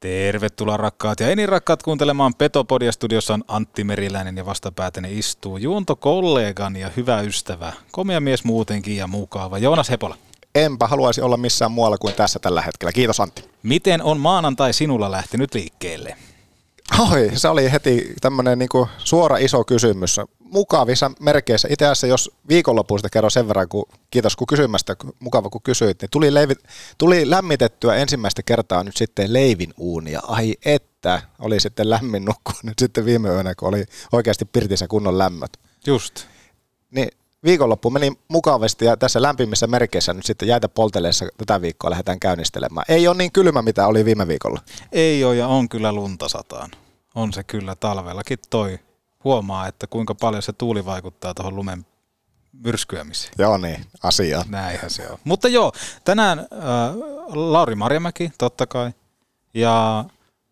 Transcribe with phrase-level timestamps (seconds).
[0.00, 2.92] Tervetuloa rakkaat ja enin rakkaat kuuntelemaan Petopodia.
[2.92, 8.96] Studiossa on Antti Meriläinen ja vastapäätäni istuu Juonto kollegani ja hyvä ystävä, komea mies muutenkin
[8.96, 10.16] ja mukava, Joonas Hepola.
[10.54, 12.92] Enpä haluaisi olla missään muualla kuin tässä tällä hetkellä.
[12.92, 13.50] Kiitos Antti.
[13.62, 16.16] Miten on maanantai sinulla lähtenyt liikkeelle?
[17.12, 20.20] Oi, se oli heti tämmöinen niinku suora iso kysymys.
[20.50, 21.68] Mukavissa merkeissä.
[21.70, 26.10] Itse asiassa jos viikonlopuista kerron sen verran, kun, kiitos kun kysymästä, mukava kun kysyit, niin
[26.10, 26.54] tuli, leivi,
[26.98, 30.20] tuli lämmitettyä ensimmäistä kertaa nyt sitten leivin uunia.
[30.22, 35.18] Ai että, oli sitten lämmin nukkua nyt sitten viime yönä, kun oli oikeasti pirtissä kunnon
[35.18, 35.50] lämmöt.
[35.86, 36.26] Just.
[36.90, 37.08] Niin
[37.44, 42.84] viikonloppu meni mukavasti ja tässä lämpimissä merkeissä nyt sitten jäitä polteleessa tätä viikkoa lähdetään käynnistelemään.
[42.88, 44.60] Ei ole niin kylmä, mitä oli viime viikolla.
[44.92, 46.70] Ei ole ja on kyllä lunta sataan.
[47.14, 48.78] On se kyllä talvellakin toi.
[49.24, 51.86] Huomaa, että kuinka paljon se tuuli vaikuttaa tuohon lumen
[52.52, 53.32] myrskyämiseen.
[53.38, 54.44] Joo niin, asia.
[54.48, 55.18] Näinhän se on.
[55.24, 55.72] Mutta joo,
[56.04, 56.46] tänään äh,
[57.28, 58.90] Lauri Marjamäki totta kai
[59.54, 60.04] ja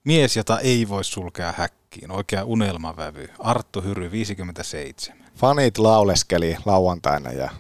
[0.04, 5.24] mies, jota ei voi sulkea häkkiin, oikea unelmavävy, Arttu Hyry 57.
[5.36, 7.50] Fanit lauleskeli lauantaina ja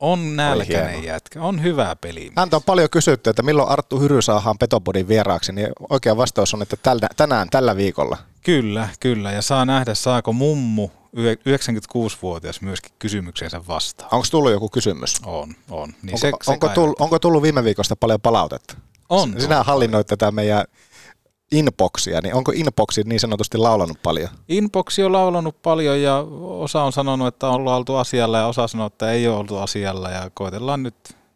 [0.00, 2.32] On nälkäinen jätkä, on hyvä peli.
[2.36, 6.62] Häntä on paljon kysytty, että milloin Arttu Hyry saadaan Petopodin vieraaksi, niin oikea vastaus on,
[6.62, 8.16] että tällä, tänään, tällä viikolla.
[8.42, 9.32] Kyllä, kyllä.
[9.32, 14.08] Ja saa nähdä, saako mummu, yhe- 96-vuotias, myöskin kysymykseensä vastaan.
[14.12, 15.16] Onko tullut joku kysymys?
[15.24, 15.88] On, on.
[16.02, 18.74] Niin Onko, se, se onko, tullut, onko tullut viime viikosta paljon palautetta?
[19.08, 19.34] On.
[19.40, 19.66] Sinä on.
[19.66, 20.64] hallinnoit tätä meidän
[21.52, 24.28] inboxia, niin onko inboxi niin sanotusti laulanut paljon?
[24.48, 28.86] Inboxi on laulanut paljon ja osa on sanonut, että on oltu asialla ja osa sanoo,
[28.86, 30.94] että ei ole oltu asialla ja koitellaan nyt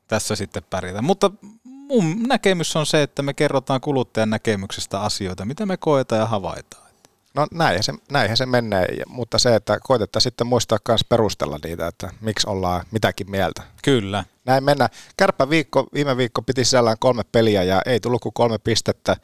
[0.09, 1.03] tässä sitten pärjätä.
[1.03, 1.31] Mutta
[1.65, 6.91] mun näkemys on se, että me kerrotaan kuluttajan näkemyksestä asioita, mitä me koetaan ja havaitaan.
[7.35, 11.87] No näinhän se, näinhän se menee, mutta se, että koitetaan sitten muistaa myös perustella niitä,
[11.87, 13.63] että miksi ollaan mitäkin mieltä.
[13.83, 14.25] Kyllä.
[14.45, 14.91] Näin mennään.
[15.17, 19.17] Kärppä viikko, viime viikko piti sisällään kolme peliä ja ei tullut kuin kolme pistettä.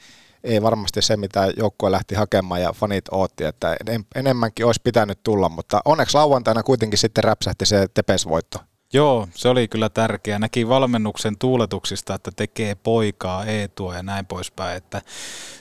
[0.46, 5.22] Ei varmasti se, mitä joukkue lähti hakemaan ja fanit ootti, että en- enemmänkin olisi pitänyt
[5.22, 8.58] tulla, mutta onneksi lauantaina kuitenkin sitten räpsähti se tepesvoitto.
[8.92, 10.38] Joo, se oli kyllä tärkeä.
[10.38, 14.76] Näki valmennuksen tuuletuksista, että tekee poikaa, Eetua ja näin poispäin.
[14.76, 15.02] Että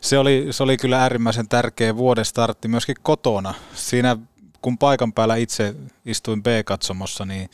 [0.01, 3.53] se, oli, se oli kyllä äärimmäisen tärkeä vuoden startti myöskin kotona.
[3.73, 4.17] Siinä
[4.61, 7.49] kun paikan päällä itse istuin B-katsomossa, niin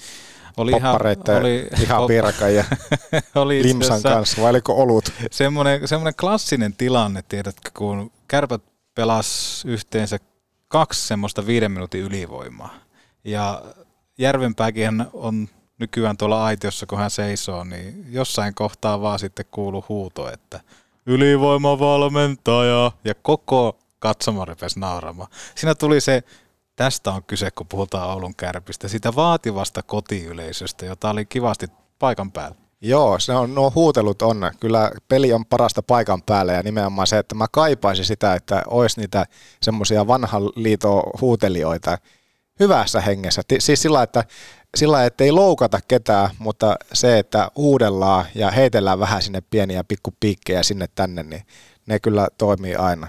[0.57, 2.63] oli ihan, Poppareitten oli, ihan piirakan ja
[3.35, 5.12] oli limsan kanssa, vai oliko olut?
[5.31, 8.61] semmoinen, semmoinen klassinen tilanne, tiedätkö, kun kärpät
[8.95, 10.19] pelas yhteensä
[10.67, 12.73] kaksi semmoista viiden minuutin ylivoimaa.
[13.23, 13.63] Ja
[14.17, 15.47] Järvenpääkin on
[15.79, 20.59] nykyään tuolla aitiossa, kun hän seisoo, niin jossain kohtaa vaan sitten kuuluu huuto, että
[21.06, 25.29] ylivoimavalmentaja, ja koko katsoma rupesi nauramaan.
[25.56, 26.23] Siinä tuli se,
[26.75, 31.67] tästä on kyse, kun puhutaan Oulun kärpistä, sitä vaativasta kotiyleisöstä, jota oli kivasti
[31.99, 32.55] paikan päällä.
[32.81, 34.51] Joo, se on, nuo huutelut on.
[34.59, 38.99] Kyllä peli on parasta paikan päällä ja nimenomaan se, että mä kaipaisin sitä, että olisi
[38.99, 39.25] niitä
[39.61, 41.97] semmoisia vanhan liiton huutelijoita
[42.59, 43.41] hyvässä hengessä.
[43.59, 44.23] Siis sillä, että
[44.77, 50.63] sillä, että ei loukata ketään, mutta se, että huudellaan ja heitellään vähän sinne pieniä pikkupiikkejä
[50.63, 51.43] sinne tänne, niin
[51.85, 53.07] ne kyllä toimii aina.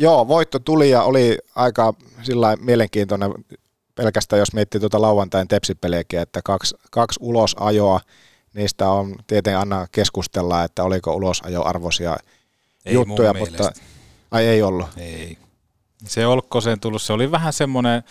[0.00, 3.34] Joo, voitto tuli ja oli aika sillä mielenkiintoinen
[3.94, 8.00] pelkästään, jos miettii tuota lauantain tepsipeliäkin, että kaksi, kaksi ulosajoa,
[8.54, 12.16] niistä on tietenkin aina keskustella, että oliko ulosajoarvoisia
[12.84, 13.80] Ei juttuja, mutta mielestä.
[14.30, 14.86] ai ei ollut.
[14.96, 15.38] Ei.
[16.04, 18.02] Se Olkkoseen tullut, se oli vähän semmoinen,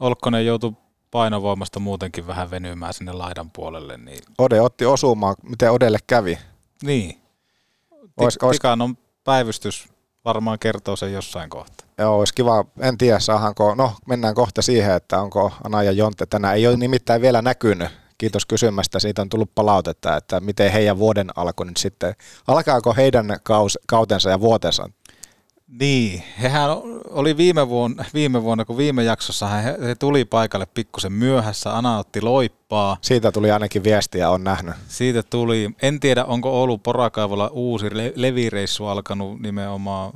[0.00, 0.72] Olkkonen joutui
[1.10, 6.38] painovoimasta muutenkin vähän venymään sinne laidan puolelle, niin, Ode otti osumaan, miten Odelle kävi.
[6.82, 7.18] niin.
[8.16, 9.88] Ois- Tik- ois- Tikanon päivystys
[10.24, 11.86] varmaan kertoo sen jossain kohtaa.
[11.98, 16.26] Joo, olisi kiva, en tiedä saahanko, no mennään kohta siihen, että onko Ana ja Jonte
[16.26, 16.54] tänään.
[16.54, 17.88] Ei ole nimittäin vielä näkynyt.
[18.18, 22.14] Kiitos kysymästä, siitä on tullut palautetta, että miten heidän vuoden alku nyt sitten,
[22.46, 23.36] alkaako heidän
[23.86, 24.88] kautensa ja vuotensa?
[25.80, 26.70] Niin, hehän
[27.10, 31.98] oli viime vuonna, viime vuonna kun viime jaksossa he, he tuli paikalle pikkusen myöhässä, Ana
[31.98, 34.74] otti loippaa, Siitä tuli ainakin viestiä, on nähnyt.
[34.88, 40.12] siitä tuli, en tiedä onko Oulun porakaivolla uusi le- levireissu alkanut nimenomaan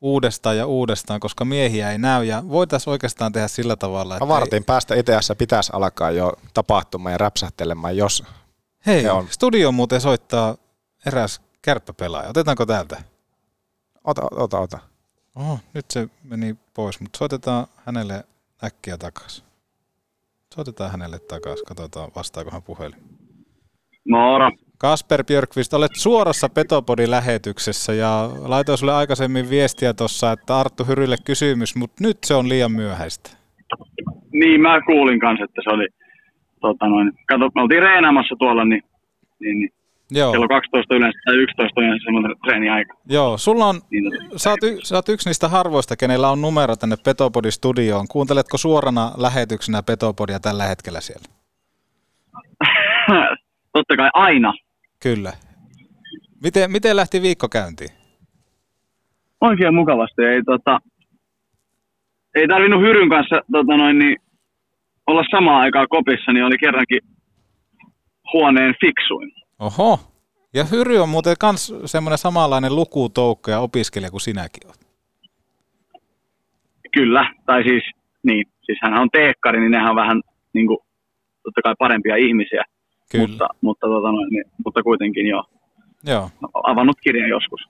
[0.00, 4.64] uudestaan ja uudestaan, koska miehiä ei näy ja voitaisiin oikeastaan tehdä sillä tavalla, että vartin
[4.64, 8.24] päästä itseässä pitäisi alkaa jo tapahtumaan ja räpsähtelemään, jos
[8.86, 9.26] hei, se on.
[9.30, 10.56] studio muuten soittaa
[11.06, 13.13] eräs kärppäpelaaja, otetaanko täältä?
[14.04, 14.78] Ota, ota, ota.
[15.36, 18.24] Oho, nyt se meni pois, mutta soitetaan hänelle
[18.64, 19.44] äkkiä takaisin.
[20.54, 22.98] Soitetaan hänelle takaisin, katsotaan vastaako hän puhelin.
[24.08, 24.50] Moro.
[24.78, 31.76] Kasper Björkvist, olet suorassa Petopodi-lähetyksessä ja laitoin sulle aikaisemmin viestiä tuossa, että Arttu Hyrylle kysymys,
[31.76, 33.30] mutta nyt se on liian myöhäistä.
[34.32, 35.88] Niin, mä kuulin kanssa, että se oli,
[36.60, 38.82] tota noin, kato, me oltiin reenaamassa tuolla, niin,
[39.40, 39.72] niin, niin
[40.10, 40.32] Joo.
[40.32, 42.94] Kello 12 yleensä tai 11 on yleensä semmoinen treeniaika.
[43.08, 46.76] Joo, sulla on, Niin, sä oot, y, sä oot yksi niistä harvoista, kenellä on numero
[46.76, 48.08] tänne Petopodin studioon.
[48.08, 51.24] Kuunteletko suorana lähetyksenä Petopodia tällä hetkellä siellä?
[53.72, 54.52] totta kai aina.
[55.02, 55.32] Kyllä.
[56.42, 57.90] Miten, miten lähti viikko käyntiin?
[59.40, 60.22] Oikein mukavasti.
[60.22, 60.78] Ei, tota,
[62.34, 64.16] ei tarvinnut Hyryn kanssa tota noin, niin,
[65.06, 67.00] olla samaan aikaan kopissa, niin oli kerrankin
[68.32, 69.43] huoneen fiksuin.
[69.58, 70.00] Oho.
[70.54, 74.76] Ja Hyry on muuten kans semmoinen samanlainen lukutoukko ja opiskelija kuin sinäkin oot.
[76.94, 77.82] Kyllä, tai siis,
[78.22, 80.20] niin, siis hän on teekkari, niin nehän on vähän
[80.52, 80.78] niin kuin,
[81.42, 82.64] totta kai parempia ihmisiä,
[83.12, 83.26] Kyllä.
[83.26, 85.44] mutta, mutta, tota noin, niin, mutta kuitenkin jo
[86.06, 86.30] Joo.
[86.62, 87.60] avannut kirjan joskus.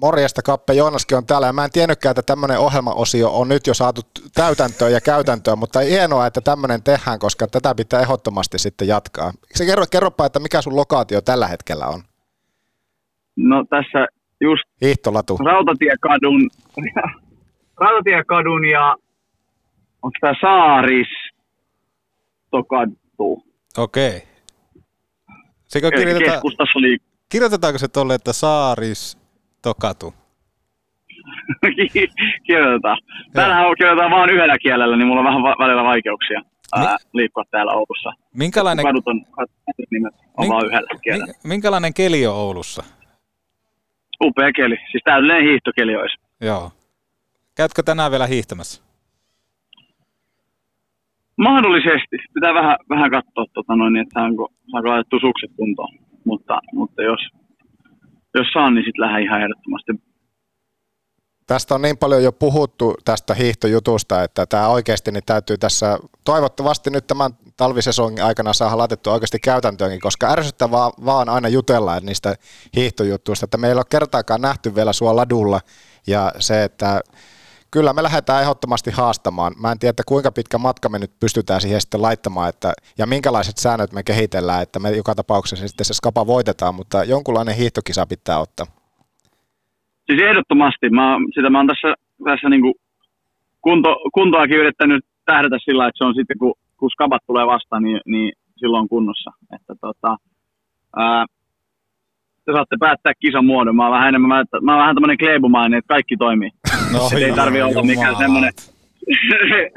[0.00, 3.74] Morjesta Kappe, Joonaskin on täällä ja mä en tiennytkään, että tämmöinen ohjelmaosio on nyt jo
[3.74, 4.00] saatu
[4.34, 9.32] täytäntöön ja käytäntöön, mutta hienoa, että tämmöinen tehdään, koska tätä pitää ehdottomasti sitten jatkaa.
[9.54, 12.00] Se kerro, kerropa, että mikä sun lokaatio tällä hetkellä on?
[13.36, 14.06] No tässä
[14.40, 15.36] just Hiihtolatu.
[15.36, 16.50] Rautatiekadun,
[17.80, 18.96] Rautatiekadun ja
[20.02, 21.08] onko tämä Saaris
[22.50, 23.42] Tokatu?
[23.78, 24.22] Okei.
[25.66, 26.42] Sekö Eli kirjoitetaan,
[27.28, 29.17] kirjoitetaanko se tolle, että Saaris
[29.62, 30.14] Tokatu?
[32.46, 32.98] kirjoitetaan.
[33.32, 36.40] Täällähän kirjoitetaan vain yhdellä kielellä, niin mulla on vähän va- välillä vaikeuksia
[36.76, 38.12] ää, liikkua täällä Oulussa.
[38.34, 39.24] Minkälainen, Kadut on,
[39.90, 41.26] nimet on Min- vaan yhdellä kielellä.
[41.26, 42.82] min- minkälainen keli on Oulussa?
[44.24, 46.16] Upea keli, siis täydellinen hiihtokeli olisi.
[46.40, 46.70] Joo.
[47.56, 48.82] Käytkö tänään vielä hiihtämässä?
[51.38, 52.16] Mahdollisesti.
[52.34, 55.94] Pitää vähän, vähän katsoa, tota noin, että saanko, saanko laitettu sukset kuntoon.
[56.24, 57.20] Mutta, mutta jos,
[58.34, 59.92] jos saan, niin sitten lähden ihan ehdottomasti.
[61.46, 66.90] Tästä on niin paljon jo puhuttu tästä hiihtojutusta, että tämä oikeasti niin täytyy tässä toivottavasti
[66.90, 72.34] nyt tämän talvisesongin aikana saada laitettua oikeasti käytäntöönkin, koska ärsyttävää vaan aina jutella niistä
[72.76, 75.60] hiihtojutuista, että meillä ei ole kertaakaan nähty vielä sua ladulla
[76.06, 77.00] ja se, että
[77.70, 79.52] kyllä me lähdetään ehdottomasti haastamaan.
[79.62, 83.06] Mä en tiedä, että kuinka pitkä matka me nyt pystytään siihen sitten laittamaan että, ja
[83.06, 88.06] minkälaiset säännöt me kehitellään, että me joka tapauksessa sitten se skapa voitetaan, mutta jonkunlainen hiihtokisa
[88.06, 88.66] pitää ottaa.
[90.06, 90.90] Siis ehdottomasti.
[90.90, 91.94] Mä, sitä mä oon tässä,
[92.24, 92.74] tässä niin
[93.60, 98.00] kunto, kuntoakin yrittänyt tähdätä sillä, että se on sitten, kun, kun skabat tulee vastaan, niin,
[98.06, 99.30] niin silloin kunnossa.
[99.54, 100.16] Että, tota,
[100.96, 101.26] ää,
[102.48, 103.76] te saatte päättää kisan muodon.
[103.76, 106.50] Mä oon vähän enemmän, mä, mä oon vähän tämmönen kleebumainen, että kaikki toimii.
[106.92, 108.18] No, ei tarvi olla mikään jumalat.
[108.18, 108.52] semmoinen,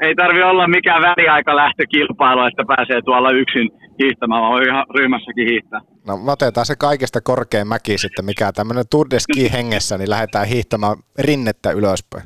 [0.06, 3.70] ei tarvi olla mikään väliaika lähtökilpailu, että pääsee tuolla yksin
[4.02, 5.80] hiihtämään, vaan ihan ryhmässäkin hiihtää.
[6.06, 10.10] No me otetaan se kaikista korkein mäki sitten, mikä tämmöinen Tour de Ski hengessä, niin
[10.10, 12.24] lähdetään hiihtämään rinnettä ylöspäin.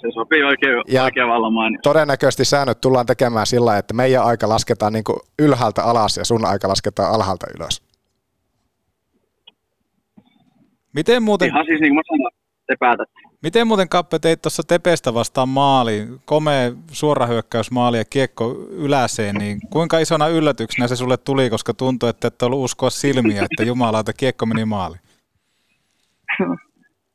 [0.00, 1.78] Se sopii oikein, Ja- oikein vallan mainio.
[1.82, 5.04] Todennäköisesti säännöt tullaan tekemään sillä että meidän aika lasketaan niin
[5.38, 7.89] ylhäältä alas ja sun aika lasketaan alhaalta ylös.
[10.94, 12.34] Miten muuten, Ihan siis niin kuin mä sanoin,
[12.66, 13.20] te päätätte.
[13.42, 19.60] miten muuten Kappe teit tuossa Tepestä vastaan maali, komea suorahyökkäys maali ja kiekko yläseen, niin
[19.70, 24.12] kuinka isona yllätyksenä se sulle tuli, koska tuntui, että et ollut uskoa silmiä, että jumalauta
[24.12, 25.00] kiekko meni maaliin?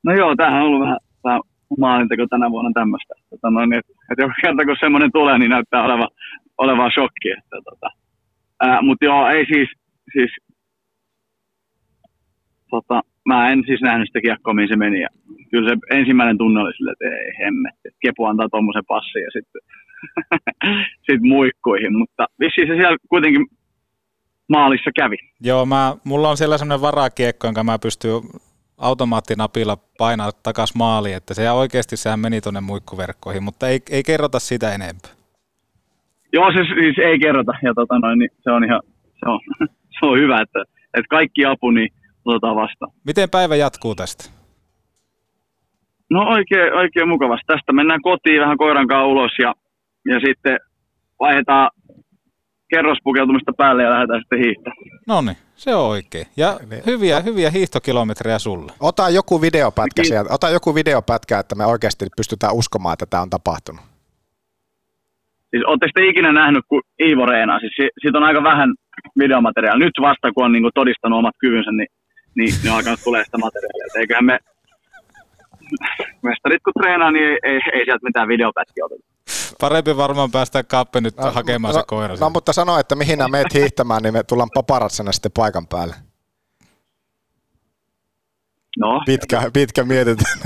[0.03, 1.41] No joo, tämähän on ollut vähän, vähän
[1.79, 3.13] maalinteko tänä vuonna tämmöistä.
[3.29, 6.09] Tota noin, että, että joka kerta kun semmoinen tulee, niin näyttää olevan,
[6.57, 7.29] olevan shokki.
[7.37, 7.89] Että, tota.
[8.81, 9.69] Mutta joo, ei siis,
[10.13, 10.31] siis
[12.69, 15.01] tota, mä en siis nähnyt sitä kiekkoa, mihin se meni.
[15.01, 15.09] Ja
[15.51, 17.89] kyllä se ensimmäinen tunne oli sille, että ei hemmetti.
[18.01, 19.61] Kepu antaa tuommoisen passin ja sitten
[21.05, 21.97] sit muikkuihin.
[21.97, 23.45] Mutta vissiin se siellä kuitenkin
[24.49, 25.15] maalissa kävi.
[25.41, 28.21] Joo, mä, mulla on siellä semmoinen varakiekko, jonka mä pystyn
[28.77, 34.39] automaattinapilla painaa takas maaliin, että se oikeasti sehän meni tuonne muikkuverkkoihin, mutta ei, ei kerrota
[34.39, 35.11] sitä enempää.
[36.33, 37.51] Joo, se siis ei kerrota.
[37.61, 38.81] Ja tota noin, niin se on ihan
[39.19, 39.39] se on,
[39.99, 40.59] se on hyvä, että,
[40.93, 41.89] että kaikki apu niin
[42.25, 42.91] otetaan vastaan.
[43.05, 44.23] Miten päivä jatkuu tästä?
[46.09, 47.43] No oikein, oikein mukavasti.
[47.47, 49.53] Tästä mennään kotiin vähän koiran kanssa ulos ja,
[50.05, 50.59] ja sitten
[51.19, 51.69] vaihdetaan
[52.69, 54.77] kerrospukeutumista päälle ja lähdetään sitten hiihtämään.
[55.07, 56.25] No niin, se on oikein.
[56.37, 58.71] Ja hyviä, hyviä hiihtokilometrejä sulle.
[58.79, 63.29] Ota joku videopätkä sieltä, ota joku videopätkä, että me oikeasti pystytään uskomaan, että tämä on
[63.29, 63.81] tapahtunut.
[65.49, 67.59] Siis ootteko te ikinä nähnyt, kun Iivo reenaa?
[67.59, 68.69] Siis si- siitä on aika vähän
[69.19, 69.85] videomateriaalia.
[69.85, 71.87] Nyt vasta, kun on niin todistanut omat kyvynsä, niin,
[72.35, 73.85] niin, niin on alkanut tulee sitä materiaalia.
[73.87, 74.39] Et eiköhän me
[76.21, 79.03] mestarit kun treenaa, niin ei, ei, ei sieltä mitään videopätkiä oteta.
[79.61, 82.07] Parempi varmaan päästä Kappe nyt hakemaan se koira.
[82.07, 82.33] No, sieltä.
[82.33, 85.95] mutta sano, että mihin nämä meet hiihtämään, niin me tullaan paparatsena sitten paikan päälle.
[88.79, 90.39] No, Pitkä, pitkä mietitään.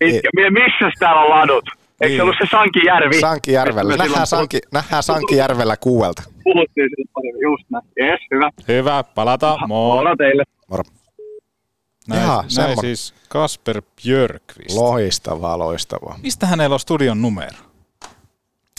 [0.00, 1.64] mitkä, mi- missä täällä on ladut?
[2.00, 3.20] Eikö se ollut se Sankijärvi?
[3.20, 3.96] Sankijärvellä.
[3.96, 6.22] Nähdään, Sanki, nähdään Sankijärvellä kuuelta.
[6.44, 7.84] Puhuttiin siitä paremmin, just näin.
[7.96, 8.50] Jes, hyvä.
[8.68, 9.58] Hyvä, palataan.
[9.68, 9.96] Moi.
[9.96, 10.44] Mola teille.
[10.70, 10.82] Moro.
[12.06, 14.74] Näin, Jaha, näin siis Kasper Björkvist.
[14.76, 16.18] Loistavaa, loistavaa.
[16.22, 17.58] Mistä hänellä on studion numero?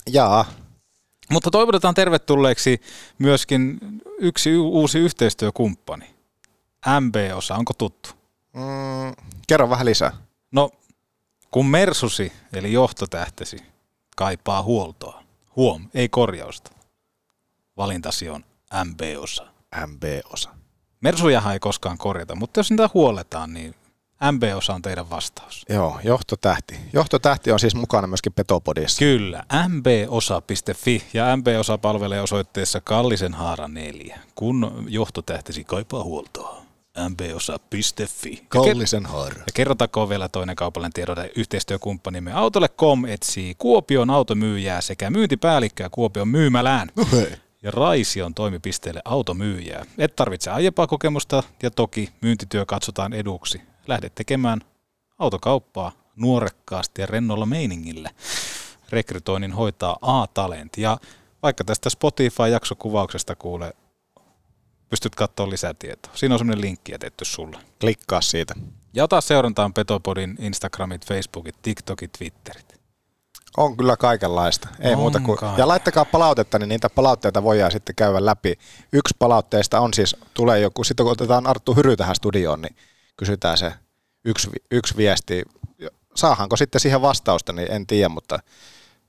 [0.09, 0.45] Jaa,
[1.31, 2.81] Mutta toivotetaan tervetulleeksi
[3.19, 3.79] myöskin
[4.19, 6.15] yksi uusi yhteistyökumppani.
[7.01, 8.09] MB-osa, onko tuttu?
[8.53, 10.11] mm, kerro vähän lisää.
[10.51, 10.69] No,
[11.51, 13.57] kun Mersusi, eli johtotähtesi,
[14.15, 15.23] kaipaa huoltoa.
[15.55, 16.71] Huom, ei korjausta.
[17.77, 18.45] Valintasi on
[18.85, 19.47] MB-osa.
[19.87, 20.49] MB-osa.
[21.01, 23.75] Mersujahan ei koskaan korjata, mutta jos niitä huoletaan, niin
[24.31, 25.65] MB-osa on teidän vastaus.
[25.69, 26.75] Joo, johtotähti.
[26.93, 28.99] Johtotähti on siis mukana myöskin Petopodissa.
[28.99, 36.61] Kyllä, mbosa.fi ja MB-osa palvelee osoitteessa Kallisen haara 4, kun johtotähtesi kaipaa huoltoa.
[37.09, 38.45] mbosa.fi.
[38.47, 39.35] Kallisen haara.
[39.35, 41.31] Ja kerrotakoon vielä toinen kaupallinen tiedote.
[41.35, 46.91] Yhteistyökumppanimme Autolle.com etsii Kuopion automyyjää sekä myyntipäällikköä Kuopion myymälään.
[47.63, 49.85] Ja Raision toimipisteelle automyyjää.
[49.97, 53.61] Et tarvitse aiempaa kokemusta ja toki myyntityö katsotaan eduksi.
[53.87, 54.61] Lähde tekemään
[55.19, 58.09] autokauppaa nuorekkaasti ja rennolla meiningillä.
[58.89, 60.77] Rekrytoinnin hoitaa A-Talent.
[60.77, 60.97] Ja
[61.43, 63.73] vaikka tästä Spotify-jaksokuvauksesta kuule,
[64.89, 66.11] pystyt katsoa lisätietoa.
[66.15, 67.57] Siinä on semmoinen linkki jätetty sulle.
[67.79, 68.53] Klikkaa siitä.
[68.93, 72.76] Ja ota seurantaan Petopodin Instagramit, Facebookit, TikTokit, Twitterit.
[73.57, 74.67] On kyllä kaikenlaista.
[74.79, 75.37] Ei On muuta kuin.
[75.37, 75.53] kai.
[75.57, 78.53] Ja laittakaa palautetta, niin niitä palautteita voidaan sitten käydä läpi.
[78.93, 82.75] Yksi palautteista on siis, tulee joku, sitten kun otetaan Arttu Hyry tähän studioon, niin
[83.17, 83.73] kysytään se
[84.25, 85.43] yksi, yksi viesti.
[86.15, 88.39] Saahanko sitten siihen vastausta, niin en tiedä, mutta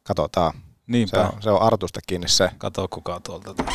[0.02, 0.52] katsotaan.
[0.54, 1.28] Se Niinpä.
[1.28, 2.50] on, se on Artusta kiinni se.
[2.58, 3.72] Kato kuka tuolta tulee.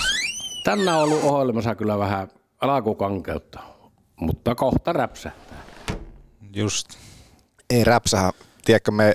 [0.64, 2.28] Tänään on ollut ohjelmassa kyllä vähän
[2.62, 3.60] alkukankeutta,
[4.16, 5.64] mutta kohta räpsähtää.
[6.56, 6.90] Just.
[7.70, 8.32] Ei räpsähä,
[8.66, 9.14] tiedätkö me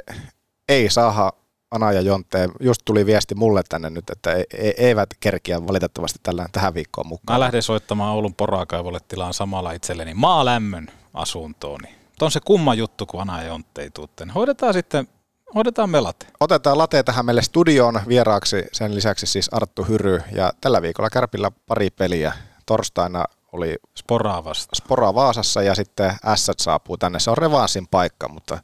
[0.69, 1.33] ei saada
[1.71, 2.51] Ana ja Jonteen.
[2.61, 7.07] Just tuli viesti mulle tänne nyt, että ei, ei, eivät kerkiä valitettavasti tällä, tähän viikkoon
[7.07, 7.35] mukaan.
[7.35, 11.89] Mä lähden soittamaan Oulun porakaivolle tilaan samalla itselleni maalämmön asuntooni.
[12.09, 14.35] Mutta on se kumma juttu, kun Ana ja Jontte ei tuu tänne.
[14.35, 15.09] Hoidetaan sitten,
[15.55, 16.27] hoidetaan melate.
[16.41, 20.23] Otetaan late tähän meille studioon vieraaksi, sen lisäksi siis Arttu Hyry.
[20.33, 22.33] Ja tällä viikolla Kärpillä pari peliä.
[22.67, 24.77] Torstaina oli Sporaa vasta.
[24.77, 27.19] Spora Vaasassa ja sitten Ässät saapuu tänne.
[27.19, 28.59] Se on revanssin paikka, mutta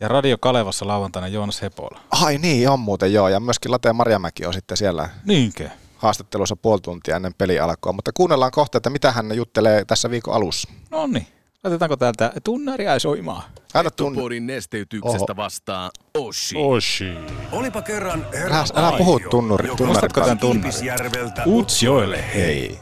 [0.00, 2.00] Ja Radio Kalevassa lauantaina Joonas Hepola.
[2.10, 3.28] ai niin, on muuten joo.
[3.28, 5.68] Ja myöskin Late Marjamäki on sitten siellä Niinkö?
[5.96, 7.92] haastattelussa puoli tuntia ennen peli alkoa.
[7.92, 10.68] Mutta kuunnellaan kohta, että mitä hän juttelee tässä viikon alussa.
[10.90, 11.26] No niin.
[11.64, 13.42] Laitetaanko täältä tunnaria soimaan?
[13.74, 14.16] Älä tunne.
[14.16, 15.36] Petopodin nesteytyksestä Oho.
[15.36, 16.56] vastaa Oshi.
[16.58, 17.14] Oshi.
[17.52, 20.62] Olipa kerran Älä, herra älä puhu Aihio, tunnuri, Muistatko tämän tunnarin?
[20.62, 22.24] Kilpisjärveltä Utsjoelle.
[22.34, 22.78] Hei.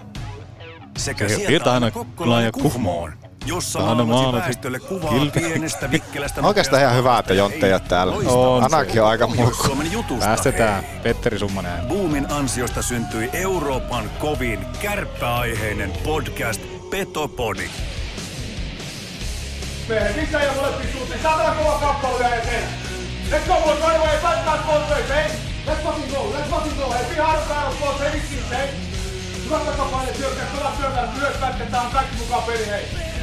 [0.98, 1.90] sekä Se sieltä aina
[2.34, 3.12] aina Kuhmoon.
[3.46, 6.40] Jossa maalasi väestölle kuvaa kilpi- pienestä Mikkelästä.
[6.46, 8.14] Oikeastaan ihan hyvä, että Jontte ei ole täällä.
[8.26, 8.64] On.
[8.64, 9.76] Anakin on aika mukku.
[10.20, 11.86] Päästetään Petteri Summanen.
[11.86, 17.70] Boomin ansiosta syntyi Euroopan kovin kärppäaiheinen podcast Petopodi.
[19.88, 21.22] Miehet sisään ja molempiin suuntiin.
[21.22, 22.68] Saatana kova kappale vielä eteen.
[23.30, 24.18] Let's go boys, right away.
[24.18, 25.30] Fight back both ways, hey.
[25.66, 26.92] Let's fucking go, let's fucking go.
[26.92, 28.68] Hey, be hard battle boys, hey, vissiin, hey.
[29.44, 32.84] Hyvä takapaine, syökkää, pelaa syökkää, myös pätketään, on kaikki mukaan peli, hei.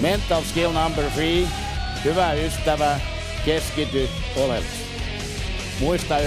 [0.00, 1.48] Mental skill number three.
[2.04, 3.00] Hyvä ystävä,
[3.44, 4.84] keskity oleellisesti.
[5.80, 6.22] Muista 95-50.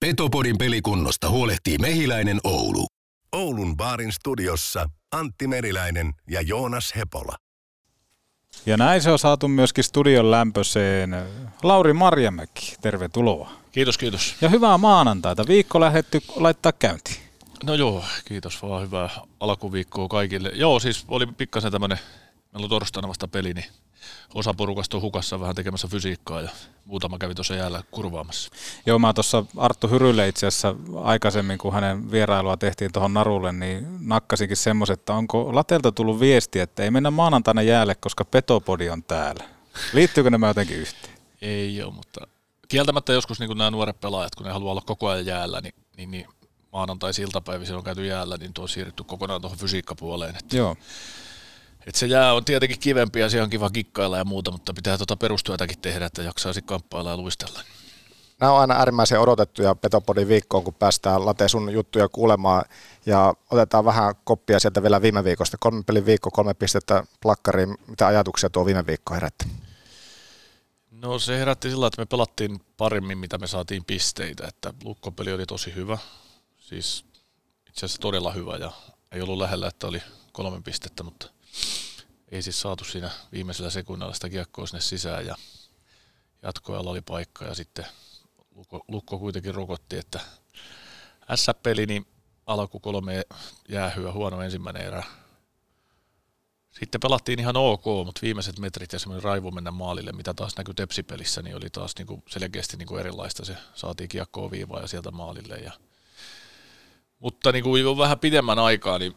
[0.00, 2.86] Petopodin pelikunnosta huolehtii Mehiläinen Oulu.
[3.32, 7.36] Oulun baarin studiossa Antti Meriläinen ja Joonas Hepola.
[8.66, 11.16] Ja näin se on saatu myöskin studion lämpöseen.
[11.62, 13.50] Lauri Marjamäki, tervetuloa.
[13.72, 14.36] Kiitos, kiitos.
[14.40, 15.46] Ja hyvää maanantaita.
[15.46, 17.25] Viikko lähdetty laittaa käyntiin.
[17.64, 18.82] No joo, kiitos vaan.
[18.82, 19.10] Hyvää
[19.40, 20.50] alkuviikkoa kaikille.
[20.54, 21.98] Joo, siis oli pikkasen tämmönen,
[22.52, 23.66] meillä on torstaina vasta peli, niin
[24.34, 26.48] osa porukasta on hukassa vähän tekemässä fysiikkaa ja
[26.84, 28.50] muutama kävi tuossa jäällä kurvaamassa.
[28.86, 33.86] Joo, mä tuossa Arttu Hyrylle itse asiassa aikaisemmin, kun hänen vierailua tehtiin tuohon narulle, niin
[34.00, 39.02] nakkasinkin semmoisen, että onko Latelta tullut viesti, että ei mennä maanantaina jäälle, koska Petopodi on
[39.02, 39.44] täällä.
[39.92, 41.18] Liittyykö nämä jotenkin yhteen?
[41.42, 42.26] Ei ole, mutta
[42.68, 46.10] kieltämättä joskus niin nämä nuoret pelaajat, kun ne haluaa olla koko ajan jäällä, niin, niin,
[46.10, 46.26] niin
[46.76, 50.36] maanantai-iltapäivisin on käyty jäällä, niin tuo on siirrytty kokonaan tuohon fysiikkapuoleen.
[50.36, 50.76] Että Joo.
[51.86, 54.96] Et se jää on tietenkin kivempi ja siellä on kiva kikkailla ja muuta, mutta pitää
[54.96, 57.60] tuota perustyötäkin tehdä, että jaksaisi kamppailla ja luistella.
[58.40, 62.64] Nämä on aina äärimmäisen odotettuja Petopodin viikkoon, kun päästään Late sun juttuja kuulemaan
[63.06, 65.56] ja otetaan vähän koppia sieltä vielä viime viikosta.
[65.60, 67.74] Kolme pelin viikko, kolme pistettä plakkariin.
[67.86, 69.46] Mitä ajatuksia tuo viime viikko herätti?
[70.90, 75.46] No se herätti sillä, että me pelattiin paremmin, mitä me saatiin pisteitä, että lukkopeli oli
[75.46, 75.98] tosi hyvä,
[76.66, 77.04] siis
[77.68, 78.72] itse asiassa todella hyvä ja
[79.12, 81.30] ei ollut lähellä, että oli kolme pistettä, mutta
[82.28, 85.36] ei siis saatu siinä viimeisellä sekunnilla sitä kiekkoa sinne sisään ja
[86.42, 87.86] jatkoajalla oli paikka ja sitten
[88.54, 90.20] Lukko, Lukko kuitenkin rokotti, että
[91.34, 92.06] S-peli, niin
[92.46, 93.22] alku kolme
[93.68, 95.04] jäähyä, huono ensimmäinen erä.
[96.80, 100.74] Sitten pelattiin ihan ok, mutta viimeiset metrit ja semmoinen raivo mennä maalille, mitä taas näkyy
[100.74, 103.44] tepsipelissä, niin oli taas niinku selkeästi niinku erilaista.
[103.44, 105.56] Se saatiin kiekkoa viivaa ja sieltä maalille.
[105.56, 105.72] Ja...
[107.18, 109.16] Mutta niinku jo vähän pidemmän aikaa, niin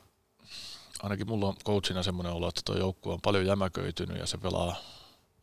[1.03, 4.75] ainakin mulla on coachina semmoinen olo, että tuo joukkue on paljon jämäköitynyt ja se pelaa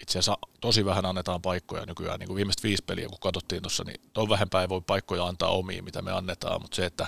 [0.03, 2.19] itse asiassa tosi vähän annetaan paikkoja nykyään.
[2.19, 5.51] Niin kuin viimeiset viisi peliä, kun katsottiin tuossa, niin tuon vähempää ei voi paikkoja antaa
[5.51, 7.07] omiin, mitä me annetaan, mutta se, että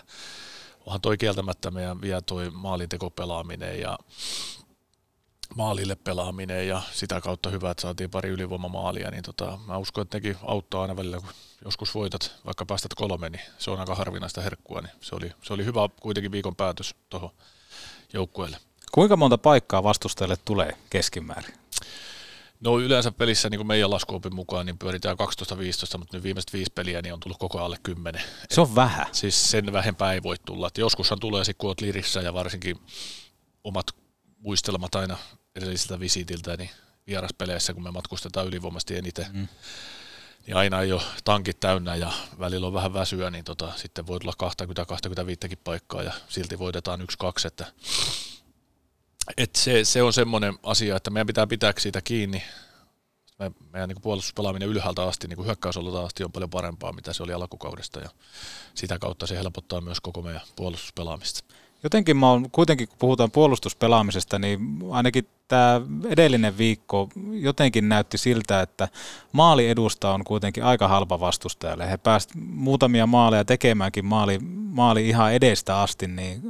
[0.86, 3.98] onhan toi kieltämättä meidän vielä toi maalintekopelaaminen ja
[5.56, 10.16] maalille pelaaminen ja sitä kautta hyvä, että saatiin pari ylivoimamaalia, niin tota, mä uskon, että
[10.16, 11.28] nekin auttaa aina välillä, kun
[11.64, 15.52] joskus voitat, vaikka päästät kolme, niin se on aika harvinaista herkkua, niin se oli, se
[15.52, 17.30] oli hyvä kuitenkin viikon päätös tuohon
[18.12, 18.56] joukkueelle.
[18.92, 21.54] Kuinka monta paikkaa vastustajalle tulee keskimäärin?
[22.60, 25.16] No yleensä pelissä niin kuin meidän laskuopin mukaan niin pyöritään
[25.94, 28.22] 12-15, mutta nyt viimeiset viisi peliä niin on tullut koko alle 10.
[28.50, 29.06] Se on vähän.
[29.12, 30.68] Siis sen vähempää ei voi tulla.
[30.68, 32.80] Et joskushan tulee sitten, kun olet lirissä ja varsinkin
[33.64, 33.86] omat
[34.38, 35.16] muistelmat aina
[35.56, 36.70] edellisiltä visitiltä, niin
[37.06, 39.48] vieraspeleissä, kun me matkustetaan ylivoimasti eniten, mm.
[40.46, 44.20] niin aina ei ole tankit täynnä ja välillä on vähän väsyä, niin tota, sitten voi
[44.20, 44.34] tulla
[45.54, 47.66] 20-25 paikkaa ja silti voitetaan yksi kaksi, että
[49.36, 52.42] et se, se, on semmoinen asia, että meidän pitää pitää siitä kiinni.
[53.38, 57.32] Me, meidän niin puolustuspelaaminen ylhäältä asti, niin hyökkäysolta asti on paljon parempaa, mitä se oli
[57.32, 58.10] alkukaudesta ja
[58.74, 61.54] sitä kautta se helpottaa myös koko meidän puolustuspelaamista.
[61.82, 68.60] Jotenkin mä oon, kuitenkin kun puhutaan puolustuspelaamisesta, niin ainakin tämä edellinen viikko jotenkin näytti siltä,
[68.60, 68.88] että
[69.32, 71.90] maali edusta on kuitenkin aika halpa vastustajalle.
[71.90, 74.38] He pääsivät muutamia maaleja tekemäänkin maali,
[74.72, 76.42] maali ihan edestä asti, niin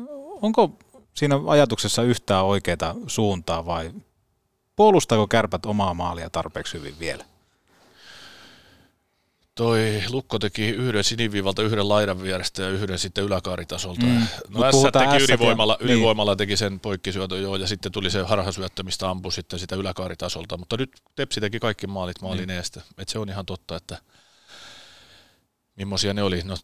[0.43, 0.73] onko
[1.15, 3.91] siinä ajatuksessa yhtään oikeaa suuntaa vai
[4.77, 7.25] puolustako kärpät omaa maalia tarpeeksi hyvin vielä?
[9.59, 14.07] Toi Lukko teki yhden siniviivalta, yhden laidan vierestä ja yhden sitten yläkaaritasolta.
[14.07, 14.27] Mm.
[14.49, 15.91] No S teki ylivoimalla, niin.
[15.91, 20.57] ylivoimalla teki sen poikkisyötön joo, ja sitten tuli se harhasyöttö, mistä ampui sitten sitä yläkaaritasolta.
[20.57, 22.51] Mutta nyt Tepsi teki kaikki maalit maalin niin.
[22.51, 22.81] eestä.
[22.99, 23.99] Et se on ihan totta, että
[25.77, 26.43] millaisia ne oli.
[26.45, 26.57] No,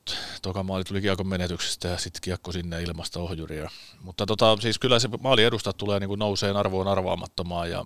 [0.43, 3.71] toka maali tuli kiekon menetyksestä ja sitten kiekko sinne ilmasta ohjuria.
[4.03, 7.85] Mutta tota, siis kyllä se maali edustat tulee niin nouseen arvoon arvaamattomaan ja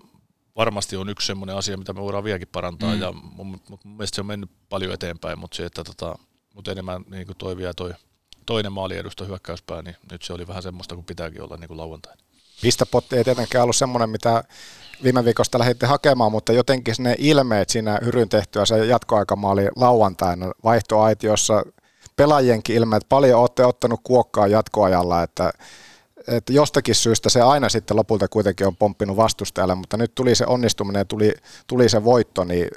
[0.58, 3.00] varmasti on yksi semmoinen asia, mitä me voidaan vieläkin parantaa mm.
[3.00, 6.18] ja mun, mun, mielestä se on mennyt paljon eteenpäin, mutta se, että tota,
[6.54, 7.94] mutta enemmän niin kuin toi vielä toi
[8.46, 11.78] toinen maali edusta hyökkäyspää, niin nyt se oli vähän semmoista kuin pitääkin olla niin kuin
[11.78, 12.22] lauantaina.
[12.62, 14.44] Pistopotti ei tietenkään ollut semmoinen, mitä
[15.02, 21.62] viime viikosta lähditte hakemaan, mutta jotenkin ne ilmeet siinä hyryn tehtyä se jatkoaikamaali lauantaina vaihtoaitiossa
[22.16, 25.52] pelaajienkin ilmeet, paljon olette ottanut kuokkaa jatkoajalla, että,
[26.28, 30.46] että jostakin syystä se aina sitten lopulta kuitenkin on pomppinut vastustajalle, mutta nyt tuli se
[30.46, 31.32] onnistuminen ja tuli,
[31.66, 32.68] tuli se voitto, niin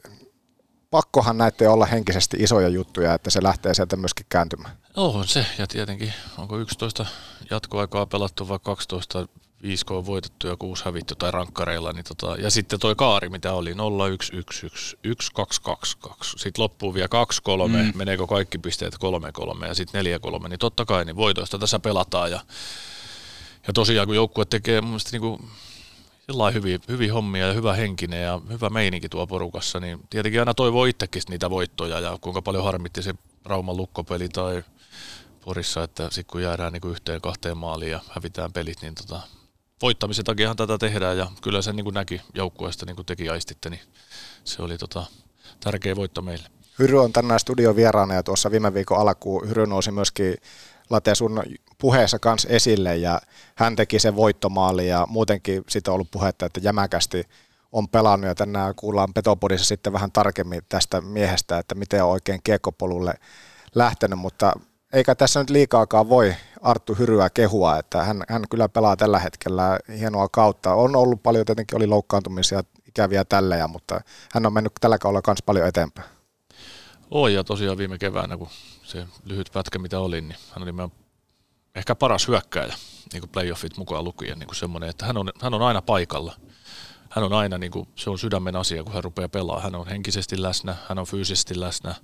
[0.91, 4.77] pakkohan näette olla henkisesti isoja juttuja, että se lähtee sieltä myöskin kääntymään.
[4.95, 7.05] On se, ja tietenkin onko 11
[7.49, 9.27] jatkoaikaa pelattu vai 12
[9.63, 11.93] 5 K voitettu ja 6 hävitty tai rankkareilla.
[11.93, 15.97] Niin tota, ja sitten toi kaari, mitä oli 0, 1, 1, 1, 1, 2, 2,
[15.97, 16.31] 2.
[16.37, 17.91] Sitten loppuu vielä 2, 3, mm.
[17.95, 20.49] meneekö kaikki pisteet 3, 3 ja sitten 4, 3.
[20.49, 22.31] Niin totta kai niin voitoista tässä pelataan.
[22.31, 22.39] Ja,
[23.67, 25.41] ja tosiaan kun joukkue tekee mun mielestä niin kuin
[26.53, 30.85] hyvin, hyvin hommia ja hyvä henkinen ja hyvä meininki tuo porukassa, niin tietenkin aina toivoo
[30.85, 33.13] itsekin niitä voittoja ja kuinka paljon harmitti se
[33.45, 34.63] Rauman lukkopeli tai
[35.45, 39.21] Porissa, että sitten kun jäädään niin kuin yhteen kahteen maaliin ja hävitään pelit, niin tota,
[39.81, 43.69] voittamisen takiahan tätä tehdään ja kyllä se niin kuin näki joukkueesta, niin kuin teki aistitte,
[43.69, 43.81] niin
[44.43, 45.05] se oli tota,
[45.59, 46.47] tärkeä voitto meille.
[46.79, 50.35] Hyry on tänään studion vieraana ja tuossa viime viikon alkuun Hyry nousi myöskin
[50.89, 51.43] Late sun
[51.81, 53.21] puheessa kanssa esille ja
[53.55, 57.23] hän teki sen voittomaali ja muutenkin siitä on ollut puhetta, että jämäkästi
[57.71, 62.39] on pelannut ja tänään kuullaan Petopodissa sitten vähän tarkemmin tästä miehestä, että miten on oikein
[62.43, 63.13] kiekkopolulle
[63.75, 64.53] lähtenyt, mutta
[64.93, 69.79] eikä tässä nyt liikaakaan voi Arttu Hyryä kehua, että hän, hän kyllä pelaa tällä hetkellä
[69.99, 70.73] hienoa kautta.
[70.73, 74.01] On ollut paljon, tietenkin oli loukkaantumisia ikäviä tällejä, mutta
[74.33, 76.09] hän on mennyt tällä kaudella myös paljon eteenpäin.
[77.11, 78.47] Oi ja tosiaan viime keväänä, kun
[78.83, 81.00] se lyhyt pätkä mitä oli, niin hän oli meidän
[81.75, 82.75] ehkä paras hyökkääjä,
[83.13, 86.35] niin kuin playoffit mukaan lukien, niin kuin semmoinen, että hän on, hän on aina paikalla.
[87.09, 89.63] Hän on aina, niin kuin, se on sydämen asia, kun hän rupeaa pelaamaan.
[89.63, 91.95] Hän on henkisesti läsnä, hän on fyysisesti läsnä,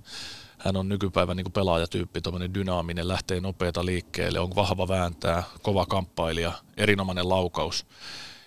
[0.58, 5.86] hän on nykypäivän niin kuin pelaajatyyppi, tuommoinen dynaaminen, lähtee nopeata liikkeelle, on vahva vääntää, kova
[5.86, 7.86] kamppailija, erinomainen laukaus.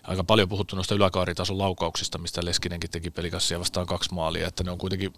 [0.03, 4.71] Aika paljon puhuttu noista yläkaaritason laukauksista, mistä Leskinenkin teki pelikassia vastaan kaksi maalia, että ne
[4.71, 5.13] on kuitenkin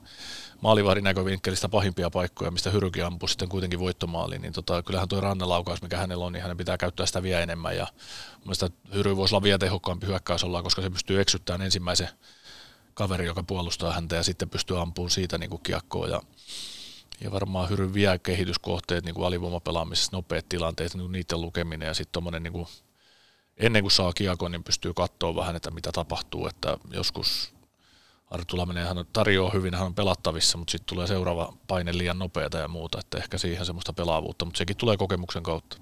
[0.62, 5.82] maalivahdin näkövinkkelistä pahimpia paikkoja, mistä Hyryki ampuu sitten kuitenkin voittomaaliin, niin tota, kyllähän tuo rannelaukaus,
[5.82, 7.88] mikä hänellä on, niin hänen pitää käyttää sitä vielä enemmän, ja
[8.40, 12.10] mielestäni Hyry voisi olla vielä tehokkaampi hyökkäysolla, koska se pystyy eksyttämään ensimmäisen
[12.94, 16.22] kaveri, joka puolustaa häntä, ja sitten pystyy ampumaan siitä niin kuin kiekkoon, ja
[17.22, 22.12] ja varmaan Hyryn vie kehityskohteet niin kuin alivoimapelaamisessa, nopeat tilanteet, niin niiden lukeminen ja sitten
[22.12, 22.68] tuommoinen niin kuin,
[23.58, 27.54] ennen kuin saa kiekon, niin pystyy katsoa vähän, että mitä tapahtuu, että joskus
[28.34, 32.58] Arttu Laminen hän tarjoaa hyvin, hän on pelattavissa, mutta sitten tulee seuraava paine liian nopeata
[32.58, 35.78] ja muuta, että ehkä siihen semmoista pelaavuutta, mutta sekin tulee kokemuksen kautta.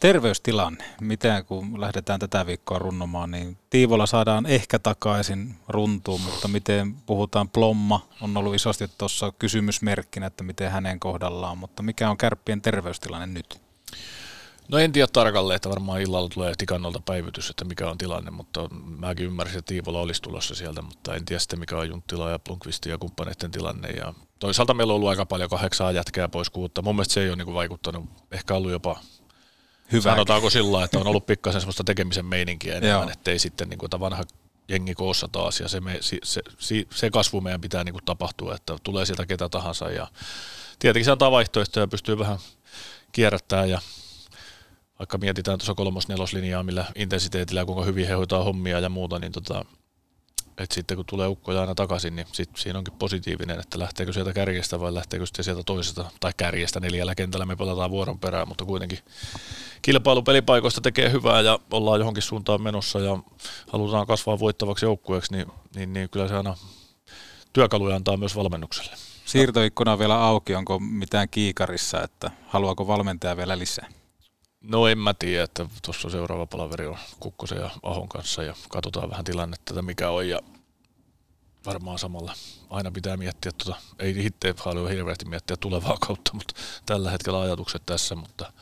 [0.00, 6.94] Terveystilanne, miten kun lähdetään tätä viikkoa runnomaan, niin Tiivolla saadaan ehkä takaisin runtuun, mutta miten
[6.94, 12.62] puhutaan, Plomma on ollut isosti tuossa kysymysmerkkinä, että miten hänen kohdallaan, mutta mikä on kärppien
[12.62, 13.63] terveystilanne nyt?
[14.68, 18.68] No en tiedä tarkalleen, että varmaan illalla tulee tikannolta päivitys, että mikä on tilanne, mutta
[18.98, 22.38] mäkin ymmärsin, että Tiivola olisi tulossa sieltä, mutta en tiedä sitten mikä on Junttila ja
[22.38, 23.88] Plunkvistin ja kumppaneiden tilanne.
[23.88, 26.82] Ja toisaalta meillä on ollut aika paljon kahdeksaa jätkää pois kuutta.
[26.82, 29.00] Mun mielestä se ei ole niin vaikuttanut, ehkä ollut jopa
[29.92, 30.10] Hyvä.
[30.10, 34.00] Sanotaanko sillä että on ollut pikkasen semmoista tekemisen meininkiä enemmän, ettei sitten niin kuin, että
[34.00, 34.22] vanha
[34.68, 36.18] jengi koossa taas ja se, me, se,
[36.58, 40.06] se, se kasvu meidän pitää niin kuin tapahtua, että tulee sieltä ketä tahansa ja
[40.78, 42.38] tietenkin se antaa vaihtoehtoja ja pystyy vähän
[43.12, 43.80] kierrättämään ja
[44.98, 49.64] vaikka mietitään tuossa kolmos-neloslinjaa, millä intensiteetillä kuinka hyvin he hoitaa hommia ja muuta, niin tota,
[50.58, 54.32] et sitten kun tulee ukkoja aina takaisin, niin sit siinä onkin positiivinen, että lähteekö sieltä
[54.32, 58.64] kärjestä vai lähteekö sitten sieltä toisesta, tai kärjestä neljällä kentällä me pelataan vuoron perään, mutta
[58.64, 58.98] kuitenkin
[59.82, 63.18] kilpailu pelipaikoista tekee hyvää ja ollaan johonkin suuntaan menossa ja
[63.68, 66.56] halutaan kasvaa voittavaksi joukkueeksi, niin, niin, niin kyllä se aina
[67.52, 68.92] työkaluja antaa myös valmennukselle.
[69.24, 73.88] Siirtoikkuna on vielä auki, onko mitään kiikarissa, että haluaako valmentaja vielä lisää?
[74.68, 79.10] No en mä tiedä, että tuossa seuraava palaveri on Kukkosen ja Ahon kanssa ja katsotaan
[79.10, 80.40] vähän tilannetta, että mikä on ja
[81.66, 82.34] varmaan samalla
[82.70, 86.54] aina pitää miettiä, tuota, ei itse halua hirveästi miettiä tulevaa kautta, mutta
[86.86, 88.52] tällä hetkellä ajatukset tässä, mutta,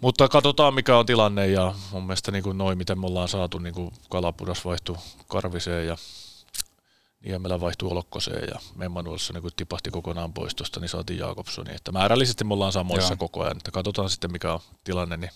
[0.00, 3.74] mutta katsotaan mikä on tilanne ja mun mielestä niin noin, miten me ollaan saatu, niin
[4.10, 4.96] Kalapudas vaihtui
[5.28, 5.96] Karviseen ja
[7.24, 11.74] Niemelä vaihtui Olokkoseen ja Memmanuelissa niin tipahti kokonaan pois tuosta, niin saatiin Jakobsoni.
[11.74, 13.16] Että määrällisesti me ollaan samoissa Joo.
[13.18, 13.56] koko ajan.
[13.56, 15.30] Että katsotaan sitten mikä on tilanne, niin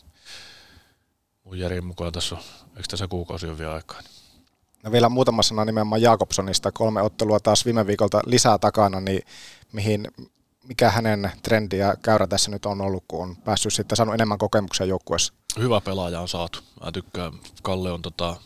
[1.45, 2.41] mun järjen mukaan tässä on,
[2.77, 4.01] eikö tässä kuukausi ole vielä aikaa?
[4.01, 4.11] Niin.
[4.83, 6.73] No vielä muutama sana nimenomaan Jakobsonista.
[6.73, 9.23] Kolme ottelua taas viime viikolta lisää takana, niin
[9.73, 10.09] mihin,
[10.69, 14.39] mikä hänen trendi ja käyrä tässä nyt on ollut, kun on päässyt sitten saanut enemmän
[14.39, 15.33] kokemuksia joukkueessa?
[15.59, 16.59] Hyvä pelaaja on saatu.
[16.85, 18.37] Mä tykkään, Kalle on tota,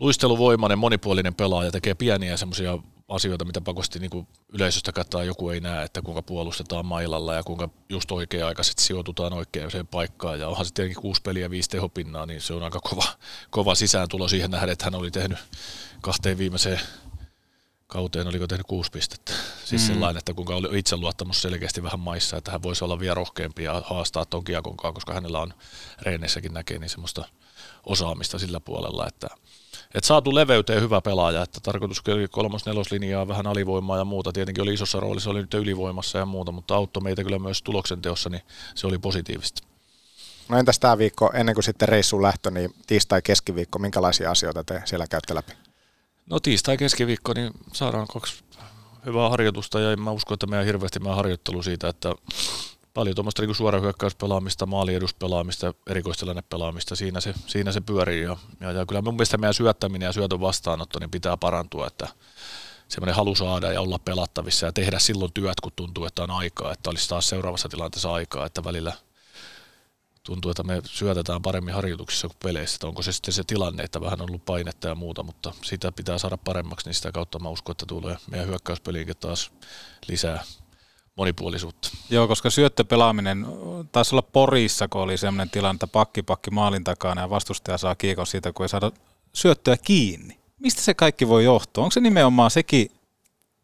[0.00, 5.60] luisteluvoimainen, monipuolinen pelaaja, tekee pieniä semmoisia asioita, mitä pakosti niin kuin yleisöstä katsoa joku ei
[5.60, 10.40] näe, että kuinka puolustetaan mailalla ja kuinka just oikea-aikaisesti sijoitutaan oikeaan paikkaan.
[10.40, 13.04] Ja onhan se tietenkin kuusi peliä viisi tehopinnaa, niin se on aika kova,
[13.50, 15.38] kova sisääntulo siihen nähden, että hän oli tehnyt
[16.00, 16.80] kahteen viimeiseen
[17.86, 19.32] kauteen, oliko tehnyt kuusi pistettä.
[19.64, 19.86] Siis mm.
[19.86, 23.82] sellainen, että kuinka oli itseluottamus selkeästi vähän maissa, että hän voisi olla vielä rohkeampi ja
[23.86, 25.54] haastaa ton kiakonkaan, koska hänellä on
[26.02, 27.24] reeneissäkin näkee niin semmoista
[27.86, 29.28] osaamista sillä puolella, että
[29.94, 34.32] et saatu leveyteen hyvä pelaaja, että tarkoitus kolmos neloslinjaa, vähän alivoimaa ja muuta.
[34.32, 38.02] Tietenkin oli isossa roolissa, oli nyt ylivoimassa ja muuta, mutta auttoi meitä kyllä myös tuloksen
[38.02, 38.42] teossa, niin
[38.74, 39.62] se oli positiivista.
[40.48, 45.06] No entäs tämä viikko ennen kuin sitten reissuun lähtö, niin tiistai-keskiviikko, minkälaisia asioita te siellä
[45.06, 45.52] käytte läpi?
[46.30, 48.44] No tiistai-keskiviikko, niin saadaan kaksi
[49.06, 52.14] hyvää harjoitusta ja en mä usko, että meidän hirveästi meidän harjoittelu siitä, että
[52.94, 58.22] paljon tuommoista niin suorahyökkäyspelaamista, maalieduspelaamista, erikoistilannepelaamista, siinä se, siinä se pyörii.
[58.22, 62.08] Ja, ja, ja kyllä mun mielestä meidän syöttäminen ja syötön vastaanotto niin pitää parantua, että
[62.88, 66.72] semmoinen halu saada ja olla pelattavissa ja tehdä silloin työt, kun tuntuu, että on aikaa,
[66.72, 68.92] että olisi taas seuraavassa tilanteessa aikaa, että välillä
[70.22, 72.76] tuntuu, että me syötetään paremmin harjoituksissa kuin peleissä.
[72.76, 75.92] Että onko se sitten se tilanne, että vähän on ollut painetta ja muuta, mutta sitä
[75.92, 79.50] pitää saada paremmaksi, niin sitä kautta mä uskon, että tulee meidän hyökkäyspeliinkin taas
[80.08, 80.44] lisää
[81.20, 81.88] monipuolisuutta.
[82.10, 83.46] Joo, koska syöttöpelaaminen,
[83.92, 87.94] taisi olla Porissa, kun oli sellainen tilanne, että pakki pakki maalin takana ja vastustaja saa
[87.94, 88.92] kiekon siitä, kun ei saada
[89.32, 90.38] syöttöä kiinni.
[90.58, 91.84] Mistä se kaikki voi johtua?
[91.84, 92.90] Onko se nimenomaan sekin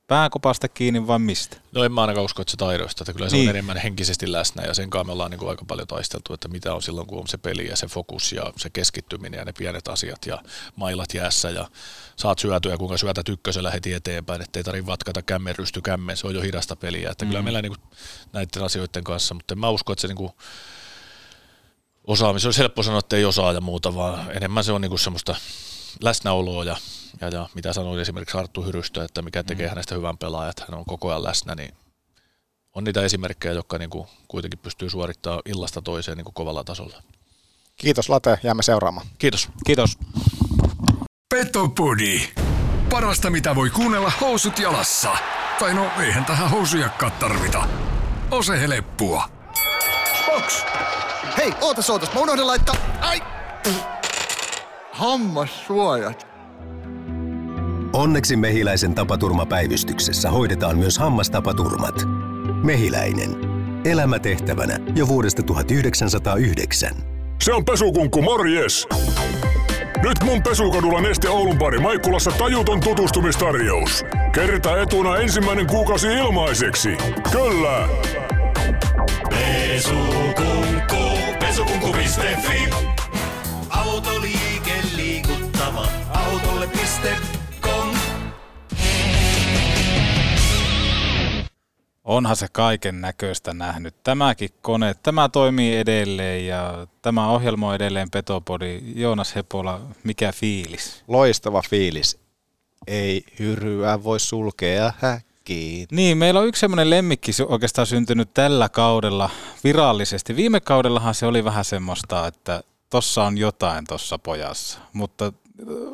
[0.06, 1.56] pääkopasta kiinni vai mistä?
[1.72, 3.48] No en mä ainakaan usko, että se taidoista, että kyllä se niin.
[3.48, 6.48] on enemmän henkisesti läsnä ja sen kanssa me ollaan niin kuin aika paljon taisteltu, että
[6.48, 9.52] mitä on silloin, kun on se peli ja se fokus ja se keskittyminen ja ne
[9.52, 10.42] pienet asiat ja
[10.76, 11.68] mailat jäässä ja
[12.16, 16.26] saat syötyä ja kuinka syötät ykkösellä heti eteenpäin, ettei tarvitse vatkata kämmen rysty kämmen, se
[16.26, 17.28] on jo hidasta peliä, että mm.
[17.28, 18.00] kyllä meillä niin kuin
[18.32, 20.32] näiden asioiden kanssa, mutta en mä usko, että se niin kuin
[22.06, 22.52] osaamista.
[22.52, 25.34] Se on helppo sanoa, että ei osaa ja muuta, vaan enemmän se on niinku semmoista
[26.00, 26.76] läsnäoloa ja,
[27.20, 29.70] ja, ja mitä sanoin esimerkiksi Arttu Hyrystö, että mikä tekee mm.
[29.70, 31.74] hänestä hyvän pelaajan, että hän on koko ajan läsnä, niin
[32.74, 37.02] on niitä esimerkkejä, jotka niinku kuitenkin pystyy suorittamaan illasta toiseen niinku kovalla tasolla.
[37.76, 39.06] Kiitos Late, jäämme seuraamaan.
[39.18, 39.48] Kiitos.
[39.66, 39.98] Kiitos.
[41.34, 42.20] Petopodi.
[42.90, 45.16] Parasta mitä voi kuunnella housut jalassa.
[45.58, 47.68] Tai no eihän tähän housujakkaa tarvita.
[48.30, 49.28] Ose heleppua.
[50.26, 50.64] Box!
[51.36, 52.76] Hei, ootas ootas, mä unohdin laittaa...
[53.00, 53.20] Ai!
[54.92, 56.35] Hammassuojat.
[57.96, 61.94] Onneksi Mehiläisen tapaturmapäivystyksessä hoidetaan myös hammastapaturmat.
[62.62, 63.30] Mehiläinen.
[63.84, 66.92] Elämä tehtävänä jo vuodesta 1909.
[67.42, 68.88] Se on pesukunkku, morjes!
[70.02, 74.04] Nyt mun pesukadulla Neste Oulun pari Maikkulassa tajuton tutustumistarjous.
[74.32, 76.96] Kerta etuna ensimmäinen kuukausi ilmaiseksi.
[77.32, 77.88] Kyllä!
[79.30, 82.68] Pesukunkku, pesukunkku.fi.
[83.70, 85.86] Autoliike liikuttava.
[86.08, 87.35] Autolle.com.
[92.06, 93.94] Onhan se kaiken näköistä nähnyt.
[94.02, 98.80] Tämäkin kone, tämä toimii edelleen ja tämä ohjelma on edelleen Petopodi.
[98.94, 101.04] Joonas Hepola, mikä fiilis?
[101.08, 102.18] Loistava fiilis.
[102.86, 105.86] Ei hyryä voi sulkea häkkiin.
[105.90, 109.30] Niin, meillä on yksi semmoinen lemmikki oikeastaan syntynyt tällä kaudella
[109.64, 110.36] virallisesti.
[110.36, 115.32] Viime kaudellahan se oli vähän semmoista, että tossa on jotain tossa pojassa, mutta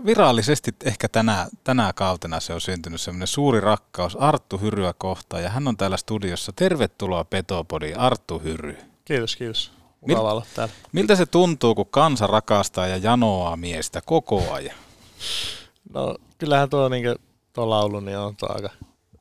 [0.07, 5.49] virallisesti ehkä tänä, tänä kautena se on syntynyt semmoinen suuri rakkaus Arttu Hyryä kohtaan ja
[5.49, 6.53] hän on täällä studiossa.
[6.57, 8.77] Tervetuloa Petopodi, Arttu Hyry.
[9.05, 9.73] Kiitos, kiitos.
[10.01, 10.75] Mukava olla täällä.
[10.93, 14.77] Miltä se tuntuu, kun kansa rakastaa ja janoaa miestä koko ajan?
[15.95, 17.17] No kyllähän tuo niin
[17.53, 18.71] tuo laulu niin on tuo aika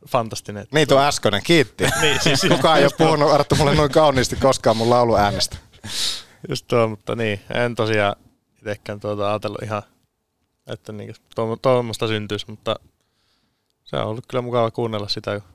[0.07, 0.67] fantastinen.
[0.73, 1.83] Niin tuo äskeinen, kiitti.
[2.01, 5.57] niin, siis Kukaan ei ole puhunut Arttu mulle noin kauniisti koskaan mun laulu äänestä.
[6.49, 8.15] Just tuo, mutta niin, en tosiaan
[8.57, 9.83] itsekään tuota ajatellut ihan
[10.67, 11.15] että niin,
[11.61, 12.75] tuommoista syntyisi, mutta
[13.83, 15.49] se on ollut kyllä mukava kuunnella sitä, kun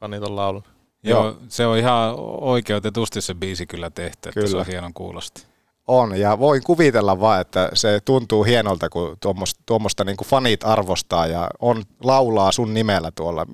[0.00, 0.64] fanit on laulun.
[1.02, 4.44] Joo, se on ihan oikeutetusti se biisi kyllä tehty, kyllä.
[4.44, 5.42] että se on hienon kuulosti.
[5.86, 10.64] On, ja voin kuvitella vaan, että se tuntuu hienolta, kun tuommoista, tuommoista niin kuin fanit
[10.64, 13.46] arvostaa ja on laulaa sun nimellä tuolla.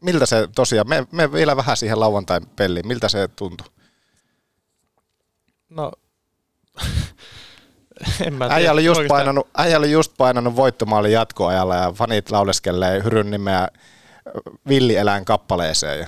[0.00, 3.66] Miltä se tosiaan, me, me vielä vähän siihen lauantain peliin, miltä se tuntuu?
[5.68, 5.92] No,
[8.26, 13.02] en mä äijä, oli just painanut, äijä oli just painanut voittomaalin jatkoajalla ja fanit lauleskelee
[13.04, 13.68] Hyryn nimeä
[14.68, 15.98] villieläin kappaleeseen.
[15.98, 16.06] Ja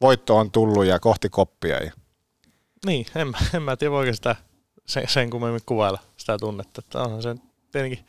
[0.00, 1.84] voitto on tullut ja kohti koppia.
[1.84, 1.92] Ja.
[2.86, 4.36] Niin, en, mä, en mä tiedä sitä
[4.86, 6.82] sen, sen kummemmin kuvailla sitä tunnetta.
[6.84, 7.36] Että onhan se
[7.72, 8.06] tietenkin,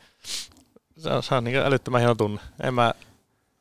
[0.98, 2.40] se on, se on niin älyttömän hieno tunne.
[2.62, 2.94] En mä,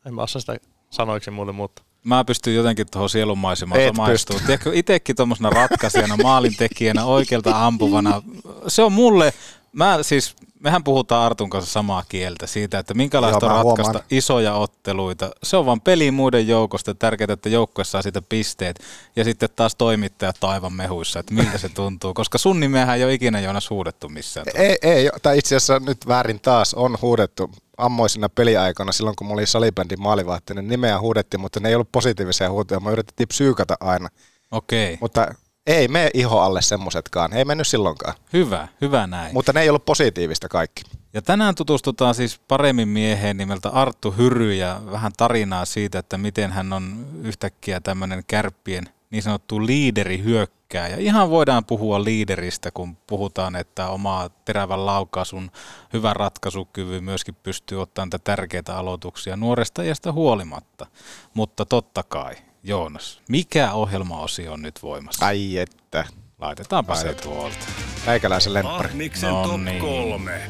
[0.05, 0.55] en mä osaa sitä
[0.89, 4.45] sanoiksi muuten mutta Mä pystyn jotenkin tuohon sielunmaisemaan samaistumaan.
[4.45, 8.21] Tiedätkö, itsekin tuommoisena ratkaisijana, maalintekijänä, oikealta ampuvana.
[8.67, 9.33] Se on mulle,
[9.73, 14.05] mä siis, mehän puhutaan Artun kanssa samaa kieltä siitä, että minkälaista Joo, on ratkaista huomaan.
[14.11, 15.31] isoja otteluita.
[15.43, 18.79] Se on vaan peli muiden joukosta, tärkeää, että joukkue saa siitä pisteet.
[19.15, 22.13] Ja sitten taas toimittajat taivan mehuissa, että miltä se tuntuu.
[22.13, 24.45] Koska sun nimeähän ei ole ikinä Joonas huudettu missään.
[24.55, 29.33] Ei, ei, tai itse asiassa nyt väärin taas on huudettu ammoisina peliaikana, silloin kun mä
[29.33, 32.79] olin salibändin maalivahtinen, nimeä huudettiin, mutta ne ei ollut positiivisia huutoja.
[32.79, 34.09] Mä yritettiin psyykata aina.
[34.51, 34.97] Okei.
[35.01, 35.27] Mutta
[35.67, 37.33] ei me iho alle semmosetkaan.
[37.33, 38.13] Ei mennyt silloinkaan.
[38.33, 39.33] Hyvä, hyvä näin.
[39.33, 40.83] Mutta ne ei ollut positiivista kaikki.
[41.13, 46.51] Ja tänään tutustutaan siis paremmin mieheen nimeltä Arttu Hyry ja vähän tarinaa siitä, että miten
[46.51, 50.87] hän on yhtäkkiä tämmöinen kärppien niin sanottu liideri hyökkää.
[50.87, 55.51] Ja ihan voidaan puhua liideristä, kun puhutaan, että omaa terävän laukaisun
[55.93, 60.85] hyvän ratkaisukyvyn myöskin pystyy ottamaan tätä tärkeitä aloituksia nuoresta iästä huolimatta.
[61.33, 65.25] Mutta totta kai, Joonas, mikä ohjelmaosio on nyt voimassa?
[65.25, 66.05] Ai että.
[66.39, 67.57] Laitetaanpa Ai se tuolta.
[68.05, 68.89] Meikäläisen lemppari.
[68.89, 69.79] Ahmiksen no top niin.
[69.79, 70.41] kolme.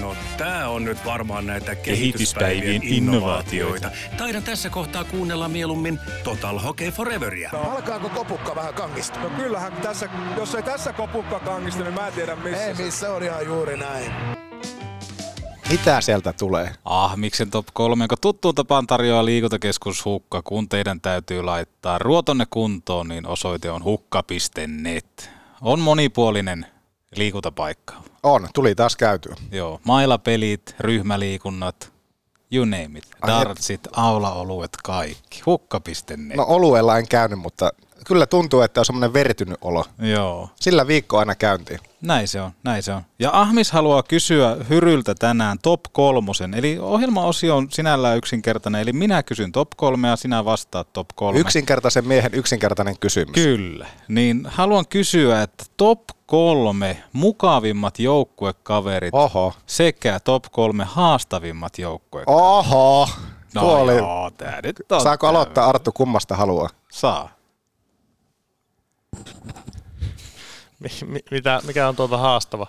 [0.00, 3.90] No tää on nyt varmaan näitä kehityspäivien innovaatioita.
[4.16, 7.50] Taidan tässä kohtaa kuunnella mieluummin Total Hockey Foreveria.
[7.52, 9.20] No, alkaako kopukka vähän kangista?
[9.20, 12.64] No kyllähän tässä, jos ei tässä kopukka kangista, niin mä en tiedä missä.
[12.64, 14.12] Ei missä on ihan juuri näin.
[15.70, 16.72] Mitä sieltä tulee?
[16.84, 22.46] Ah, miksen top 3, kun tuttuun tapaan tarjoaa liikuntakeskus Hukka, kun teidän täytyy laittaa ruotonne
[22.50, 25.30] kuntoon, niin osoite on hukka.net.
[25.60, 26.66] On monipuolinen
[27.16, 27.94] liikuntapaikka.
[28.22, 29.36] On, tuli taas käytyä.
[29.52, 31.92] Joo, mailapelit, ryhmäliikunnat,
[32.52, 33.04] you name it.
[33.26, 35.42] Dartsit, aulaoluet, kaikki.
[35.46, 36.36] Hukka.net.
[36.36, 37.70] No oluella en käynyt, mutta
[38.06, 39.84] kyllä tuntuu, että on semmoinen vertynyt olo.
[39.98, 40.48] Joo.
[40.60, 41.80] Sillä viikko aina käyntiin.
[42.00, 43.02] Näin se on, näin se on.
[43.18, 49.22] Ja Ahmis haluaa kysyä Hyryltä tänään top kolmosen, eli ohjelmaosio on sinällään yksinkertainen, eli minä
[49.22, 51.38] kysyn top kolme ja sinä vastaat top kolme.
[51.40, 53.34] Yksinkertaisen miehen yksinkertainen kysymys.
[53.34, 59.52] Kyllä, niin haluan kysyä, että top kolme mukavimmat joukkuekaverit Oho.
[59.66, 62.40] sekä top kolme haastavimmat joukkuekaverit.
[62.40, 63.08] Oho!
[63.54, 66.68] No Tuo oli- joo, tää nyt on Saako aloittaa Arttu kummasta haluaa?
[66.92, 67.28] Saa.
[70.80, 72.66] Mi- mi- mitä, mikä on tuota haastava?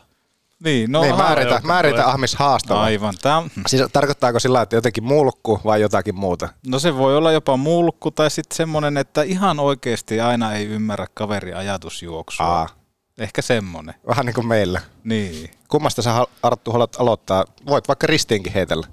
[0.63, 2.09] Niin, No, niin, määritä, joukko määritä tulee.
[2.09, 2.83] Ahmis haastava.
[2.83, 3.13] Aivan.
[3.21, 6.49] Tää, Siis tarkoittaako sillä, että jotenkin mulkku vai jotakin muuta?
[6.67, 11.07] no se voi olla jopa mulkku tai sitten semmoinen, että ihan oikeasti aina ei ymmärrä
[11.13, 12.45] kaveri ajatusjuoksua.
[12.45, 12.69] Aa.
[13.17, 13.95] Ehkä semmoinen.
[14.07, 14.81] Vähän niin kuin meillä.
[15.03, 15.51] Niin.
[15.67, 17.45] Kummasta sä Arttu haluat aloittaa?
[17.65, 18.87] Voit vaikka ristiinkin heitellä.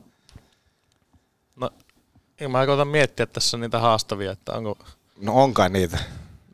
[1.57, 1.71] No,
[2.41, 4.79] en mä koitan miettiä tässä niitä haastavia, että onko...
[5.21, 5.99] No on kai niitä.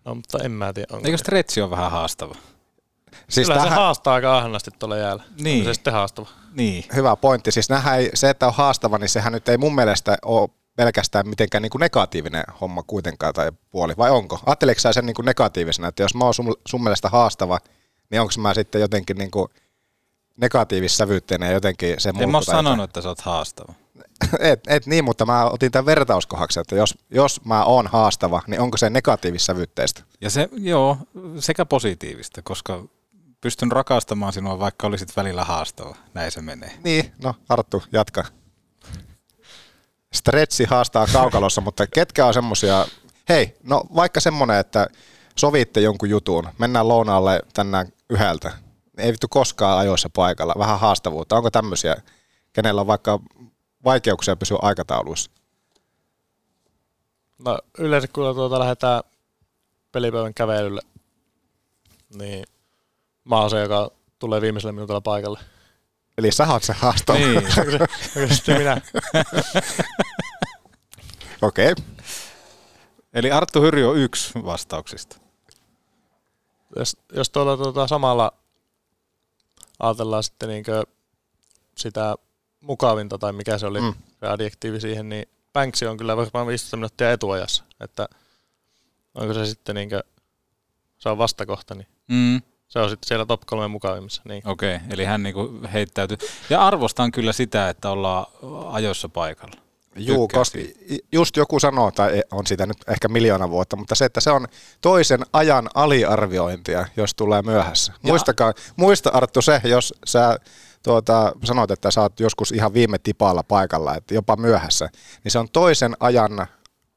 [0.09, 1.07] No, mutta en mä tiedä, onko.
[1.07, 2.35] Eikö stretchi on vähän haastava?
[3.29, 5.23] Siis Kyllä tähän- se haastaa aika ahnaasti tuolla jäällä.
[5.41, 5.59] Niin.
[5.61, 6.29] Onko se sitten haastava?
[6.53, 6.85] Niin.
[6.95, 7.53] Hyvä pointti.
[7.53, 11.29] Siis nähdään, ei, se, että on haastava, niin sehän nyt ei mun mielestä ole pelkästään
[11.29, 14.41] mitenkään niin kuin negatiivinen homma kuitenkaan tai puoli, vai onko?
[14.47, 17.59] Ajatteleeko sä sen niin kuin negatiivisena, että jos mä oon sun, sun mielestä haastava,
[18.11, 19.49] niin onko mä sitten jotenkin niin kuin
[20.37, 23.75] negatiivissävyytteinen ja jotenkin se En mä tai sanonut, että sä oot haastava.
[24.41, 28.61] Et, et niin, mutta mä otin tämän vertauskohaksi, että jos, jos mä oon haastava, niin
[28.61, 30.03] onko se negatiivissävytteistä?
[30.21, 30.97] Ja se, joo,
[31.39, 32.85] sekä positiivista, koska
[33.41, 35.97] pystyn rakastamaan sinua, vaikka olisit välillä haastava.
[36.15, 36.71] Näin se menee.
[36.85, 38.25] Niin, no Arttu, jatka.
[40.13, 42.87] Stretchi haastaa kaukalossa, mutta ketkä on semmosia,
[43.29, 44.87] hei, no vaikka semmonen, että
[45.37, 48.53] sovitte jonkun jutun, mennään lounaalle tänään yhdeltä,
[48.99, 51.37] ei vittu koskaan ajoissa paikalla, vähän haastavuutta.
[51.37, 51.97] Onko tämmöisiä,
[52.53, 53.21] kenellä on vaikka
[53.89, 55.31] vaikeuksia pysyä aikatauluissa?
[57.39, 59.03] No yleensä kun tuota lähdetään
[59.93, 60.81] pelipäivän kävelylle,
[62.15, 62.45] niin
[63.25, 65.41] mä oon se, joka tulee viimeisellä minuutilla paikalle.
[66.19, 67.19] Eli sä oot se haastava.
[67.19, 67.43] Niin.
[68.35, 68.81] Sitten minä?
[71.43, 71.73] Okei.
[71.73, 71.85] Okay.
[73.15, 75.17] Eli Arttu Hyry on yksi vastauksista.
[76.77, 78.33] Jos, jos tuolla tuota samalla
[79.79, 80.85] ajatellaan sitten niinkö
[81.77, 82.15] sitä
[82.61, 83.95] mukavinta tai mikä se oli Mm.
[84.21, 87.65] se adjektiivi siihen, niin Banksi on kyllä varmaan 15 minuuttia etuajassa.
[87.81, 88.09] Että
[89.15, 90.03] onko se sitten niinkö,
[90.99, 92.43] se on vastakohta, niin Mm.
[92.69, 94.23] se on sitten siellä top kolme mukavimmissa.
[94.25, 94.43] Niin.
[94.49, 96.17] Okei, okay, eli hän niinku heittäytyy.
[96.51, 98.27] Ja arvostan kyllä sitä, että ollaan
[98.73, 99.55] ajoissa paikalla.
[99.97, 100.59] Juu, koska
[101.13, 104.49] just joku sanoo, tai on sitä nyt ehkä miljoona vuotta, mutta se, että se on
[104.81, 107.93] toisen ajan aliarviointia, jos tulee myöhässä.
[107.93, 110.39] Ja- Muistakaa, muista Arttu se, jos sä
[110.83, 114.89] tuota, sanoit, että sä oot joskus ihan viime tipalla paikalla, että jopa myöhässä,
[115.25, 116.47] niin se on toisen ajan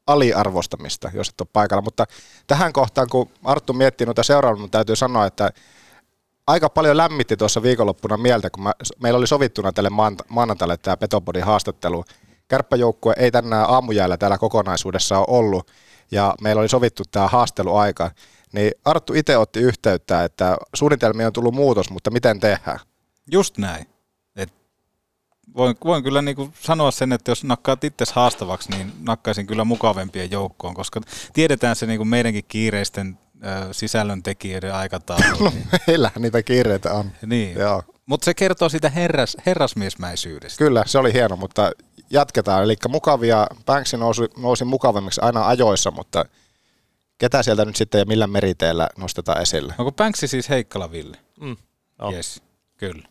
[0.06, 1.82] aliarvostamista, jos et ole paikalla.
[1.82, 2.06] Mutta
[2.46, 5.50] tähän kohtaan, kun Arttu miettii noita seuraavia, mun täytyy sanoa, että
[6.46, 9.90] aika paljon lämmitti tuossa viikonloppuna mieltä, kun mä, meillä oli sovittuna tälle
[10.28, 12.04] maanantaille tämä Petopodin haastattelu.
[12.48, 15.70] Kärppäjoukkue ei tänään aamujäällä täällä kokonaisuudessa ole ollut,
[16.10, 18.10] ja meillä oli sovittu tämä haasteluaika.
[18.52, 22.78] Niin Arttu itse otti yhteyttä, että suunnitelmiin on tullut muutos, mutta miten tehdään?
[23.32, 23.86] Just näin.
[24.36, 24.52] Et
[25.56, 30.30] voin, voin kyllä niinku sanoa sen, että jos nakkaat itse haastavaksi, niin nakkaisin kyllä mukavempien
[30.30, 31.00] joukkoon, koska
[31.32, 33.18] tiedetään se niinku meidänkin kiireisten
[33.72, 35.22] sisällöntekijöiden aikataulu.
[35.44, 35.52] No,
[35.86, 37.10] meillähän niitä kiireitä on.
[37.26, 37.58] niin.
[37.58, 37.82] Joo.
[38.06, 40.58] Mutta se kertoo siitä herras, herrasmiesmäisyydestä.
[40.58, 41.72] Kyllä, se oli hieno, mutta
[42.10, 42.62] jatketaan.
[42.64, 46.24] Eli mukavia, Banksi nousi, nousi mukavammiksi aina ajoissa, mutta
[47.18, 49.74] ketä sieltä nyt sitten ja millä meriteillä nostetaan esille?
[49.78, 51.16] Onko Banksi siis Heikkala Ville?
[51.40, 51.56] Mm,
[51.98, 52.14] on.
[52.14, 52.42] Yes,
[52.76, 53.08] kyllä.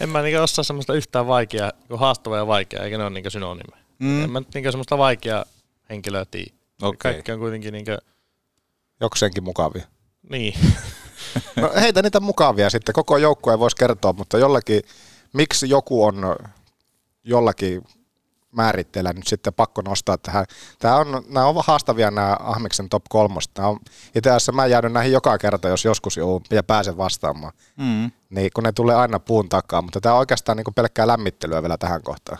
[0.00, 3.30] En mä niinkö osaa semmoista yhtään vaikeaa, kun haastava ja vaikea, eikä ne ole niinkö
[3.30, 3.84] synonyymejä.
[3.98, 4.24] Mm.
[4.24, 5.44] En mä nyt niinkö semmoista vaikeaa
[5.90, 6.50] henkilöä tiedä.
[6.82, 7.12] Okei.
[7.12, 7.98] Kaikki on kuitenkin niinkö,
[9.00, 9.86] Jokseenkin mukavia.
[10.30, 10.54] niin.
[11.56, 12.92] No heitä niitä mukavia sitten.
[12.92, 14.82] Koko joukkue voisi kertoa, mutta jollakin,
[15.32, 16.36] miksi joku on
[17.24, 17.82] jollakin
[18.52, 20.46] määritteellä nyt sitten pakko nostaa tähän.
[20.78, 23.62] Tämä on, nämä on haastavia nämä Ahmiksen top kolmosta.
[24.14, 27.52] Itse asiassa mä joudun näihin joka kerta, jos joskus joudun ja pääsen vastaamaan.
[27.76, 28.10] Mm.
[28.30, 31.78] Niin kun ne tulee aina puun takaa, mutta tämä on oikeastaan niin pelkkää lämmittelyä vielä
[31.78, 32.38] tähän kohtaan.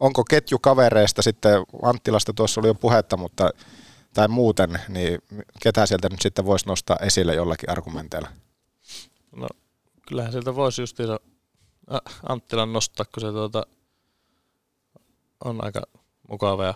[0.00, 3.50] Onko ketju kavereista sitten, Anttilasta tuossa oli jo puhetta, mutta
[4.14, 5.18] tai muuten, niin
[5.62, 8.28] ketä sieltä nyt sitten voisi nostaa esille jollakin argumenteilla?
[9.36, 9.48] No,
[10.08, 11.20] kyllähän sieltä voisi justiinsa
[12.28, 13.66] Anttilan nostaa, kun se tuota,
[15.44, 15.82] on aika
[16.28, 16.74] mukava ja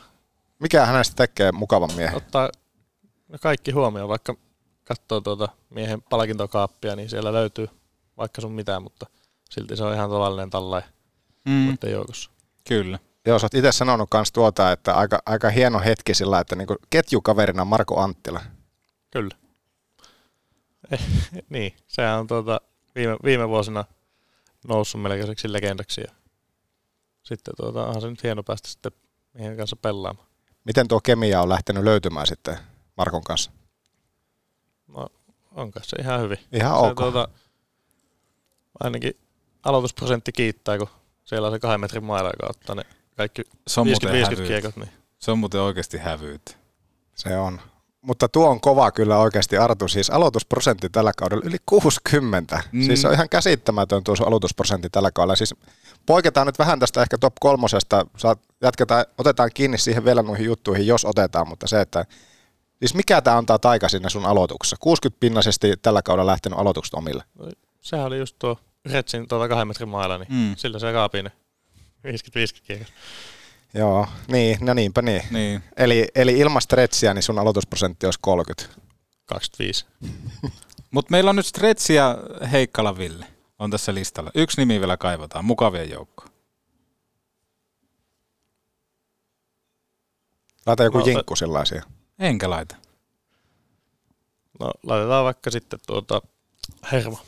[0.59, 2.17] Mikä hänestä tekee mukavan miehen?
[2.17, 2.51] ottaa
[3.41, 4.35] kaikki huomioon, vaikka
[4.85, 7.69] katsoo tuota miehen palkintokaappia, niin siellä löytyy
[8.23, 9.07] vaikka sun mitään, mutta
[9.51, 10.87] silti se on ihan tavallinen tallaaja
[11.45, 11.53] Mm.
[11.53, 12.31] muiden joukossa.
[12.69, 12.99] Kyllä.
[13.27, 16.77] Joo, sä oot itse sanonut kans tuota, että aika, aika hieno hetki sillä, että niinku
[16.91, 18.41] ketjukaverina Marko Anttila.
[19.11, 19.37] Kyllä.
[20.93, 21.01] Eh,
[21.49, 22.61] niin, sehän on tuota,
[22.95, 23.85] viime, viime vuosina
[24.69, 26.01] noussut melkoiseksi legendaksi.
[26.01, 26.13] Ja
[27.23, 28.93] sitten tuota, onhan se nyt hieno päästä sitten
[29.35, 30.29] mihin kanssa pelaamaan.
[30.65, 32.59] Miten tuo kemia on lähtenyt löytymään sitten
[32.97, 33.51] Markon kanssa?
[34.89, 35.09] No,
[35.53, 36.39] onko se ihan hyvin.
[36.53, 36.97] Ihan se, ok.
[36.97, 37.29] Tuota,
[38.85, 39.17] ainakin
[39.65, 40.89] aloitusprosentti kiittää, kun
[41.25, 42.83] siellä on se kahden metrin maila, joka ottaa ne
[43.17, 44.49] kaikki Se on muuten 50-50 hävyyt.
[44.49, 44.77] kiekot.
[44.77, 44.91] Niin.
[45.19, 46.59] Se on muuten oikeasti hävyyt.
[47.15, 47.61] Se on.
[48.03, 49.89] Mutta tuo on kova kyllä oikeasti Artu.
[49.89, 52.63] Siis aloitusprosentti tällä kaudella yli 60.
[52.73, 52.83] Mm.
[52.83, 55.37] Siis se on ihan käsittämätön tuo sun aloitusprosentti tällä kaudella.
[55.37, 55.55] Siis
[56.07, 58.07] poiketaan nyt vähän tästä ehkä top kolmosesta.
[58.17, 62.05] Saat, jatketaan, otetaan kiinni siihen vielä noihin juttuihin, jos otetaan, mutta se, että
[62.83, 64.77] Siis mikä tämä antaa taika sinne sun aloituksessa?
[64.81, 67.25] 60 pinnasesti tällä kaudella lähtenyt aloitukset omille.
[67.81, 68.59] Sehän oli just tuo
[68.91, 70.57] Retsin tuota kahden metrin maila, niin Mm.
[70.57, 71.33] sillä se kaapii ne
[72.05, 72.87] 50-50 kiekot.
[73.75, 75.23] Joo, niin, no niinpä niin.
[75.31, 75.63] niin.
[75.77, 78.77] Eli, eli ilman stretsiä, niin sun aloitusprosentti olisi 30.
[79.27, 79.87] 25.
[80.91, 82.19] Mutta meillä on nyt Stretsi ja
[82.53, 83.27] Heikkala Ville
[83.59, 84.31] on tässä listalla.
[84.35, 86.25] Yksi nimi vielä kaivataan, mukavien joukko.
[90.67, 91.83] Laita joku No, jinkku sellaisia.
[92.19, 92.77] Enkä laita.
[94.61, 96.23] No laitetaan vaikka sitten tuota
[96.93, 97.19] Hermo.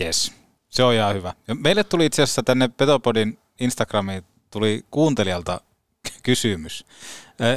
[0.00, 0.32] Yes.
[0.74, 1.32] Se on ihan hyvä.
[1.48, 5.60] Ja meille tuli itse asiassa tänne Petopodin Instagramiin tuli kuuntelijalta
[6.22, 6.86] kysymys.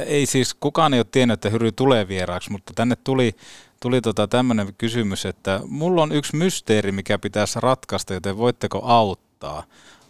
[0.06, 3.36] Ei siis, kukaan ei ole tiennyt, että Hyry tulee vieraaksi, mutta tänne tuli,
[3.80, 9.64] tuli tota tämmöinen kysymys, että mulla on yksi mysteeri, mikä pitäisi ratkaista, joten voitteko auttaa?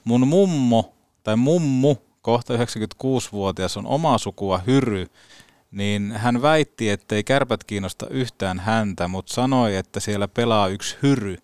[0.04, 0.94] Mun mummo
[1.24, 5.06] tai mummu, kohta 96-vuotias, on omaa sukua Hyry,
[5.70, 11.36] niin hän väitti, ettei kärpät kiinnosta yhtään häntä, mutta sanoi, että siellä pelaa yksi hyry,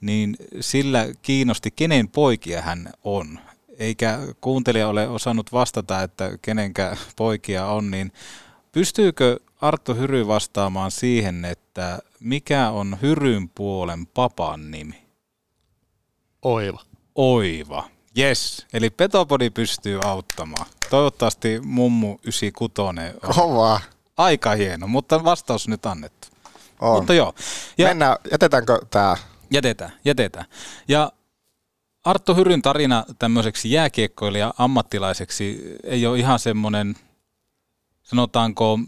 [0.00, 3.38] niin sillä kiinnosti, kenen poikia hän on.
[3.78, 8.12] Eikä kuuntelija ole osannut vastata, että kenenkä poikia on, niin
[8.72, 15.06] pystyykö Arttu Hyry vastaamaan siihen, että mikä on Hyryn puolen papan nimi?
[16.42, 16.80] Oiva.
[17.14, 17.88] Oiva.
[18.18, 20.66] Yes, eli Petopodi pystyy auttamaan.
[20.90, 22.96] Toivottavasti mummu 96 on
[23.34, 23.80] Kovaa.
[24.16, 26.28] aika hieno, mutta vastaus nyt annettu.
[26.80, 26.98] On.
[26.98, 27.34] Mutta joo.
[27.78, 29.16] Ja Mennään, jätetäänkö tämä?
[29.50, 30.46] Jätetään, jätetään.
[30.88, 31.12] Ja
[32.04, 36.94] Arttu Hyryn tarina tämmöiseksi jääkiekkoilija ammattilaiseksi ei ole ihan semmoinen,
[38.02, 38.78] sanotaanko,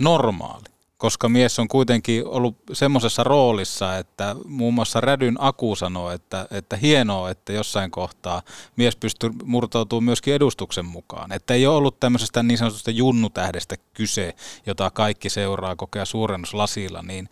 [0.00, 0.64] normaali.
[0.98, 6.76] Koska mies on kuitenkin ollut semmoisessa roolissa, että muun muassa Rädyn Aku sanoo, että, että
[6.76, 8.42] hienoa, että jossain kohtaa
[8.76, 11.32] mies pystyy murtautumaan myöskin edustuksen mukaan.
[11.32, 14.34] Että ei ole ollut tämmöisestä niin sanotusta junnutähdestä kyse,
[14.66, 17.28] jota kaikki seuraa kokea suurennuslasilla, niin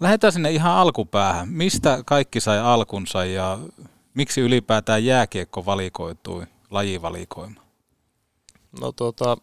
[0.00, 1.48] lähdetään sinne ihan alkupäähän.
[1.48, 3.58] Mistä kaikki sai alkunsa ja
[4.14, 7.60] miksi ylipäätään jääkiekko valikoitui lajivalikoima?
[8.80, 9.36] No tuota,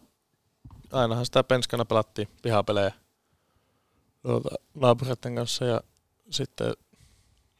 [0.92, 2.92] ainahan sitä penskana pelattiin pihapelejä
[4.22, 5.80] tuota, naapureiden kanssa ja
[6.30, 6.74] sitten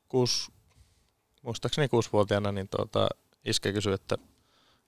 [0.08, 0.52] kuusi,
[1.42, 3.08] muistaakseni kuusivuotiaana, niin tuota,
[3.44, 4.18] iskä kysyi, että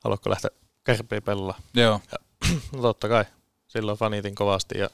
[0.05, 0.51] haluatko lähteä
[0.85, 1.59] kärpiin pelaa.
[1.75, 2.01] Joo.
[2.13, 2.19] Ja,
[2.73, 3.25] no totta kai,
[3.69, 4.91] silloin fanitin kovasti ja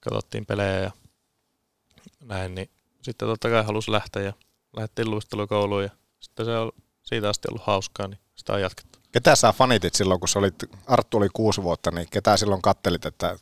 [0.00, 0.90] katsottiin pelejä ja
[2.20, 2.70] näin, niin
[3.02, 4.32] sitten totta kai halusi lähteä ja
[4.76, 6.72] lähdettiin luistelukouluun ja sitten se on
[7.02, 8.98] siitä asti ollut hauskaa, niin sitä on jatkettu.
[9.12, 10.54] Ketä sä fanitit silloin, kun sä olit,
[10.86, 13.36] Arttu oli kuusi vuotta, niin ketä silloin kattelit, että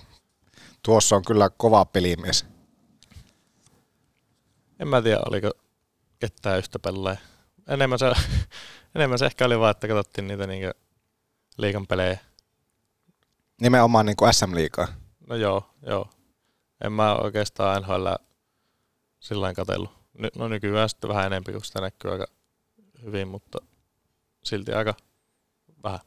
[0.84, 2.46] tuossa on kyllä kova pelimies?
[4.78, 5.50] En mä tiedä, oliko
[6.18, 7.16] ketään yhtä pelejä.
[7.68, 8.12] Enemmän se,
[8.94, 10.80] enemmän se ehkä oli vaan, että katsottiin niitä niinku
[11.58, 12.18] liikan pelejä.
[13.60, 14.88] Nimenomaan niin kuin SM-liikaa.
[15.28, 16.08] No joo, joo.
[16.84, 18.06] En mä oikeastaan NHL
[19.20, 19.90] sillä katsellut.
[20.18, 22.26] Ny, no nykyään sitten vähän enemmän, kun sitä näkyy aika
[23.02, 23.58] hyvin, mutta
[24.44, 24.94] silti aika
[25.82, 26.00] vähän.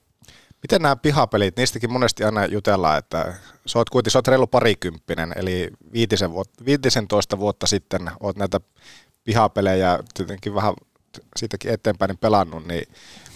[0.65, 3.33] Miten nämä pihapelit, niistäkin monesti aina jutellaan, että
[3.65, 8.59] sä oot kuitenkin, sä oot reilu parikymppinen, eli viitisen vuotta, 15 vuotta sitten oot näitä
[9.23, 10.73] pihapelejä tietenkin vähän
[11.35, 12.87] siitäkin eteenpäin niin pelannut, niin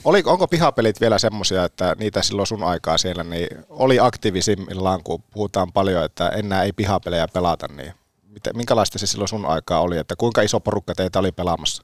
[0.04, 5.24] oli, onko pihapelit vielä semmoisia, että niitä silloin sun aikaa siellä niin oli aktiivisimmillaan, kun
[5.34, 7.94] puhutaan paljon, että enää ei pihapelejä pelata, niin
[8.28, 11.84] miten, minkälaista se silloin sun aikaa oli, että kuinka iso porukka teitä oli pelaamassa?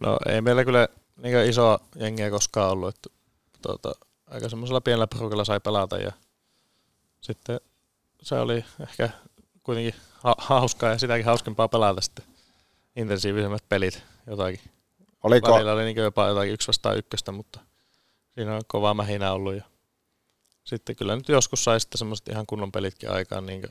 [0.00, 0.88] No ei meillä kyllä
[1.22, 3.10] niin iso jengiä koskaan ollut, että
[3.62, 3.92] tuota,
[4.34, 6.12] aika semmoisella pienellä porukalla sai pelata ja
[7.20, 7.60] sitten
[8.22, 9.10] se oli ehkä
[9.62, 12.24] kuitenkin ha- hauskaa ja sitäkin hauskempaa pelata sitten
[12.96, 14.60] intensiivisemmät pelit jotakin.
[15.22, 17.60] Oliko- Välillä oli niin jopa jotakin yksi vastaan ykköstä, mutta
[18.30, 19.62] siinä on kova mähinä ollut ja
[20.64, 23.62] sitten kyllä nyt joskus sai sitten semmoiset ihan kunnon pelitkin aikaan niin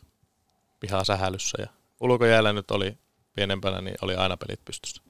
[0.79, 1.67] pihasähälyssä ja
[2.01, 2.97] ulkojäällä nyt oli
[3.33, 5.01] pienempänä, niin oli aina pelit pystyssä.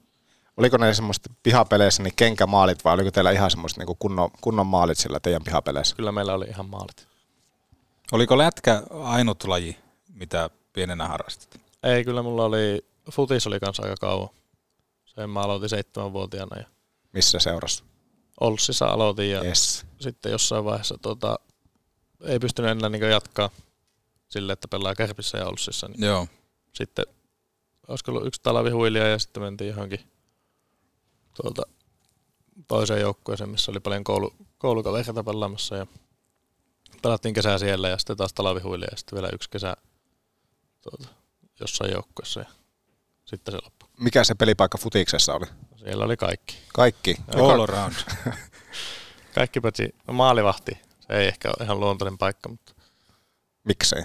[0.56, 4.98] Oliko ne semmoista pihapeleissä niin kenkämaalit vai oliko teillä ihan semmoista niin kunnon, kunnon maalit
[4.98, 5.96] sillä teidän pihapeleissä?
[5.96, 7.08] Kyllä meillä oli ihan maalit.
[8.12, 9.76] Oliko lätkä ainut laji,
[10.14, 11.60] mitä pienenä harrastit?
[11.82, 14.28] Ei, kyllä mulla oli, futis oli kanssa aika kauan.
[15.04, 16.64] Sen mä aloitin seitsemänvuotiaana ja
[17.12, 17.84] Missä seurassa?
[18.40, 19.86] Olssissa aloitin ja Yes.
[20.00, 21.38] sitten jossain vaiheessa tota,
[22.24, 23.50] ei pystynyt enää niin jatkaa
[24.28, 25.88] sille, että pelaa Kärpissä ja Olssissa.
[25.88, 26.26] Niin Joo.
[26.72, 27.04] Sitten
[27.88, 30.00] olisiko ollut yksi talvihuilija ja sitten mentiin johonkin
[31.34, 31.62] tuolta
[32.68, 35.86] toiseen joukkueeseen, missä oli paljon koulu, koulukavereita pelaamassa ja
[37.02, 39.76] pelattiin kesää siellä ja sitten taas talvihuilija ja sitten vielä yksi kesä
[40.82, 41.14] tuota,
[41.60, 42.46] jossain joukkueessa ja
[43.24, 43.88] sitten se loppui.
[43.98, 45.46] Mikä se pelipaikka futiksessa oli?
[45.76, 46.56] Siellä oli kaikki.
[46.74, 47.16] Kaikki?
[47.34, 47.94] All around.
[49.34, 50.78] kaikki paitsi no maalivahti.
[51.00, 52.74] Se ei ehkä ole ihan luontainen paikka, mutta
[53.64, 54.02] Miksei?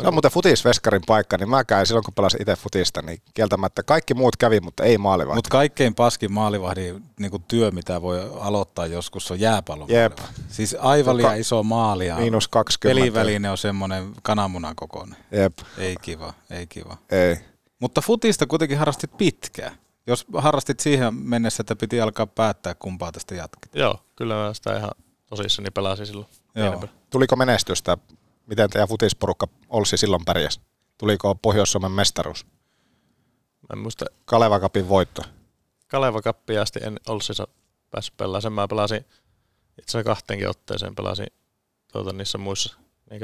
[0.00, 3.82] Se on muuten futisveskarin paikka, niin mä käin silloin, kun pelasin itse futista, niin kieltämättä
[3.82, 5.36] kaikki muut kävi, mutta ei maalivahti.
[5.36, 10.18] Mutta kaikkein paskin maalivahdin niin työ, mitä voi aloittaa joskus, on jääpallon Jep.
[10.48, 13.00] Siis aivan liian Joka- iso maali ja Miinus 20.
[13.00, 15.16] peliväline on semmoinen kananmunan kokoinen.
[15.32, 15.58] Jep.
[15.78, 16.96] Ei kiva, ei kiva.
[17.10, 17.36] Ei.
[17.78, 19.72] Mutta futista kuitenkin harrastit pitkään.
[20.06, 23.74] Jos harrastit siihen mennessä, että piti alkaa päättää, kumpaa tästä jatket.
[23.74, 24.90] joo, kyllä mä sitä ihan
[25.26, 26.26] tosissani pelasin silloin.
[26.54, 26.84] Joo.
[27.10, 27.98] Tuliko menestystä?
[28.50, 30.60] Miten teidän futisporukka Olssi silloin pärjäs?
[30.98, 32.46] Tuliko Pohjois-Suomen mestaruus?
[33.60, 35.22] Mä en muista, Kaleva Cupin voitto.
[35.88, 37.48] Kaleva Cupia asti en Olssissa
[37.90, 38.42] päässyt pelaamaan.
[38.42, 39.04] Sen mä pelasin
[39.78, 41.26] itse asiassa kahteenkin otteeseen pelasin
[41.92, 42.76] tuota, niissä muissa
[43.10, 43.20] niin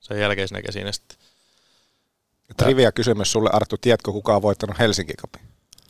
[0.00, 1.18] sen jälkeisenä kesinä sitten.
[2.56, 3.76] Trivia kysymys sulle, Arttu.
[3.80, 5.42] Tiedätkö, kuka on voittanut Helsinki Cupin?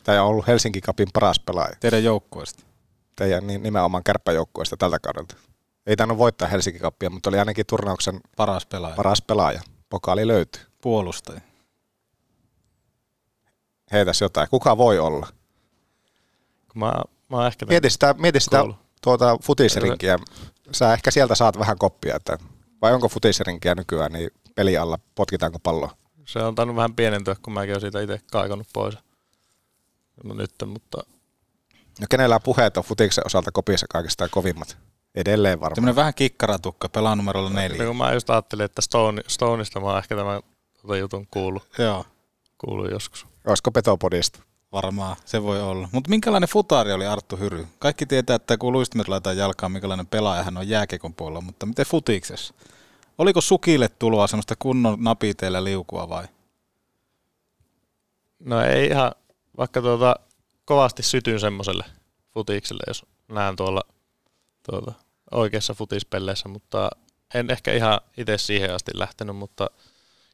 [0.03, 1.75] Tai on ollut Helsinki Cupin paras pelaaja?
[1.79, 2.63] Teidän joukkueesta.
[3.15, 5.35] Teidän nimenomaan kärppäjoukkueesta tältä kaudelta.
[5.87, 8.95] Ei tainnut voittaa Helsinki Cupia, mutta oli ainakin turnauksen Paras pelaaja.
[8.95, 9.61] paras pelaaja.
[9.89, 10.61] Pokaali löytyy.
[10.81, 11.41] Puolustaja.
[13.91, 14.47] Heitäs jotain.
[14.49, 15.27] Kuka voi olla?
[16.75, 16.93] Mä,
[17.29, 18.75] mä oon ehkä Mieti sitä, mieti sitä Koulu.
[19.01, 20.19] tuota futisrinkiä.
[20.71, 22.37] Sä ehkä sieltä saat vähän koppia, että
[22.81, 25.97] vai onko futisrinkiä nykyään, niin peli alla potkitaanko palloa?
[26.27, 28.97] se on tainnut vähän pienentyä, kun mäkin olen siitä itse kaikannut pois.
[30.23, 30.97] No nyt, mutta
[31.99, 34.77] No kenellä puheet on futiksen osalta kopissa kaikista kovimmat?
[35.15, 35.75] Edelleen varmaan.
[35.75, 37.77] Tämmöinen vähän kikkaratukka, pelaa numerolla neljä.
[37.77, 40.41] niin kun mä just ajattelin, että Stone, Stoneista mä oon ehkä tämän
[40.81, 42.05] tota jutun kuullut, Joo,
[42.57, 43.27] kuullut joskus.
[43.47, 44.39] Olisiko Petopodista?
[44.71, 45.89] varmaan, se voi olla.
[45.91, 47.67] Mutta minkälainen futari oli Arttu Hyry?
[47.79, 51.85] Kaikki tietää, että kun luistimet laitetaan jalkaan, minkälainen pelaaja hän on jääkekon puolella, mutta miten
[51.85, 52.53] futiksessa?
[53.17, 56.25] Oliko sukille tuloa semmoista kunnon napiteillä liukua vai?
[58.39, 59.11] No ei ihan,
[59.57, 60.15] vaikka tuota,
[60.65, 61.83] kovasti sytyn semmoiselle
[62.33, 63.81] futikselle, jos näen tuolla
[64.71, 64.93] tuota,
[65.35, 66.89] oikeassa futispeleissä, mutta
[67.33, 69.69] en ehkä ihan itse siihen asti lähtenyt, mutta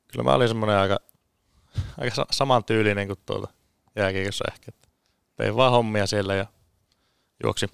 [0.08, 1.00] kyllä mä olin semmoinen aika,
[1.98, 3.48] aika sa- samantyylinen kuin tuolta
[3.96, 4.66] jääkiekossa ehkä.
[4.70, 4.88] että
[5.36, 6.46] Tein vaan hommia siellä ja
[7.44, 7.70] juoksin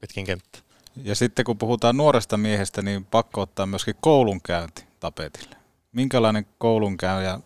[0.00, 0.60] pitkin kenttää.
[1.02, 5.56] Ja sitten kun puhutaan nuoresta miehestä, niin pakko ottaa myöskin koulunkäynti tapetille.
[5.92, 7.40] Minkälainen koulunkäyjä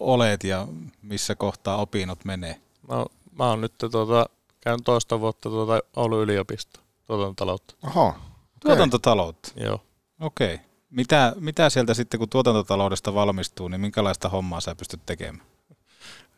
[0.00, 0.66] olet ja
[1.02, 2.60] missä kohtaa opinnot menee?
[2.88, 4.26] Mä, oon- mä oon nyt tuota,
[4.60, 7.74] käyn toista vuotta tuota Oulun yliopisto, tuotantotaloutta.
[7.86, 8.14] Oho.
[8.60, 9.52] Tuotantotaloutta?
[9.56, 9.80] Joo.
[10.20, 10.54] Okei.
[10.54, 10.66] Okay.
[10.90, 15.46] Mitä, mitä sieltä sitten, kun tuotantotaloudesta valmistuu, niin minkälaista hommaa sä pystyt tekemään?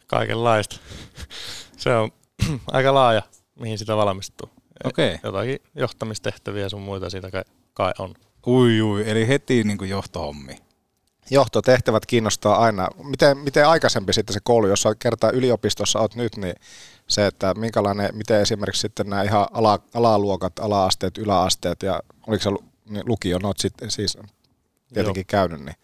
[0.07, 0.77] Kaikenlaista.
[1.77, 2.11] Se on
[2.67, 3.23] aika laaja,
[3.61, 4.51] mihin sitä valmistuu.
[4.85, 5.19] Okei.
[5.23, 7.43] Jotakin johtamistehtäviä sun muita siitä kai,
[7.75, 8.15] kai on.
[8.47, 10.57] Ui, ui, eli heti niin kuin johtohommi.
[11.31, 12.89] Johtotehtävät kiinnostaa aina.
[13.05, 16.55] Miten, miten aikaisempi sitten se koulu, jos kertaa yliopistossa oot nyt, niin
[17.09, 22.51] se, että minkälainen, miten esimerkiksi sitten nämä ihan ala, alaluokat, ala-asteet, yläasteet ja oliko se
[22.89, 24.19] niin lukio, no sitten siis
[24.95, 25.47] tietenkin Joo.
[25.47, 25.77] käynyt, niin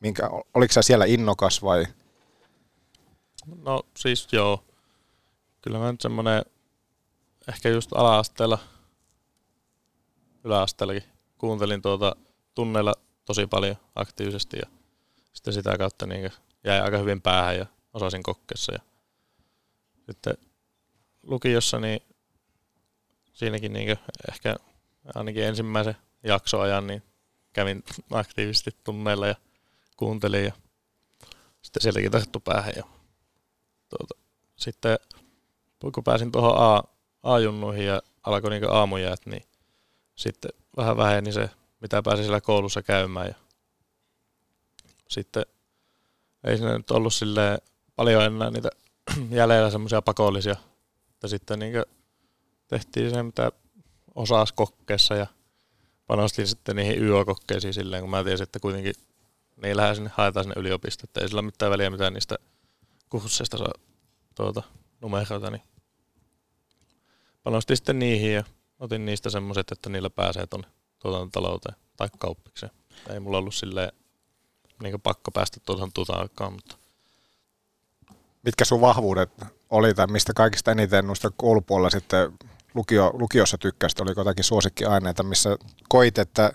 [0.00, 1.86] minkä, oliko sä siellä innokas vai?
[3.64, 4.64] No siis joo.
[5.62, 6.44] Kyllä mä nyt semmonen,
[7.48, 8.58] ehkä just ala-asteella,
[10.44, 11.04] yläasteellakin
[11.38, 12.16] kuuntelin tuota
[12.54, 12.94] tunneilla
[13.24, 14.79] tosi paljon aktiivisesti ja
[15.32, 16.30] sitten sitä kautta niin
[16.64, 18.72] jäi aika hyvin päähän ja osasin kokkeessa.
[18.72, 18.78] Ja
[20.06, 20.34] sitten
[21.22, 22.00] lukiossa niin
[23.32, 24.56] siinäkin niin ehkä
[25.14, 27.02] ainakin ensimmäisen jaksoajan niin
[27.52, 29.34] kävin aktiivisesti tunneilla ja
[29.96, 30.52] kuuntelin ja
[31.62, 32.84] sitten sieltäkin tarttu päähän ja
[33.88, 34.14] tuota,
[34.56, 34.98] sitten
[35.94, 36.82] kun pääsin tuohon A,
[37.22, 39.42] A-junnuihin ja alkoi niin aamujäät, niin
[40.14, 41.50] sitten vähän väheni se,
[41.80, 43.26] mitä pääsin siellä koulussa käymään.
[43.26, 43.34] Ja
[45.10, 45.46] sitten
[46.44, 47.58] ei siinä nyt ollut silleen
[47.96, 48.70] paljon enää niitä
[49.30, 50.56] jäljellä semmoisia pakollisia,
[51.10, 51.72] että sitten niin
[52.68, 53.52] tehtiin se, mitä
[54.14, 55.26] osasi kokkeessa ja
[56.06, 58.94] panostin sitten niihin YÖ-kokkeisiin silleen, kun mä tiesin, että kuitenkin
[59.62, 62.36] niillähän sinne haetaan sinne yliopistoon, että ei sillä mitään väliä, mitä niistä
[63.08, 63.72] kursseista saa
[64.34, 64.62] tuota,
[65.00, 65.62] numeroita, niin
[67.42, 68.44] panostin sitten niihin ja
[68.78, 72.72] otin niistä semmoiset, että niillä pääsee tuonne tuotantotalouteen tai kauppikseen.
[73.10, 73.92] Ei mulla ollut silleen
[74.82, 76.76] niin pakko päästä tuotantotalouteen, mutta
[78.42, 79.30] Mitkä sun vahvuudet
[79.70, 82.32] oli tai mistä kaikista eniten noista koulupuolella sitten
[82.74, 84.00] lukio, lukiossa tykkäsit?
[84.00, 85.56] Oliko jotakin suosikkiaineita, missä
[85.88, 86.52] koit, että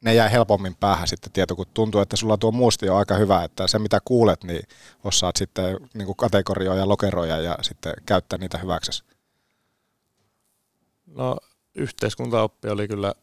[0.00, 3.44] ne jäi helpommin päähän sitten tieto, kun tuntuu, että sulla tuo muisti on aika hyvä,
[3.44, 4.62] että se mitä kuulet, niin
[5.04, 9.04] osaat sitten niin kuin kategorioja ja lokeroja ja sitten käyttää niitä hyväksesi.
[11.06, 11.36] No
[11.74, 13.14] yhteiskuntaoppi oli kyllä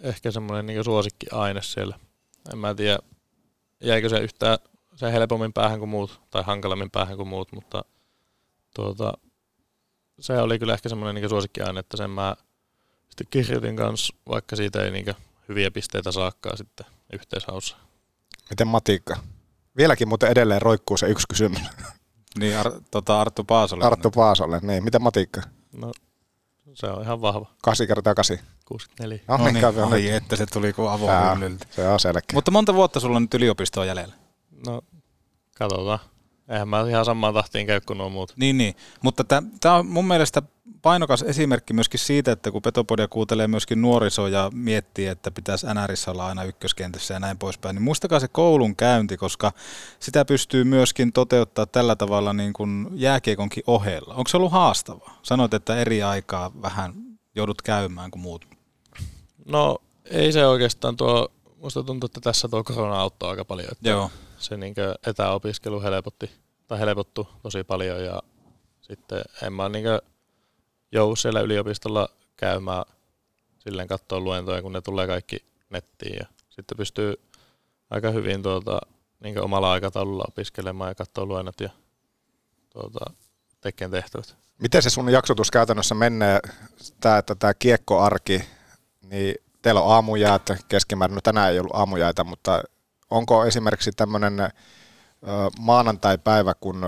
[0.00, 1.98] ehkä semmoinen niin suosikkiaine siellä.
[2.52, 2.98] En mä tiedä,
[3.80, 4.58] jäikö se yhtään
[4.96, 7.84] se helpommin päähän kuin muut, tai hankalammin päähän kuin muut, mutta
[8.74, 9.12] tuota,
[10.20, 12.36] se oli kyllä ehkä semmoinen niin suosikkiaine, että sen mä
[13.08, 15.14] sitten kirjoitin kanssa, vaikka siitä ei niin
[15.48, 17.76] hyviä pisteitä saakkaa sitten yhteishaussa.
[18.50, 19.16] Miten matikka?
[19.76, 21.60] Vieläkin muuten edelleen roikkuu se yksi kysymys.
[22.38, 23.84] Niin, Ar- tota Arttu Paasolle.
[23.84, 24.84] Arttu Paasolle, niin.
[24.84, 25.40] Miten matikka?
[25.72, 25.92] No,
[26.76, 27.46] se on ihan vahva.
[27.62, 28.38] 8 kertaa 8.
[28.64, 29.18] 64.
[29.28, 31.66] No, No niin, niin, ai että se tuli kuin avohyllyltä.
[31.70, 32.34] Se on selkeä.
[32.34, 34.14] Mutta monta vuotta sulla on nyt yliopistoa jäljellä?
[34.66, 34.82] No,
[35.58, 35.98] katsotaan.
[36.48, 38.32] Eihän mä ihan samaan tahtiin käy kuin nuo muut.
[38.36, 38.74] Niin, niin.
[39.02, 39.24] Mutta
[39.60, 40.42] tämä on mun mielestä
[40.82, 46.10] painokas esimerkki myöskin siitä, että kun Petopodia kuuntelee myöskin nuoriso ja miettii, että pitäisi NRissä
[46.10, 49.52] olla aina ykköskentässä ja näin poispäin, niin muistakaa se koulun käynti, koska
[50.00, 54.14] sitä pystyy myöskin toteuttaa tällä tavalla niin kuin jääkiekonkin ohella.
[54.14, 55.18] Onko se ollut haastavaa?
[55.22, 56.94] Sanoit, että eri aikaa vähän
[57.34, 58.46] joudut käymään kuin muut.
[59.44, 61.28] No, ei se oikeastaan tuo,
[61.62, 63.68] musta tuntuu, että tässä tuo korona auttoi aika paljon.
[63.72, 64.10] Että Joo.
[64.38, 64.74] Se niin
[65.06, 66.30] etäopiskelu helpotti,
[66.66, 68.22] tai helpottui tosi paljon ja
[68.80, 69.84] sitten en mä niin
[70.92, 72.84] joudu siellä yliopistolla käymään
[73.58, 77.14] silleen katsoa luentoja, kun ne tulee kaikki nettiin ja sitten pystyy
[77.90, 78.80] aika hyvin tuota,
[79.20, 81.70] niin omalla aikataululla opiskelemaan ja katsoa luennot ja
[82.70, 83.10] tuota,
[83.60, 84.36] tekemään tehtävät.
[84.58, 86.40] Miten se sun jaksotus käytännössä menee,
[87.00, 88.42] tämä, että tämä kiekkoarki,
[89.02, 92.62] niin teillä on aamujäät keskimäärin, no tänään ei ollut aamujäitä, mutta
[93.10, 94.34] onko esimerkiksi tämmöinen
[95.60, 96.82] maanantai-päivä, kun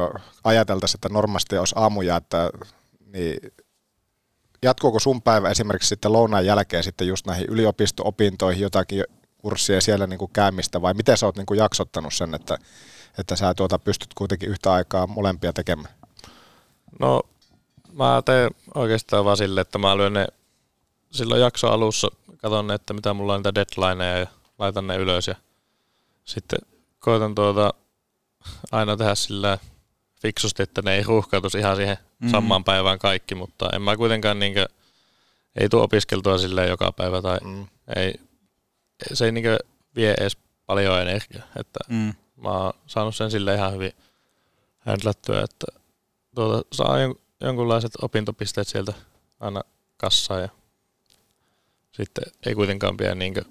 [0.45, 2.51] ajateltaisiin, että normaalisti olisi aamujäätä,
[3.07, 3.53] niin
[4.63, 9.05] jatkuuko sun päivä esimerkiksi sitten lounaan jälkeen sitten just näihin yliopisto-opintoihin jotakin
[9.39, 12.59] kurssia siellä niin kuin käymistä, vai miten sä oot niin kuin jaksottanut sen, että,
[13.19, 15.95] että sä tuota pystyt kuitenkin yhtä aikaa molempia tekemään?
[17.01, 17.23] No
[17.93, 20.27] mä teen oikeastaan vaan silleen, että mä lyön ne
[21.11, 24.27] silloin jakso alussa, katson ne, että mitä mulla on niitä deadlineja ja
[24.59, 25.35] laitan ne ylös ja
[26.29, 26.59] sitten
[26.99, 27.75] koitan tuota
[28.73, 29.59] aina tehdä sillä
[30.23, 32.31] fiksusti, että ne ei ruuhkautuisi ihan siihen Mhm.
[32.31, 34.67] samaan päivään kaikki, mutta en mä kuitenkaan niinkö,
[35.61, 37.67] ei tule opiskeltua silleen joka päivä tai Mm.
[37.97, 38.15] ei,
[39.13, 39.59] se ei niinkö
[39.97, 42.15] vie edes paljon energiaa, että Mm.
[42.37, 43.93] mä oon saanut sen sille ihan hyvin
[44.79, 45.67] händlättyä, että
[46.35, 48.93] tuota, saa jon, jonkunlaiset opintopisteet sieltä
[49.41, 49.63] aina
[49.97, 50.49] kassaan ja
[51.93, 53.43] sitten ei kuitenkaan pidä niinkö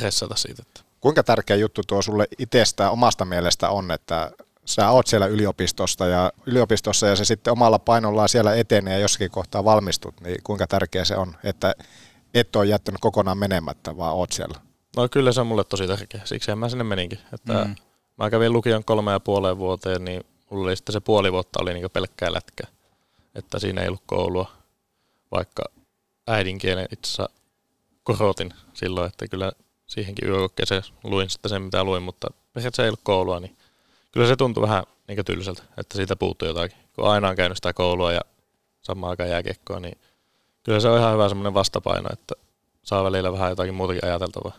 [0.00, 0.62] ressata siitä.
[0.66, 0.80] Että.
[1.02, 4.30] Kuinka tärkeä juttu tuo sulle itsestään omasta mielestä on, että
[4.64, 9.30] sä oot siellä yliopistosta ja yliopistossa ja se sitten omalla painollaan siellä etenee ja jossakin
[9.30, 11.74] kohtaa valmistut, niin kuinka tärkeä se on, että
[12.34, 14.60] et ole jättänyt kokonaan menemättä, vaan oot siellä.
[14.96, 17.18] No kyllä se on mulle tosi tärkeä, siksi mä sinne meninkin.
[17.32, 17.68] Että Mm.
[17.68, 17.74] mm.
[18.18, 21.74] Mä kävin lukion kolme ja puoleen vuoteen, niin mulla oli sitten se puoli vuotta oli
[21.74, 22.66] niin pelkkää lätkää.
[23.34, 24.52] Että siinä ei ollut koulua,
[25.30, 25.64] vaikka
[26.26, 27.28] äidinkielen itse asiassa
[28.02, 29.52] korotin silloin, että kyllä
[29.92, 33.56] siihenkin yökokkeeseen luin sitten sen, mitä luin, mutta periaatteessa ei ollut koulua, niin
[34.12, 36.78] kyllä se tuntui vähän niin tylsältä, että siitä puuttui jotakin.
[36.94, 38.20] Kun aina on käynyt sitä koulua ja
[38.82, 39.98] samaan aikaan jääkiekkoa, niin
[40.62, 42.34] kyllä se on ihan hyvä semmoinen vastapaino, että
[42.82, 44.56] saa välillä vähän jotakin muutakin ajateltavaa.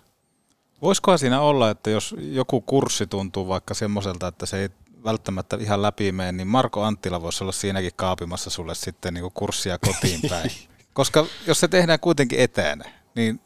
[0.81, 4.69] Voisikohan siinä olla, että jos joku kurssi tuntuu vaikka semmoiselta, että se ei
[5.03, 9.77] välttämättä ihan läpi mene, niin Marko Anttila voisi olla siinäkin kaapimassa sulle sitten niin kurssia
[9.77, 10.51] kotiin päin.
[10.93, 13.41] Koska jos se tehdään kuitenkin etänä, niin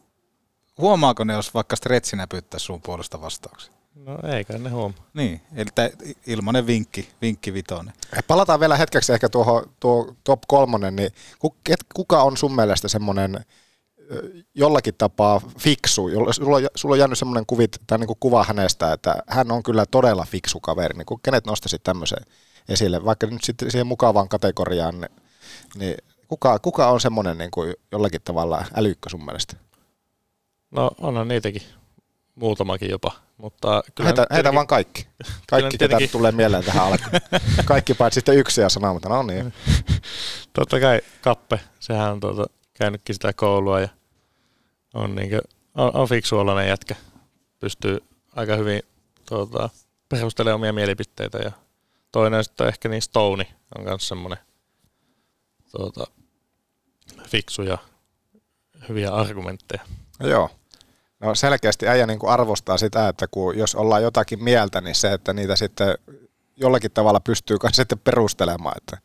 [0.77, 3.73] huomaako ne, jos vaikka stretsi näpyttää sun puolesta vastauksia?
[3.95, 4.97] No eikä ne huomaa.
[5.13, 5.69] Niin, eli
[6.27, 7.93] ilmanen vinkki, vinkki vitonen.
[8.27, 11.11] Palataan vielä hetkeksi ehkä tuohon tuo top kolmonen, niin
[11.95, 13.45] kuka on sun mielestä semmoinen
[14.55, 18.43] jollakin tapaa fiksu, jolla, sulla, on- sulla on jäänyt semmoinen kuvit, tai niin kuin kuva
[18.43, 22.19] hänestä, että hän on kyllä todella fiksu kaveri, niin kuin kenet nostaisit tämmöisen
[22.69, 25.11] esille, vaikka nyt sitten siihen mukavaan kategoriaan, niin,
[25.75, 25.97] niin
[26.27, 29.57] kuka, kuka on semmoinen niin kuin jollakin tavalla älykkö sun mielestä?
[30.71, 31.61] No onhan niitäkin,
[32.35, 35.03] muutamakin jopa, mutta kyllä Heitä, heitä vaan kaikki.
[35.17, 37.11] kyllä Kaikki, ketä tietenkin- tulee mieleen tähän alkuun.
[37.65, 39.53] Kaikki paitsi sitten yksi ja sana, mutta no niin.
[40.53, 43.89] Totta kai Kappe, sehän on tuota, käynytkin sitä koulua ja
[44.93, 45.41] on, niinkö,
[45.75, 46.95] on, on fiksu oloinen jätkä.
[47.59, 47.99] Pystyy
[48.35, 48.81] aika hyvin
[49.29, 49.69] tuota,
[50.09, 51.51] perustelemaan omia mielipiteitä ja
[52.11, 53.47] toinen sitten on ehkä niin Stone
[53.77, 54.39] on myös semmoinen
[55.71, 56.07] tuota,
[57.27, 57.77] fiksuja,
[58.89, 59.81] hyviä argumentteja.
[60.19, 60.49] Joo.
[61.19, 65.13] No selkeästi äijä niin kuin arvostaa sitä, että kun jos ollaan jotakin mieltä, niin se,
[65.13, 65.97] että niitä sitten
[66.55, 68.77] jollakin tavalla pystyy myös sitten perustelemaan.
[68.77, 68.97] Että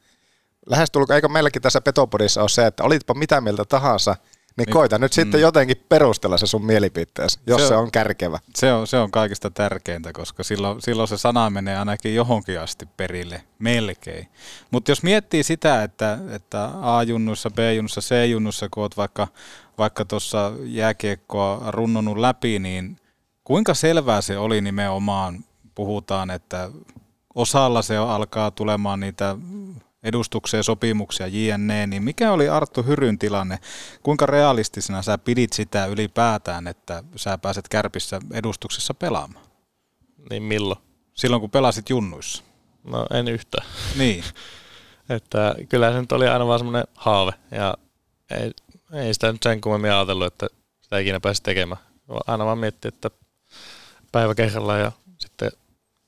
[0.67, 4.17] lähestulkoon, eikö meilläkin tässä Petopodissa ole se, että olitpa mitä mieltä tahansa,
[4.57, 5.15] niin, niin koita nyt mm.
[5.15, 8.39] sitten jotenkin perustella se sun mielipiteesi, jos se on, se on kärkevä.
[8.55, 12.89] Se on, se on kaikista tärkeintä, koska silloin, silloin se sana menee ainakin johonkin asti
[12.97, 14.29] perille, melkein.
[14.71, 19.29] Mutta jos miettii sitä, että, että A-junnussa, B-junnussa, C-junnussa, kun oot vaikka,
[19.79, 22.97] vaikka tuossa jääkiekkoa runnonut läpi, niin
[23.45, 25.45] kuinka selvää se oli nimenomaan,
[25.75, 26.71] puhutaan, että
[27.35, 29.37] osalla se alkaa tulemaan niitä
[30.03, 33.59] edustuksia, sopimuksia, JNE, niin mikä oli Arttu Hyryn tilanne?
[34.03, 39.47] Kuinka realistisena sä pidit sitä ylipäätään, että sä pääset kärpissä edustuksessa pelaamaan?
[40.31, 40.81] Niin milloin?
[41.15, 42.43] Silloin kun pelasit junnuissa.
[42.85, 43.67] No en yhtään.
[43.99, 44.25] Niin.
[45.17, 47.75] että kyllä se nyt oli aina vaan semmoinen haave ja
[48.31, 48.51] ei,
[48.93, 50.47] ei sitä nyt sen kummemmin ajatellut, että
[50.81, 51.81] sitä ikinä pääsi tekemään.
[52.27, 53.11] Aina vaan miettii, että
[54.13, 55.51] päivä kerrallaan ja sitten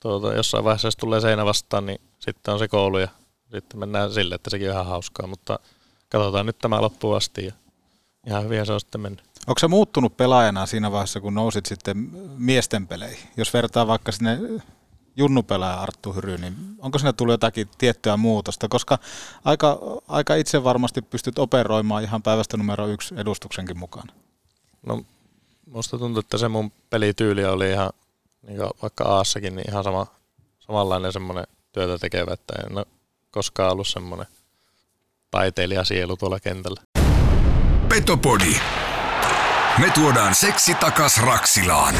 [0.01, 3.09] tuota, jossain vaiheessa, jos tulee seinä vastaan, niin sitten on se koulu ja
[3.53, 5.59] sitten mennään sille, että sekin on ihan hauskaa, mutta
[6.09, 7.53] katsotaan nyt tämä loppuun asti ja
[8.27, 9.25] ihan hyvin se on sitten mennyt.
[9.47, 11.97] Onko se muuttunut pelaajana siinä vaiheessa, kun nousit sitten
[12.39, 13.29] miesten peleihin?
[13.37, 14.39] Jos vertaa vaikka sinne
[15.17, 18.69] junnupelaaja Arttu Hyry, niin onko sinne tullut jotakin tiettyä muutosta?
[18.69, 18.99] Koska
[19.45, 24.09] aika, aika itse varmasti pystyt operoimaan ihan päivästä numero yksi edustuksenkin mukaan.
[24.87, 25.05] No
[25.67, 27.91] musta tuntuu, että se mun pelityyli oli ihan,
[28.47, 30.07] niin vaikka Aassakin, niin ihan sama,
[30.61, 32.87] samanlainen semmoinen työtä tekevä, että en ole
[33.31, 34.27] koskaan ollut semmoinen
[35.31, 36.83] taiteilijasielu tuolla kentällä.
[37.89, 38.57] Petopodi.
[39.79, 41.95] Me tuodaan seksi takas Raksilaan.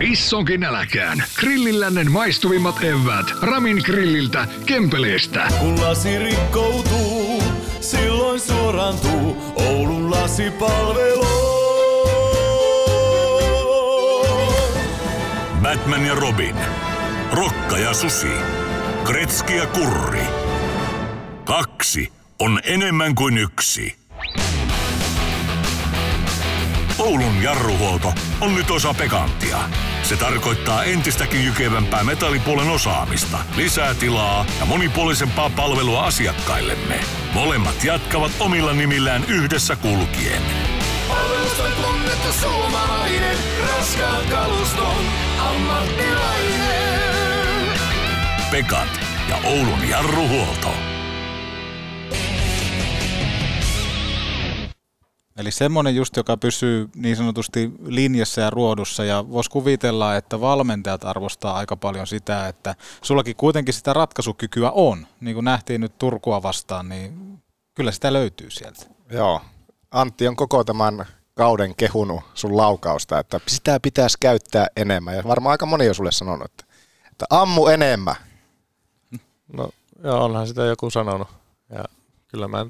[0.00, 1.24] Issonkin äläkään.
[1.36, 3.26] Grillillännen maistuvimmat evät.
[3.42, 5.48] Ramin grilliltä, Kempeleestä.
[5.58, 7.42] Kun lasi rikkoutuu,
[7.80, 11.26] silloin suorantuu Oulun lasipalvelu.
[15.62, 16.56] Batman ja Robin.
[17.32, 18.32] Rokka ja Susi.
[19.04, 20.22] Kretski ja Kurri.
[21.44, 23.96] Kaksi on enemmän kuin yksi.
[26.98, 29.58] Oulun jarruhuolto on nyt osa Pekantia.
[30.10, 37.00] Se tarkoittaa entistäkin jykevämpää metallipuolen osaamista, lisää tilaa ja monipuolisempaa palvelua asiakkaillemme.
[37.32, 40.42] Molemmat jatkavat omilla nimillään yhdessä kulkien.
[41.08, 43.38] Palvelusta tunnettu suomalainen,
[43.68, 45.04] raskaan kaluston
[45.38, 46.70] ammattilainen.
[48.50, 50.89] Pekat ja Oulun jarruhuolto.
[55.40, 61.04] Eli semmoinen just, joka pysyy niin sanotusti linjassa ja ruodussa ja voisi kuvitella, että valmentajat
[61.04, 65.06] arvostaa aika paljon sitä, että sullakin kuitenkin sitä ratkaisukykyä on.
[65.20, 67.38] Niin kuin nähtiin nyt Turkua vastaan, niin
[67.74, 68.86] kyllä sitä löytyy sieltä.
[69.10, 69.40] Joo.
[69.90, 75.16] Antti on koko tämän kauden kehunut sun laukausta, että sitä pitäisi käyttää enemmän.
[75.16, 76.64] Ja varmaan aika moni on sulle sanonut, että,
[77.10, 78.16] että ammu enemmän.
[79.52, 79.70] No
[80.04, 81.28] joo, onhan sitä joku sanonut.
[81.70, 81.84] Ja
[82.28, 82.66] kyllä mä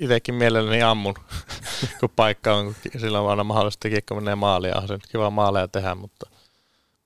[0.00, 1.14] itsekin mielelläni ammun,
[2.00, 4.76] kun paikka on, kun silloin on aina mahdollista kiekko menee maaliin.
[4.76, 6.30] On se nyt kiva maaleja tehdä, mutta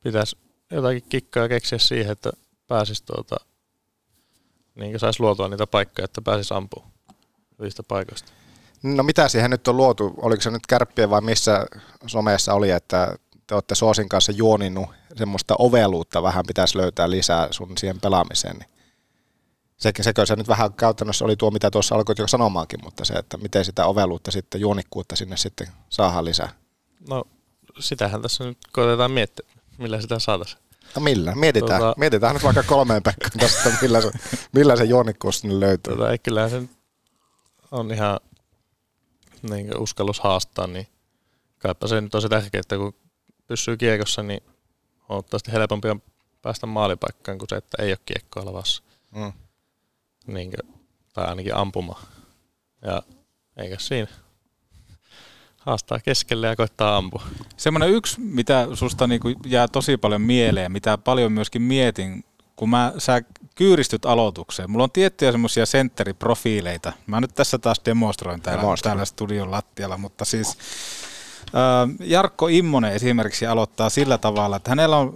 [0.03, 0.37] pitäisi
[0.71, 2.31] jotakin kikkaa keksiä siihen, että
[2.69, 3.37] pääsisi tuota,
[4.75, 6.93] niin saisi luotua niitä paikkoja, että pääsisi ampumaan
[7.59, 8.33] hyvistä paikoista.
[8.83, 10.15] No mitä siihen nyt on luotu?
[10.17, 11.67] Oliko se nyt kärppiä vai missä
[12.07, 13.17] somessa oli, että
[13.47, 14.87] te olette Soosin kanssa juoninut
[15.17, 18.57] semmoista oveluutta vähän pitäisi löytää lisää sun siihen pelaamiseen.
[18.57, 18.74] Niin
[19.77, 23.15] se, sekö se nyt vähän käytännössä oli tuo, mitä tuossa alkoit jo sanomaankin, mutta se,
[23.15, 26.49] että miten sitä oveluutta sitten, juonikkuutta sinne sitten saadaan lisää.
[27.09, 27.25] No
[27.79, 29.49] sitähän tässä nyt koetetaan miettiä,
[29.79, 30.65] millä sitä saataisiin.
[30.97, 31.35] No millä?
[31.35, 34.11] Mietitään, tuota, mietitään nyt vaikka kolmeen pekkaan tästä, millä se,
[34.53, 35.97] millä se juonikkuus sinne löytyy.
[35.97, 36.63] Tuota, kyllä se
[37.71, 38.21] on ihan
[39.51, 40.87] niin uskallus haastaa, niin
[41.59, 42.95] kaipa se nyt on se tärkeää, että kun
[43.47, 45.89] pysyy kiekossa, niin on huomattavasti helpompi
[46.43, 48.83] päästä maalipaikkaan kuin se, että ei ole kiekkoa lavassa.
[49.15, 49.33] Mm.
[50.27, 50.81] Niin kuin,
[51.13, 52.01] tai ainakin ampuma.
[52.83, 53.03] Ja
[53.57, 54.07] eikä siinä
[55.59, 57.23] haastaa keskelle ja koittaa ampua.
[57.57, 62.25] Semmoinen yksi, mitä susta niinku jää tosi paljon mieleen, mitä paljon myöskin mietin,
[62.57, 63.23] kun mä, sä
[63.55, 64.71] kyyristyt aloitukseen.
[64.71, 66.93] Mulla on tiettyjä semmoisia sentteriprofiileita.
[67.07, 70.59] Mä nyt tässä taas demonstroin täällä, täällä studion lattialla, mutta siis
[72.01, 75.13] Jarkko Immonen esimerkiksi aloittaa sillä tavalla, että hänellä on,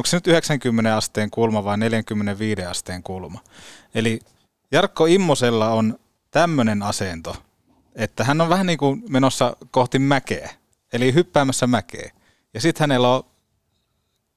[0.00, 3.40] onko se nyt 90 asteen kulma vai 45 asteen kulma.
[3.94, 4.20] Eli
[4.72, 5.98] Jarkko Immosella on
[6.30, 7.36] tämmöinen asento,
[7.94, 10.50] että hän on vähän niin kuin menossa kohti mäkeä,
[10.92, 12.12] eli hyppäämässä mäkeä.
[12.54, 13.24] Ja sitten hänellä on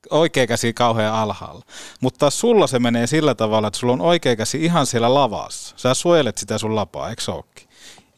[0.09, 1.65] oikea käsi kauhean alhaalla.
[2.01, 5.75] Mutta sulla se menee sillä tavalla, että sulla on oikea käsi ihan siellä lavassa.
[5.77, 7.67] Sä suojelet sitä sun lapaa, eikö ookin?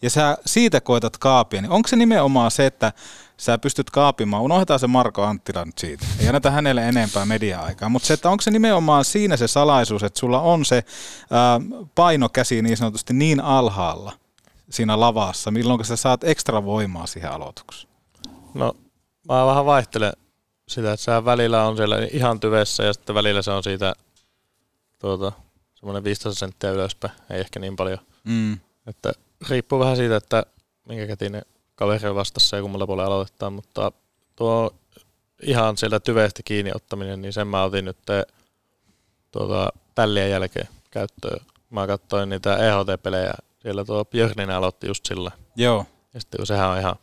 [0.02, 2.94] Ja sä siitä koetat kaapia, niin onko se nimenomaan se, että
[3.38, 8.06] sä pystyt kaapimaan, unohdetaan se Marko Anttila nyt siitä, ei anneta hänelle enempää media-aikaa, mutta
[8.08, 10.84] se, että onko se nimenomaan siinä se salaisuus, että sulla on se
[11.32, 11.62] ää,
[11.96, 14.12] painokäsi niin sanotusti niin alhaalla
[14.70, 17.94] siinä lavassa, milloin sä saat ekstra voimaa siihen aloitukseen?
[18.54, 18.74] No,
[19.28, 20.14] mä vähän vaihtelen
[20.68, 23.94] sitä, että sehän välillä on siellä ihan tyvessä ja sitten välillä se on siitä
[25.00, 25.32] tuota,
[25.74, 28.00] semmoinen 15 senttiä ylöspäin, ei ehkä niin paljon.
[28.24, 28.58] Mm.
[28.88, 29.14] Että
[29.50, 30.46] riippuu vähän siitä, että
[30.88, 31.42] minkä kätinen
[31.76, 33.92] kaveri vastassa ja kummalla puolella aloitetaan, mutta
[34.36, 34.76] tuo
[35.42, 37.98] ihan sieltä tyveestä kiinni ottaminen, niin sen mä otin nyt
[39.32, 41.40] tuota, tällien jälkeen käyttöön.
[41.70, 45.32] Mä katsoin niitä EHT-pelejä, siellä tuo Björninen aloitti just sillä.
[45.56, 45.86] Joo.
[46.14, 46.96] Ja sitten kun sehän on ihan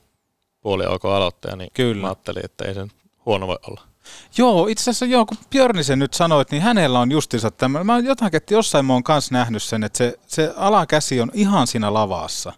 [0.61, 2.01] puoli ok aloittaja, niin Kyllä.
[2.01, 2.93] mä ajattelin, että ei sen
[3.27, 3.81] huono voi olla.
[4.39, 8.37] Joo, itse asiassa joo, kun Björnisen nyt sanoit, niin hänellä on justiinsa tämmöinen, mä jotakin,
[8.37, 12.53] että jossain mä oon kanssa nähnyt sen, että se, se alakäsi on ihan siinä lavassa.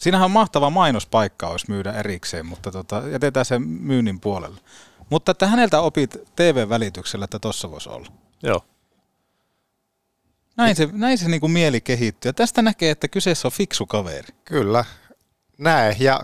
[0.00, 4.60] Siinähän on mahtava mainospaikka olisi myydä erikseen, mutta tota, jätetään sen myynnin puolelle.
[5.10, 8.06] Mutta että häneltä opit TV-välityksellä, että tossa voisi olla.
[8.42, 8.64] Joo.
[10.56, 12.28] Näin se, näin se niin kuin mieli kehittyy.
[12.28, 14.28] Ja tästä näkee, että kyseessä on fiksu kaveri.
[14.44, 14.84] Kyllä.
[15.58, 16.20] Näe ja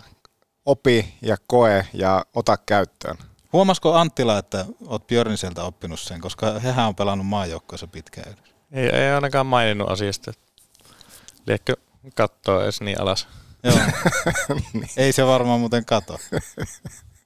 [0.66, 3.18] opi ja koe ja ota käyttöön.
[3.53, 8.55] Huomasiko Anttila, että oot Björniseltä oppinut sen, koska hehän on pelannut maajoukkoissa pitkään yhdessä?
[8.72, 10.33] Ei, ei ainakaan maininnut asiasta.
[11.47, 11.77] Liekö
[12.14, 13.29] katsoa edes niin alas.
[13.67, 13.79] Joo.
[14.97, 16.19] Ei se varmaan muuten kato.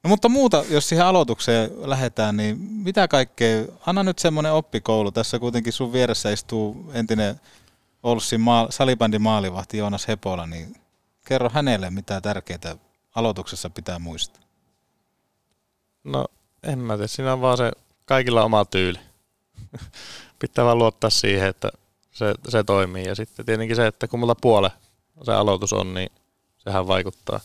[0.05, 5.11] No mutta muuta, jos siihen aloitukseen lähdetään, niin mitä kaikkea, anna nyt semmoinen oppikoulu.
[5.11, 7.41] Tässä kuitenkin sun vieressä istuu entinen
[8.03, 10.77] Olssin maal, salibändin maalivahti Joonas Hepola, niin
[11.25, 12.77] kerro hänelle, mitä tärkeää
[13.15, 14.43] aloituksessa pitää muistaa.
[16.05, 16.25] No
[16.63, 17.73] en mä tiedä, siinä on vaan se
[18.05, 18.99] kaikilla oma tyyli.
[20.39, 21.71] Pitää vaan luottaa siihen, että
[22.11, 23.05] se, se toimii.
[23.05, 24.71] Ja sitten tietenkin se, että kun mulla puole
[25.23, 26.13] se aloitus on, niin
[26.65, 27.41] sehän vaikuttaa.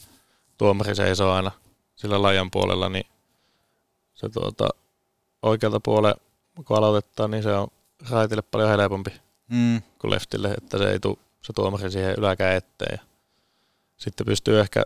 [0.58, 1.52] Tuomari seisoo aina
[1.96, 3.06] sillä lajan puolella, niin
[4.14, 4.70] se tuota,
[5.42, 6.16] oikealta puolella,
[6.66, 7.68] kun aloitetaan, niin se on
[8.10, 9.12] raitille paljon helpompi
[9.48, 9.82] Mm.
[10.00, 13.00] kuin leftille, että se ei tule se tuomari siihen yläkään eteen.
[13.02, 13.06] Ja
[13.98, 14.84] sitten pystyy ehkä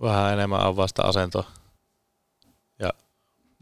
[0.00, 1.44] vähän enemmän avaa sitä asentoa.
[2.78, 2.90] Ja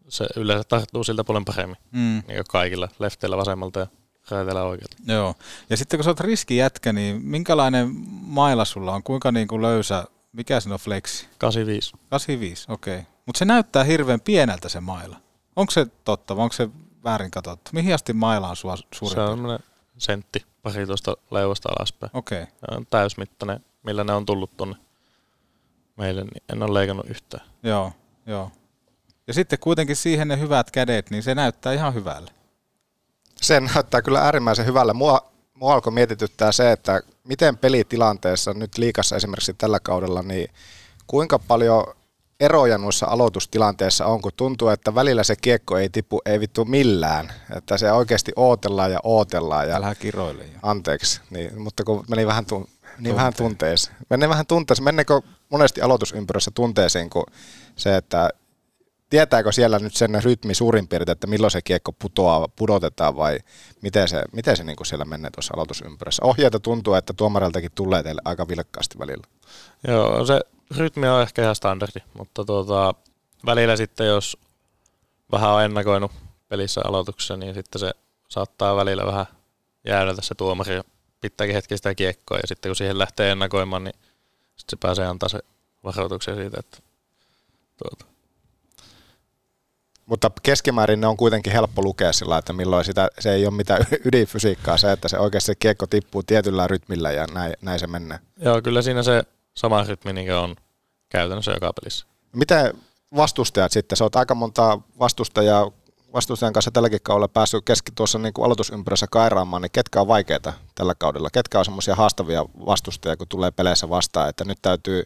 [0.08, 1.76] se yleensä tarttuu siltä puolen paremmin.
[1.90, 2.00] Mm.
[2.00, 3.86] Niin kuin kaikilla, lefteillä vasemmalta ja
[4.30, 4.96] raiteilla oikealta.
[5.06, 5.34] Joo.
[5.70, 9.02] Ja sitten kun sä oot riskijätkä, niin minkälainen maila sulla on?
[9.02, 11.28] Kuinka niin kuin löysä, mikä siinä on flexi?
[11.38, 11.92] 85.
[12.10, 12.94] 85, okei.
[12.94, 13.06] Okay.
[13.26, 15.16] Mutta se näyttää hirveän pieneltä se maila.
[15.56, 16.68] Onko se totta vai onko se
[17.04, 17.70] väärin katsottu?
[17.74, 19.58] Mihin asti maila on sua suurin Se on
[19.98, 22.10] sentti pari tuosta leuasta alaspäin.
[22.14, 22.44] Okei.
[22.44, 24.76] Se on täysmittainen, millä ne on tullut tonne
[25.96, 27.46] meille, niin en ole leikannut yhtään.
[27.62, 27.92] Joo,
[28.26, 28.50] joo.
[29.26, 32.30] Ja sitten kuitenkin siihen ne hyvät kädet, niin se näyttää ihan hyvälle.
[33.42, 34.92] Se näyttää kyllä äärimmäisen hyvälle.
[34.92, 40.50] Mua, mua alkoi mietityttää se, että miten pelitilanteessa nyt liikassa esimerkiksi tällä kaudella, niin
[41.06, 41.84] kuinka paljon
[42.40, 47.32] eroja noissa aloitustilanteissa on, kun tuntuu, että välillä se kiekko ei tipu, ei vittu millään.
[47.56, 49.68] Että se oikeasti ootellaan ja ootellaan.
[49.68, 50.58] Ja, Älä kiroile jo.
[50.62, 52.68] Anteeksi, niin, mutta kun meni vähän, tun,
[52.98, 53.96] niin vähän tunteeseen.
[54.10, 54.84] Meni vähän tunteeseen.
[54.84, 57.26] Menneekö monesti aloitusympyrässä tunteeseen, kun
[57.76, 58.30] se, että
[59.12, 63.38] tietääkö siellä nyt sen rytmi suurin piirtein, että milloin se kiekko putoaa, pudotetaan vai
[63.82, 66.24] miten se, miten se niin kuin siellä menee tuossa aloitusympyrässä.
[66.24, 69.26] Ohjeita tuntuu, että tuomariltakin tulee teille aika vilkkaasti välillä.
[69.88, 70.40] Joo, se
[70.76, 72.94] rytmi on ehkä ihan standardi, mutta tuota,
[73.46, 74.36] välillä sitten jos
[75.32, 76.12] vähän on ennakoinut
[76.48, 77.90] pelissä aloituksessa, niin sitten se
[78.28, 79.26] saattaa välillä vähän
[79.84, 80.80] jäädä se tuomari
[81.20, 83.96] pitääkin hetki sitä kiekkoa ja sitten kun siihen lähtee ennakoimaan, niin
[84.56, 85.38] sitten se pääsee antaa se
[85.84, 86.78] varoituksen siitä, että
[87.76, 88.11] tuota,
[90.06, 93.86] Mutta keskimäärin ne on kuitenkin helppo lukea sillä, että milloin sitä, se ei ole mitään
[94.06, 98.18] ydinfysiikkaa, se, että se oikeasti se kiekko tippuu tietyllä rytmillä ja näin, näin se menee.
[98.38, 99.22] Joo, kyllä siinä se
[99.54, 100.56] sama rytmi niin on
[101.08, 102.06] käytännössä joka pelissä.
[102.32, 102.72] Miten
[103.16, 103.96] vastustajat sitten?
[103.96, 105.70] Sä oot aika monta vastustajaa,
[106.12, 110.52] vastustajan kanssa tälläkin kaudella päässyt keski tuossa niin kuin aloitusympyrässä kairaamaan, niin ketkä on vaikeita
[110.74, 111.30] tällä kaudella?
[111.30, 115.04] Ketkä on semmoisia haastavia vastustajia, kun tulee peleissä vastaan, että nyt täytyy,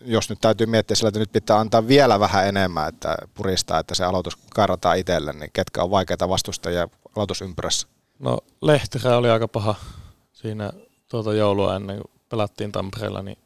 [0.00, 3.94] jos nyt täytyy miettiä sillä, että nyt pitää antaa vielä vähän enemmän, että puristaa, että
[3.94, 7.88] se aloitus kairataan itselle, niin ketkä on vaikeita vastustajia aloitusympyrässä?
[8.18, 9.74] No Lehterä oli aika paha
[10.32, 10.72] siinä
[11.08, 13.38] tuota joulua ennen kuin pelattiin Tampereella, niin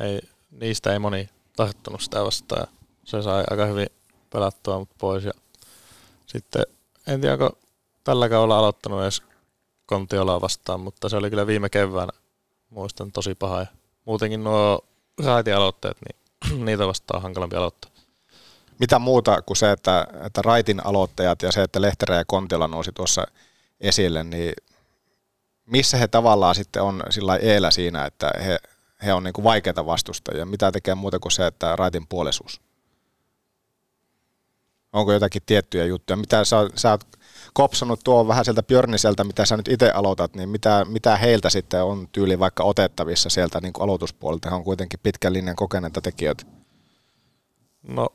[0.00, 0.20] ei,
[0.50, 2.66] niistä ei moni tarttunut sitä vastaan.
[3.04, 3.86] Se sai aika hyvin
[4.30, 5.24] pelattua mut pois.
[5.24, 5.32] Ja
[6.26, 6.62] sitten
[7.06, 7.58] en tiedä, onko
[8.04, 9.22] tällä kaudella aloittanut edes
[9.86, 12.12] Kontiolaa vastaan, mutta se oli kyllä viime keväänä,
[12.70, 13.60] muistan, tosi paha.
[13.60, 13.66] Ja
[14.04, 14.84] muutenkin nuo
[15.24, 17.90] raitialoitteet, niin niitä vastaan on hankalampi aloittaa.
[18.78, 22.92] mitä muuta kuin se, että, että Raitin aloittajat ja se, että Lehterä ja Kontila nousi
[22.92, 23.26] tuossa
[23.80, 24.52] esille, niin
[25.66, 28.58] missä he tavallaan sitten on sillä eellä siinä, että he,
[29.04, 30.46] he on niin kuin vaikeita vastustajia?
[30.46, 32.60] Mitä tekee muuta kuin se, että Raitin puolisuus?
[34.92, 36.16] Onko jotakin tiettyjä juttuja?
[36.16, 37.04] Mitä sä, sä oot
[37.58, 41.84] kopsanut tuo vähän sieltä Björniseltä, mitä sä nyt itse aloitat, niin mitä, mitä heiltä sitten
[41.84, 44.48] on tyyli vaikka otettavissa sieltä niin kuin aloituspuolelta?
[44.48, 46.44] He on kuitenkin pitkän linjan kokeneita tekijöitä.
[47.82, 48.08] No,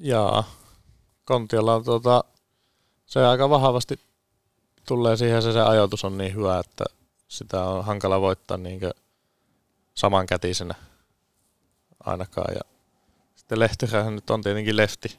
[0.00, 0.44] jaa.
[1.24, 2.24] Kontiolla on tuota,
[3.06, 4.00] se aika vahvasti
[4.88, 6.84] tulee siihen, se, se ajoitus on niin hyvä, että
[7.28, 8.80] sitä on hankala voittaa niin
[9.94, 10.74] samankätisenä
[12.04, 12.54] ainakaan.
[12.54, 12.60] Ja
[13.34, 15.18] sitten Lehtirähän nyt on tietenkin lefti,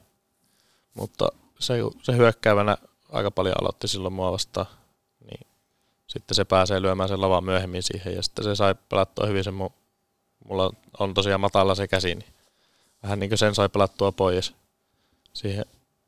[0.93, 1.27] mutta
[1.59, 2.77] se, se hyökkäävänä
[3.15, 4.67] aika paljon aloitti silloin mua vastaan,
[5.29, 5.47] niin
[6.07, 9.53] sitten se pääsee lyömään sen lavan myöhemmin siihen ja sitten se sai pelattua hyvin sen
[9.53, 9.73] mun,
[10.45, 12.33] mulla on tosiaan matala se käsi, niin
[13.03, 14.53] vähän niin kuin sen sai pelattua pois.
[15.33, 15.65] Siihen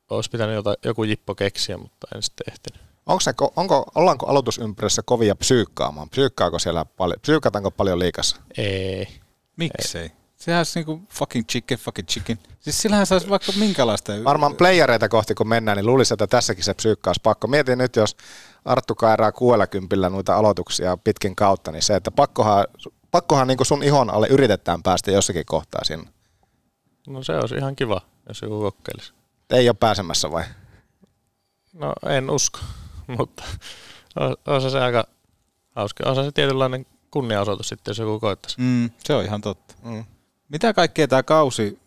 [0.10, 2.82] olisi pitänyt jota, joku jippo keksiä, mutta en sitten ehtinyt.
[3.05, 6.10] Onko se, onko, ollaanko aloitusympyrässä kovia psyykkaamaan?
[6.10, 8.38] Psyykkaako siellä paljon, psyykkataanko paljon liikassa?
[8.58, 9.08] Ei.
[9.58, 10.01] Miksei?
[10.01, 10.12] Ei.
[10.38, 12.39] Sehän olisi niinku fucking chicken, fucking chicken.
[12.59, 14.13] Siis sillähän saisi vaikka minkälaista...
[14.23, 17.47] Varmaan playereita kohti kun mennään, niin luulisi, että tässäkin se psyykkaus pakko.
[17.47, 18.17] Mietin nyt, jos
[18.65, 19.65] Arttu kairaa kuuella
[20.09, 22.67] noita aloituksia pitkin kautta, niin se, että pakkohan,
[23.11, 26.09] pakkohan niin sun ihon alle yritetään päästä jossakin kohtaa sinne.
[27.07, 29.13] No se olisi ihan kiva, jos joku kokeilisi.
[29.49, 30.43] Ei ole pääsemässä vai?
[31.73, 32.59] No en usko,
[33.17, 33.43] mutta
[34.47, 35.07] on, se, se aika
[35.75, 36.03] hauska.
[36.09, 38.55] On se tietynlainen kunniaosoitus sitten, jos joku koittaisi.
[38.59, 39.75] Mm, se on ihan totta.
[39.83, 40.05] Mm.
[40.49, 41.79] Mitä kaikkea tämä kausi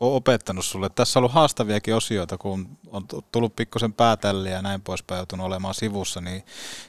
[0.00, 0.88] on opettanut sulle?
[0.88, 5.74] Tässä on ollut haastaviakin osioita, kun on tullut pikkusen päätälliä ja näin poispäin joutunut olemaan
[5.74, 6.42] sivussa, niin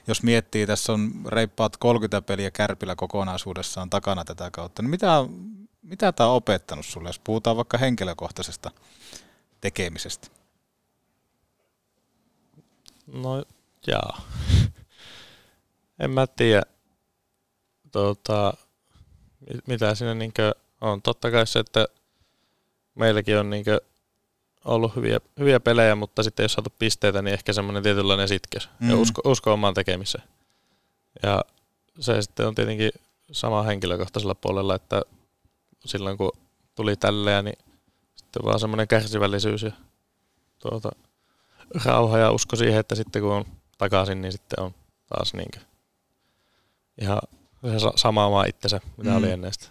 [0.06, 5.24] jos miettii, tässä on reippaat 30 peliä kärpillä kokonaisuudessaan takana tätä kautta, niin mitä,
[5.82, 8.70] mitä tämä on opettanut sulle, jos puhutaan vaikka henkilökohtaisesta
[9.60, 10.28] tekemisestä?
[13.06, 13.44] No
[13.86, 14.22] jaa.
[16.02, 16.62] en mä tiedä,
[17.92, 18.54] tuota,
[19.66, 21.02] mitä siinä niinkö on.
[21.02, 21.86] Totta kai se, että
[22.94, 23.80] meilläkin on niinkö
[24.64, 28.90] ollut hyviä, hyviä pelejä, mutta sitten jos saatu pisteitä, niin ehkä semmoinen tietynlainen sitkeys mm.
[28.90, 30.24] ja usko, usko omaan tekemiseen.
[31.22, 31.44] Ja
[32.00, 32.90] se sitten on tietenkin
[33.32, 35.02] sama henkilökohtaisella puolella, että
[35.84, 36.32] silloin kun
[36.74, 37.58] tuli tälleen, niin
[38.14, 39.72] sitten vaan semmoinen kärsivällisyys ja
[40.58, 40.90] tuota,
[41.84, 43.44] rauha ja usko siihen, että sitten kun on
[43.78, 44.74] takaisin, niin sitten on
[45.08, 45.60] taas niinkö
[47.00, 47.20] ihan
[47.62, 49.16] se sama maa itsensä, mitä mm.
[49.16, 49.68] oli ennen sitä.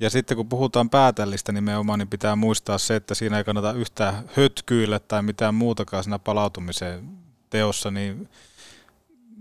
[0.00, 4.24] Ja sitten kun puhutaan päätällistä nimenomaan, niin pitää muistaa se, että siinä ei kannata yhtään
[4.36, 7.08] hötkyillä tai mitään muutakaan siinä palautumisen
[7.50, 8.28] teossa, niin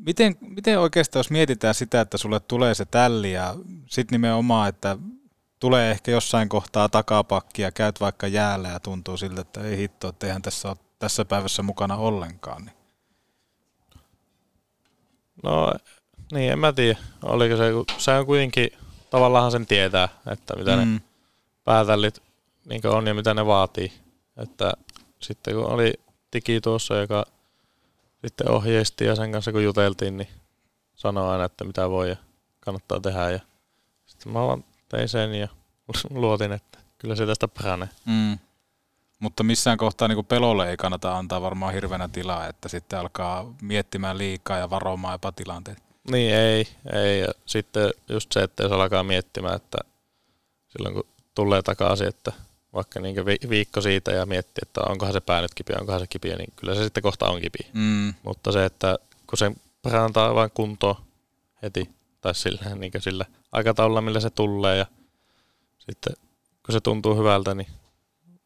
[0.06, 3.56] miten, miten oikeastaan, jos mietitään sitä, että sulle tulee se tälli ja
[3.88, 4.98] sitten nimenomaan, että
[5.60, 10.08] tulee ehkä jossain kohtaa takapakki ja käyt vaikka jäällä ja tuntuu siltä, että ei hitto,
[10.08, 12.66] että eihän tässä ole tässä päivässä mukana ollenkaan.
[12.66, 12.76] Niin.
[15.44, 15.74] No
[16.32, 17.00] niin, en mä tiedä.
[17.24, 17.64] Oliko se,
[17.98, 18.72] se on kuitenkin
[19.10, 20.94] tavallaan sen tietää, että mitä mm.
[20.94, 21.02] ne
[21.64, 22.22] päätällit
[22.66, 23.94] niin on ja mitä ne vaatii.
[24.38, 24.74] Että
[25.20, 25.94] sitten kun oli
[26.32, 27.26] Tiki tuossa, joka
[28.26, 30.30] sitten ohjeisti ja sen kanssa kun juteltiin, niin
[30.96, 32.16] sanoi aina, että mitä voi ja
[32.60, 33.32] kannattaa tehdä.
[33.32, 33.40] Ja
[34.06, 35.48] sitten mä vaan tein sen ja
[36.10, 37.90] luotin, että kyllä se tästä paranee.
[38.06, 38.40] Mm.
[39.20, 44.18] Mutta missään kohtaa niin pelolle ei kannata antaa varmaan hirveänä tilaa, että sitten alkaa miettimään
[44.18, 45.89] liikaa ja varomaan jopa tilanteet.
[46.12, 47.20] Niin, ei, ei.
[47.20, 49.78] Ja sitten just se, että jos alkaa miettimään, että
[50.68, 52.32] silloin kun tulee takaisin, että
[52.74, 56.36] vaikka niin viikko siitä ja miettii, että onkohan se pää nyt kipiä, onkohan se kipiä,
[56.36, 57.68] niin kyllä se sitten kohta on kipiä.
[57.74, 58.14] Mm.
[58.24, 59.52] Mutta se, että kun se
[59.82, 61.02] parantaa vain kuntoa
[61.64, 61.90] heti,
[62.22, 64.86] tai sillä, niin sillä aikataululla, millä se tulee, ja
[65.80, 66.14] sitten
[66.66, 67.68] kun se tuntuu hyvältä, niin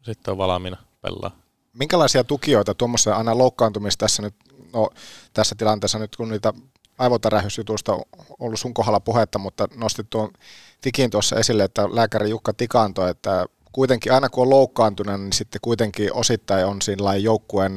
[0.02, 1.38] sitten on valmiina pelaa.
[1.74, 4.36] Minkälaisia tukijoita tuommoisessa aina loukkaantumista tässä nyt,
[4.74, 4.90] no
[5.34, 6.54] tässä tilanteessa nyt kun niitä
[6.98, 7.98] aivotärähysjutusta
[8.40, 10.32] ollut sun kohdalla puhetta, mutta nostit tuon
[10.82, 15.62] Tikin tuossa esille, että lääkäri Jukka Tikanto, että kuitenkin aina kun on loukkaantunut, niin sitten
[15.62, 17.74] kuitenkin osittain on siinä joukkueen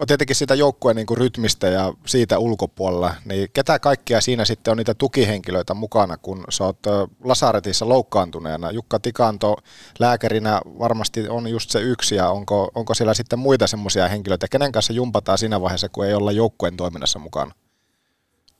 [0.00, 4.70] on tietenkin sitä joukkueen niin kuin rytmistä ja siitä ulkopuolella, niin ketä kaikkia siinä sitten
[4.70, 6.78] on niitä tukihenkilöitä mukana, kun sä oot
[7.24, 8.70] Lasaretissa loukkaantuneena.
[8.70, 9.56] Jukka Tikanto
[9.98, 14.72] lääkärinä varmasti on just se yksi, ja onko, onko siellä sitten muita semmoisia henkilöitä, kenen
[14.72, 17.54] kanssa jumpataan siinä vaiheessa, kun ei olla joukkueen toiminnassa mukana?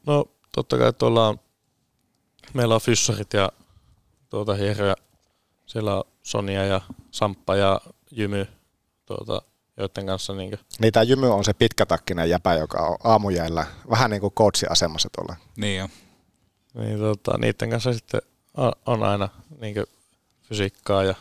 [0.07, 1.41] No totta kai tuolla on,
[2.55, 3.53] meillä on fyssarit ja
[4.31, 4.95] tuota hieröjä,
[5.67, 6.81] siellä on Sonia ja
[7.11, 7.81] Samppa ja
[8.11, 8.47] Jymy,
[9.07, 9.43] tuota,
[9.77, 10.61] joiden kanssa niin kuin...
[10.79, 15.37] Niin tämä Jymy on se pitkätakkinen jäpä, joka on aamujäillä vähän niin kuin coachi-asemassa tuolla.
[15.57, 15.89] Niin jo.
[16.75, 18.21] Niin tuota, niiden kanssa sitten
[18.57, 19.29] on, on aina
[19.61, 19.77] niin
[20.43, 21.15] fysiikkaa ja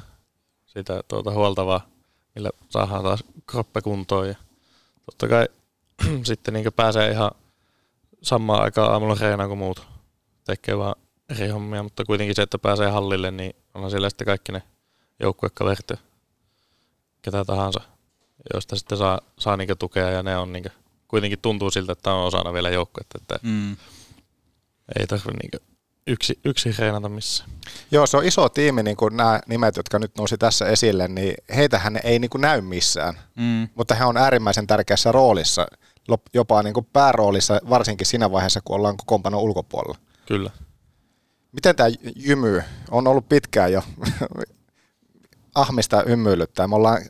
[0.65, 1.95] sitä tuota huoltavaa
[2.35, 4.27] millä saadaan taas kroppe kuntoon.
[4.27, 4.35] Ja
[5.05, 5.47] totta kai
[6.23, 7.31] sitten niin pääsee ihan
[8.25, 9.87] samaan aikaan aamulla reenaan kuin muut.
[10.45, 10.95] Tekee vaan
[11.29, 14.63] eri hommia, mutta kuitenkin se, että pääsee hallille, niin onhan siellä sitten kaikki ne
[15.19, 15.97] joukkuekaverit ja
[17.21, 17.81] ketä tahansa,
[18.53, 20.65] joista sitten saa, saa niin tukea ja ne on niin
[21.07, 23.71] kuitenkin tuntuu siltä, että on osana vielä joukkuetta, että Mm.
[24.99, 25.65] ei tarvitse niin
[26.07, 27.49] yksi, yksi reenata missään.
[27.91, 31.35] Joo, se on iso tiimi, niin kuin nämä nimet, jotka nyt nousi tässä esille, niin
[31.55, 33.67] heitähän ei niin kuin näy missään, Mm.
[33.75, 35.67] mutta he on äärimmäisen tärkeässä roolissa,
[36.33, 39.97] jopa niin kuin pääroolissa, varsinkin siinä vaiheessa, kun ollaan kokoonpanon ulkopuolella.
[40.25, 40.51] Kyllä.
[41.51, 43.83] Miten tämä jymy on ollut pitkään jo
[45.55, 46.67] ahmista hymyilyttää?
[46.67, 47.01] Me ollaan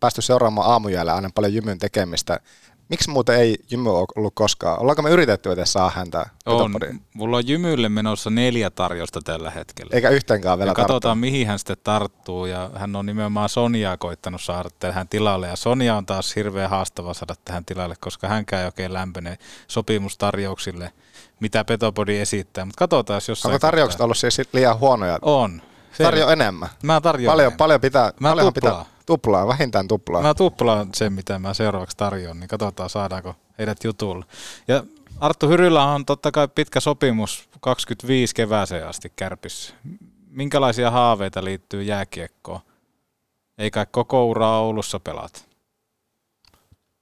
[0.00, 2.40] päästy seuraamaan aamujäällä aina paljon jymyn tekemistä.
[2.88, 4.80] Miksi muuten ei jymy ollut koskaan?
[4.80, 6.72] Ollaanko me yritetty edes saa häntä On.
[7.14, 9.90] Mulla on Jymylle menossa neljä tarjosta tällä hetkellä.
[9.92, 11.14] Eikä yhteenkään vielä ja katsotaan, tarttua.
[11.14, 12.46] mihin hän sitten tarttuu.
[12.46, 15.48] Ja hän on nimenomaan Sonjaa koittanut saada tähän tilalle.
[15.48, 20.92] Ja Sonja on taas hirveän haastava saada tähän tilalle, koska hänkään ei oikein lämpene sopimustarjouksille,
[21.40, 22.64] mitä Petopodi esittää.
[22.64, 25.18] Mutta katsotaan, jos Onko tarjoukset ollut siis liian huonoja?
[25.22, 25.62] On.
[25.98, 26.68] Tarjo enemmän.
[26.82, 27.56] Mä tarjoan Paljon, enemmän.
[27.58, 28.52] paljon pitää, Mä tuplaan.
[28.52, 30.22] pitää, tuplaa, vähintään tuplaa.
[30.22, 34.24] Mä tuplaan sen, mitä mä seuraavaksi tarjoan, niin katsotaan saadaanko heidät jutulle.
[34.68, 34.84] Ja
[35.20, 39.74] Arttu Hyryllä on totta kai pitkä sopimus 25 kevääseen asti kärpissä.
[40.28, 42.60] Minkälaisia haaveita liittyy jääkiekkoon?
[43.58, 45.48] Ei kai koko uraa Oulussa pelat.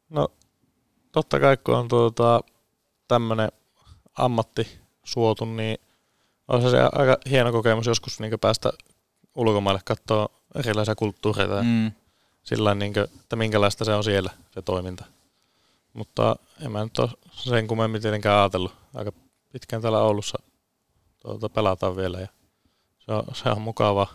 [0.09, 0.28] No
[1.12, 2.40] totta kai kun on tuota,
[3.09, 3.53] tämmöinen
[4.18, 5.78] ammatti suotu, niin
[6.48, 8.72] on se aika hieno kokemus joskus niin päästä
[9.34, 11.92] ulkomaille katsoa erilaisia kulttuureita Mm.
[12.42, 15.05] sillä niin kuin, että minkälaista se on siellä, se toiminta.
[15.92, 18.74] Mutta en mä nyt ole sen kummemmin tietenkään ajatellut.
[18.94, 19.12] Aika
[19.53, 20.42] pitkään täällä Oulussa
[21.22, 22.28] tuota, pelataan vielä ja
[22.98, 24.14] se on, se on mukavaa.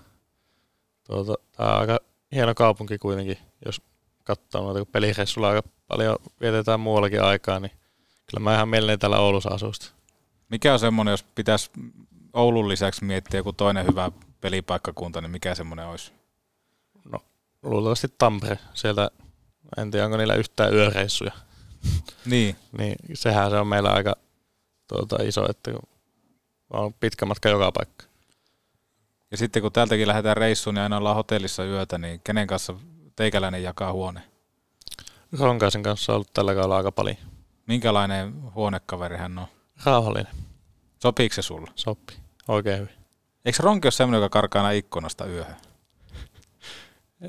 [1.03, 1.99] Tuota, tämä on aika
[2.31, 3.81] hieno kaupunki kuitenkin, jos
[4.23, 7.71] katsoo noita, kun pelireissulla aika paljon vietetään muuallakin aikaa, niin
[8.25, 9.91] kyllä mä ihan mielelläni täällä Oulussa asusta.
[10.49, 11.71] Mikä on semmoinen, jos pitäisi
[12.33, 14.11] Oulun lisäksi miettiä joku toinen hyvä
[14.41, 16.11] pelipaikkakunta, niin mikä semmoinen olisi?
[17.67, 18.59] Luultavasti Tampere.
[18.73, 19.11] Sieltä,
[19.77, 21.31] en tiedä onko niillä yhtään yöreissuja.
[22.25, 22.55] Niin.
[22.77, 24.15] niin sehän se on meillä aika
[24.87, 25.71] tuota, iso, että
[26.69, 28.05] on pitkä matka joka paikka.
[29.31, 32.73] Ja sitten kun täältäkin lähdetään reissuun, niin aina ollaan hotellissa yötä, niin kenen kanssa
[33.15, 34.21] teikäläinen jakaa huone?
[35.39, 37.17] Ronkaisen kanssa on ollut tällä kaudella aika paljon.
[37.67, 39.47] Minkälainen huonekaveri hän on?
[39.83, 40.33] Rauhallinen.
[40.99, 41.71] Sopiiko se sulla?
[41.75, 42.17] Sopii.
[42.47, 42.95] Oikein hyvin.
[43.45, 45.55] Eikö Ronki ole semmoinen, joka karkaa aina ikkunasta yöhön?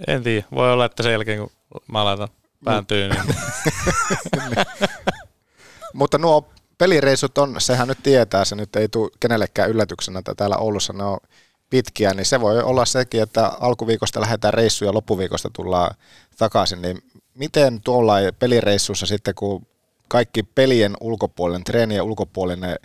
[0.07, 0.45] En tiedä.
[0.55, 1.51] Voi olla, että sen jälkeen kun
[1.89, 2.29] mä laitan
[2.65, 3.25] pään tyynyyn.
[5.95, 10.57] Mutta nuo pelireissut on, sehän nyt tietää, se nyt ei tule kenellekään yllätyksenä, että täällä
[10.57, 11.19] Oulussa ne on
[11.71, 15.95] pitkiä, niin se voi olla sekin, että alkuviikosta lähdetään reissuun ja loppuviikosta tullaan
[16.39, 17.03] takaisin, niin
[17.35, 19.67] miten tuolla pelireissussa sitten, kun
[20.09, 22.77] kaikki pelien ulkopuolinen, treenien ulkopuolinen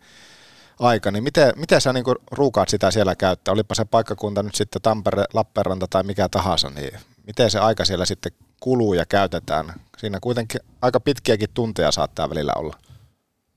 [0.80, 3.52] aika, niin miten, miten sä niin ruukaat sitä siellä käyttää?
[3.52, 8.06] Olipa se paikkakunta nyt sitten Tampere, Lappeenranta tai mikä tahansa, niin miten se aika siellä
[8.06, 9.74] sitten kuluu ja käytetään?
[9.98, 12.78] Siinä kuitenkin aika pitkiäkin tunteja saattaa välillä olla.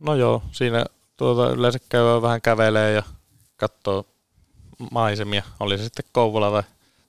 [0.01, 0.85] No joo, siinä
[1.17, 3.03] tuota, yleensä käy vähän kävelee ja
[3.57, 4.07] katsoo
[4.91, 5.43] maisemia.
[5.61, 6.63] Oli se sitten Kouvola tai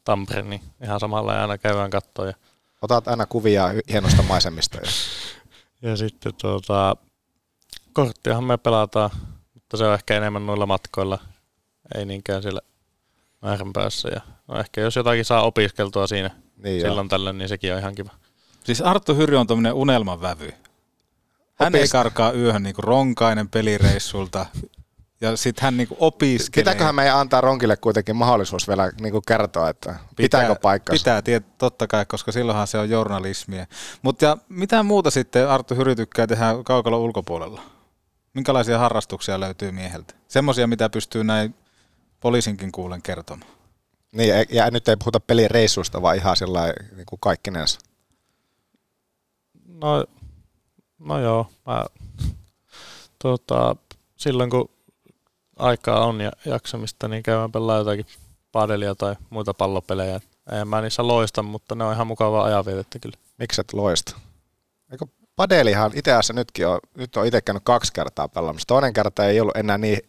[0.04, 2.26] Tampere, niin ihan samalla aina käydään kattoa.
[2.26, 2.34] Ja,
[2.82, 4.78] Otat aina kuvia hienosta maisemista.
[4.78, 4.92] Ja...
[5.90, 6.96] ja sitten tuota,
[7.94, 9.10] korttiahan me pelataan,
[9.68, 11.20] mutta se on ehkä enemmän noilla matkoilla,
[11.96, 12.62] ei niinkään siellä
[13.42, 14.10] määränpäässä.
[14.10, 17.10] Ja no ehkä jos jotakin saa opiskeltua siinä niin silloin joo.
[17.10, 18.10] tällöin, niin sekin on ihan kiva.
[18.64, 20.54] Siis Arttu Hyry on tämmöinen unelmanvävy.
[21.56, 24.46] Hän ei Opis- karkaa yöhön niinku ronkainen pelireissulta
[25.22, 26.64] ja sitten hän niinku opiskelee.
[26.64, 31.02] Pitääköhän meidän antaa Ronkille kuitenkin mahdollisuus vielä niin kuin kertoa, että pitääkö paikkansa?
[31.02, 33.66] Pitää, tiet, totta kai, koska silloinhan se on journalismia.
[34.02, 37.77] Mutta ja mitä muuta sitten Arttu Hyry tykkää tehdä kaukalon ulkopuolella?
[38.38, 40.14] Minkälaisia harrastuksia löytyy mieheltä?
[40.28, 41.56] Semmoisia, mitä pystyy näin
[42.20, 43.52] poliisinkin kuulen kertomaan.
[44.12, 47.80] Niin, ja- nyt ei puhuta pelireissusta, vaan ihan sillä niin kuin kaikkinensa.
[49.68, 50.06] No,
[51.00, 51.86] no joo, mä,
[53.24, 53.76] tota,
[54.18, 54.70] silloin kun
[55.56, 58.06] aikaa on ja jaksamista, niin käydään pelaa jotakin
[58.52, 60.20] padelia tai muita pallopelejä.
[60.52, 63.18] En mä niissä loista, mutta ne on ihan mukavaa ajanvietettä kyllä.
[63.38, 64.16] Miksi et loista?
[65.38, 68.68] Padelihan itse asiassa nytkin on, nyt on itse käynyt kaksi kertaa pelaamassa.
[68.68, 70.00] Toinen kerta ei ollut enää niin,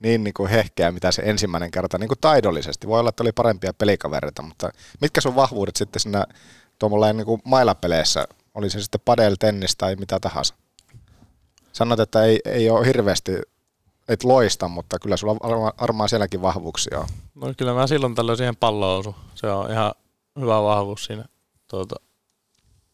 [0.00, 2.86] niin, niin kuin hehkeä, mitä se ensimmäinen kerta, niin kuin taidollisesti.
[2.86, 6.24] Voi olla, että oli parempia pelikavereita, mutta mitkä sun vahvuudet sitten siinä
[6.78, 10.54] tuommoilla niin kuin mailapeleissä, oli se sitten padel, tennis tai mitä tahansa?
[11.72, 13.32] Sanoit, että ei, ei ole hirveästi,
[14.08, 17.06] et loista, mutta kyllä sulla varmaan, varmaan sielläkin vahvuuksia on.
[17.34, 19.14] No kyllä mä silloin tällöin siihen palloon osun.
[19.34, 19.94] Se on ihan
[20.40, 21.24] hyvä vahvuus siinä
[21.68, 21.96] tuota,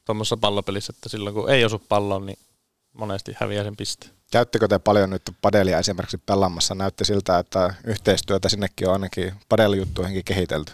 [0.09, 2.39] tuommoisessa pallopelissä, että silloin kun ei osu palloon, niin
[2.93, 4.06] monesti häviää sen piste.
[4.30, 6.74] Käyttekö te paljon nyt padelia esimerkiksi pelaamassa?
[6.74, 10.72] Näytti siltä, että yhteistyötä sinnekin on ainakin padelijuttuihinkin kehitelty.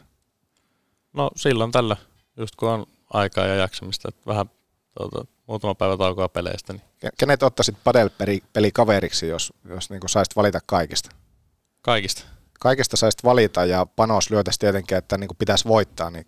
[1.13, 1.97] No silloin tällä,
[2.37, 4.51] just kun on aikaa ja jaksamista, että vähän
[4.99, 6.73] tuota, muutama päivä taukoa peleistä.
[6.73, 6.83] Niin
[7.19, 11.11] Kenet ottaisit padel-peli kaveriksi, jos, jos niin saisit valita kaikista?
[11.83, 12.23] kaikista.
[12.61, 16.27] Kaikista saisit valita ja panos lyötäisi tietenkin, että niin pitäisi voittaa, niin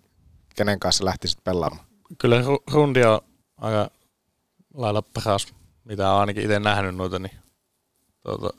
[0.56, 1.86] kenen kanssa lähtisit pelaamaan?
[2.18, 3.20] Kyllä ru- rundi on
[3.56, 3.90] aika
[4.74, 5.46] lailla paras,
[5.84, 7.36] mitä olen ainakin itse nähnyt noita, niin
[8.22, 8.50] tuota,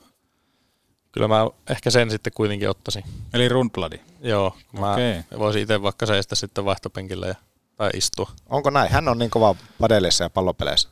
[1.12, 3.04] kyllä mä ehkä sen sitten kuitenkin ottaisin.
[3.34, 4.00] Eli Rundbladi?
[4.20, 5.20] Joo, mä Okei.
[5.38, 7.34] voisin itse vaikka seistä sitten vaihtopenkillä ja,
[7.76, 8.30] tai istua.
[8.48, 8.90] Onko näin?
[8.90, 10.88] Hän on niin kova padelissa ja pallopeleissä.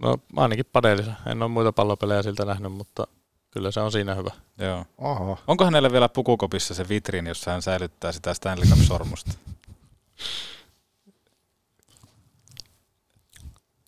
[0.00, 1.12] No ainakin padelissa.
[1.26, 3.06] En ole muita pallopelejä siltä nähnyt, mutta
[3.50, 4.30] kyllä se on siinä hyvä.
[4.58, 4.84] Joo.
[4.98, 5.38] Oho.
[5.46, 9.32] Onko hänellä vielä pukukopissa se vitriini, jossa hän säilyttää sitä Stanley Cup-sormusta?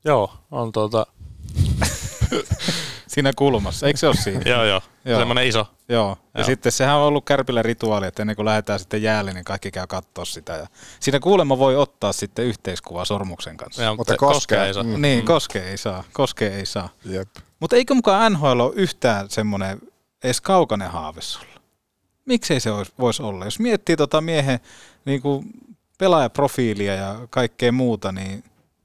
[0.05, 1.07] Joo, on tuota...
[3.09, 4.41] siinä kulmassa, eikö se ole siinä?
[4.45, 4.81] Joo, joo.
[5.19, 5.67] Semmoinen iso.
[5.89, 6.17] Joo.
[6.35, 6.47] Ja Joo.
[6.47, 9.87] sitten sehän on ollut Kärpillä rituaali, että ennen kuin lähdetään sitten jäälle, niin kaikki käy
[9.87, 10.53] katsoa sitä.
[10.53, 10.67] Ja
[11.01, 13.83] siinä kuulemma voi ottaa sitten yhteiskuvaa sormuksen kanssa.
[13.83, 14.83] Joo, mutta koskea ei saa.
[14.83, 15.03] Mm.
[15.03, 15.27] Niin, Mm.
[15.27, 16.05] koskea ei saa.
[16.13, 16.89] Koskea ei saa.
[17.05, 17.29] Jep.
[17.61, 19.81] Mutta eikö mukaan NHL ole yhtään semmoinen
[20.25, 21.47] edes kaukainen haave sulla?
[22.25, 23.45] Miksei se ois- voisi olla?
[23.45, 24.61] Jos miettii tota miehen
[25.05, 25.45] niin kuin
[25.99, 28.45] pelaajaprofiilia ja kaikkea muuta, niin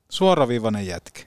[0.10, 1.22] suoraviivainen jätkä.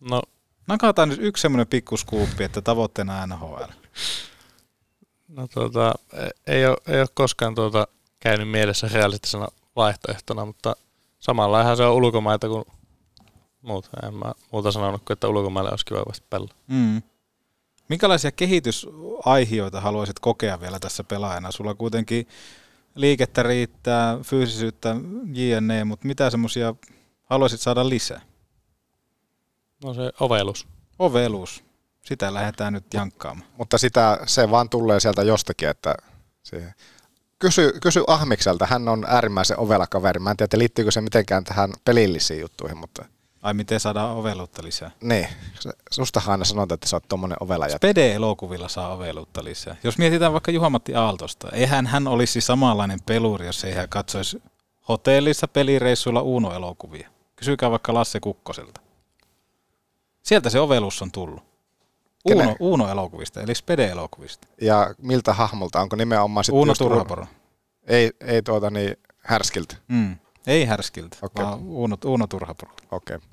[0.00, 0.22] No,
[0.68, 3.62] Nakataan nyt yksi semmoinen pikkuskuuppi, että tavoitteena NHL.
[5.28, 7.88] no tuota, e- ei ole, ei ole koskaan tuota
[8.20, 10.76] käynyt mielessä realistisena vaihtoehtona, mutta
[11.18, 12.64] samalla se on ulkomaita kuin
[13.62, 13.88] muut.
[14.02, 16.48] En mä muuta sanonut kuin, että ulkomaille olisi kiva vasta pelaa.
[16.66, 17.02] Mm.
[17.88, 21.50] Minkälaisia kehitysaihioita haluaisit kokea vielä tässä pelaajana?
[21.50, 22.28] Sulla kuitenkin
[22.94, 24.96] liikettä riittää, fyysisyyttä,
[25.32, 26.74] jne, mutta mitä semmoisia
[27.30, 28.20] haluaisit saada lisää?
[29.84, 30.66] No se ovellus.
[30.98, 31.64] Ovelus.
[32.04, 33.48] Sitä lähdetään nyt jankkaamaan.
[33.58, 35.94] Mutta sitä, se vaan tulee sieltä jostakin, että
[36.42, 36.72] se,
[37.38, 40.20] kysy, kysy Ahmikselta, hän on äärimmäisen ovela kaveri.
[40.20, 43.04] Mä en tiedä, liittyykö se mitenkään tähän pelillisiin juttuihin, mutta
[43.42, 44.90] Ai miten saadaan oveluutta lisää?
[45.00, 45.28] niin,
[45.90, 47.68] sustahan aina sanotaan, että sä oot tommonen ovela.
[47.68, 49.76] Spede-elokuvilla saa oveluutta lisää.
[49.84, 54.42] Jos mietitään vaikka Juha-Matti Aaltosta, eihän hän olisi samanlainen peluri, jos ei hän katsoisi
[54.88, 57.10] hotellissa pelireissuilla Uuno-elokuvia.
[57.38, 58.80] Kysykää vaikka Lasse Kukkoselta.
[60.22, 61.42] Sieltä se ovelus on tullut.
[62.24, 62.56] Uuno, Kenen?
[62.60, 64.48] Uuno-elokuvista, eli Spede-elokuvista.
[64.60, 65.80] Ja miltä hahmolta?
[65.80, 67.26] Onko nimenomaan sitten Uuno Turhaporo.
[67.86, 69.76] Ei, ei tuota niin, härskiltä.
[69.88, 70.16] Mm.
[70.46, 71.44] Ei härskiltä, Okei.
[71.44, 72.72] vaan Uuno, Uuno Turhapuro.
[72.90, 73.16] Okei.
[73.16, 73.28] Okay.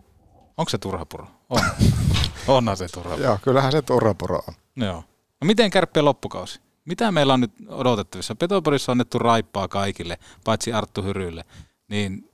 [0.58, 1.28] Onko se Turhapuro?
[1.50, 1.62] On.
[2.48, 3.24] Onhan se Turhapuro.
[3.24, 4.54] Joo, kyllähän se Turhapuro on.
[4.76, 5.04] Joo.
[5.42, 6.60] No miten kärppien loppukausi?
[6.86, 8.36] Mitä meillä on nyt odotettavissa?
[8.36, 11.46] Petoporissa on annettu raippaa kaikille, paitsi Arttu Hyrylle.
[11.88, 12.30] Niin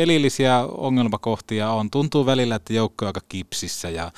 [0.00, 1.90] pelillisiä ongelmakohtia on.
[1.90, 4.12] Tuntuu välillä, että joukko on aika kipsissä ja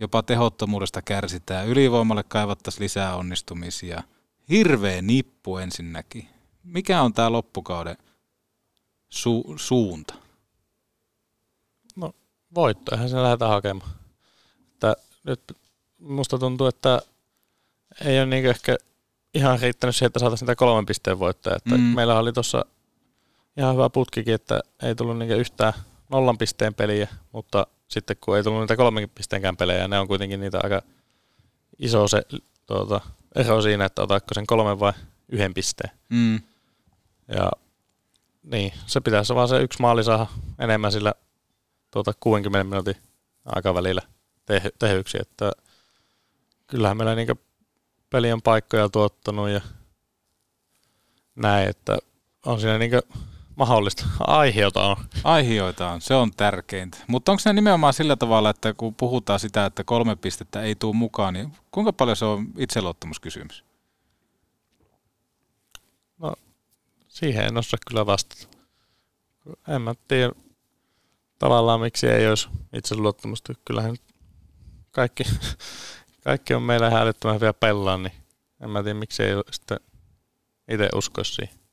[0.00, 1.68] jopa tehottomuudesta kärsitään.
[1.68, 4.02] Ylivoimalle kaivattaisiin lisää onnistumisia.
[4.50, 6.28] Hirveä nippu ensinnäkin.
[6.64, 7.96] Mikä on tämä loppukauden
[9.14, 10.14] su- suunta?
[11.96, 12.12] No
[12.54, 13.90] voitto, eihän se lähdetä hakemaan.
[14.72, 15.40] Että nyt
[16.00, 17.02] musta tuntuu, että
[18.04, 18.76] ei ole niin ehkä
[19.34, 21.56] ihan riittänyt siihen, että saataisiin niitä kolmen pisteen voittoja.
[21.56, 21.80] Että Mm.
[21.80, 21.94] mm.
[21.94, 22.64] Meillä oli tuossa
[23.58, 25.72] ihan hyvä putkikin, että ei tullut niin yhtään
[26.10, 30.40] nollan pisteen peliä, mutta sitten kun ei tullut niitä kolmen pisteenkään pelejä, ne on kuitenkin
[30.40, 30.82] niitä aika
[31.78, 32.22] iso se
[32.66, 33.00] tuota,
[33.34, 34.92] ero siinä, että otatko sen kolmen vai
[35.28, 35.90] yhden pisteen.
[36.08, 36.40] Mm.
[37.28, 37.50] Ja
[38.42, 40.26] niin, se pitäisi vaan se yksi maali saada
[40.58, 41.14] enemmän sillä
[41.90, 42.96] tuota 60 minuutin
[43.44, 44.02] aikavälillä
[44.46, 45.52] te- tehyksi, että
[46.66, 47.34] kyllähän meillä niinku
[48.10, 49.60] peli on paikkoja tuottanut ja
[51.36, 51.98] näin, että
[52.46, 53.00] on siinä niinku
[53.58, 54.06] mahdollista.
[54.26, 54.96] Aiheota on.
[55.24, 56.98] Aihioita on, se on tärkeintä.
[57.06, 60.96] Mutta onko se nimenomaan sillä tavalla, että kun puhutaan sitä, että kolme pistettä ei tule
[60.96, 63.64] mukaan, niin kuinka paljon se on itseluottamuskysymys?
[66.18, 66.34] No,
[67.08, 68.46] siihen en osaa kyllä vastata.
[69.68, 70.32] En mä tiedä
[71.38, 73.52] tavallaan miksi ei olisi itseluottamusta.
[73.64, 73.96] Kyllähän
[74.90, 75.24] kaikki,
[76.24, 78.12] kaikki on meillä ihan älyttömän hyviä pelaa, niin
[78.60, 79.80] en mä tiedä miksi ei sitten
[80.68, 81.67] itse uskoisi siihen.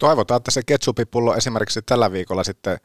[0.00, 2.80] Toivotaan, että se ketsupipullo esimerkiksi tällä viikolla sitten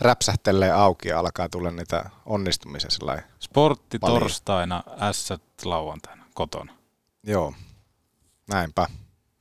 [0.00, 4.20] räpsähtelee auki ja alkaa tulla niitä onnistumisia sillä Sportti Paljon.
[4.20, 5.32] torstaina, S
[5.64, 6.72] lauantaina, kotona.
[7.22, 7.54] Joo,
[8.50, 8.86] näinpä.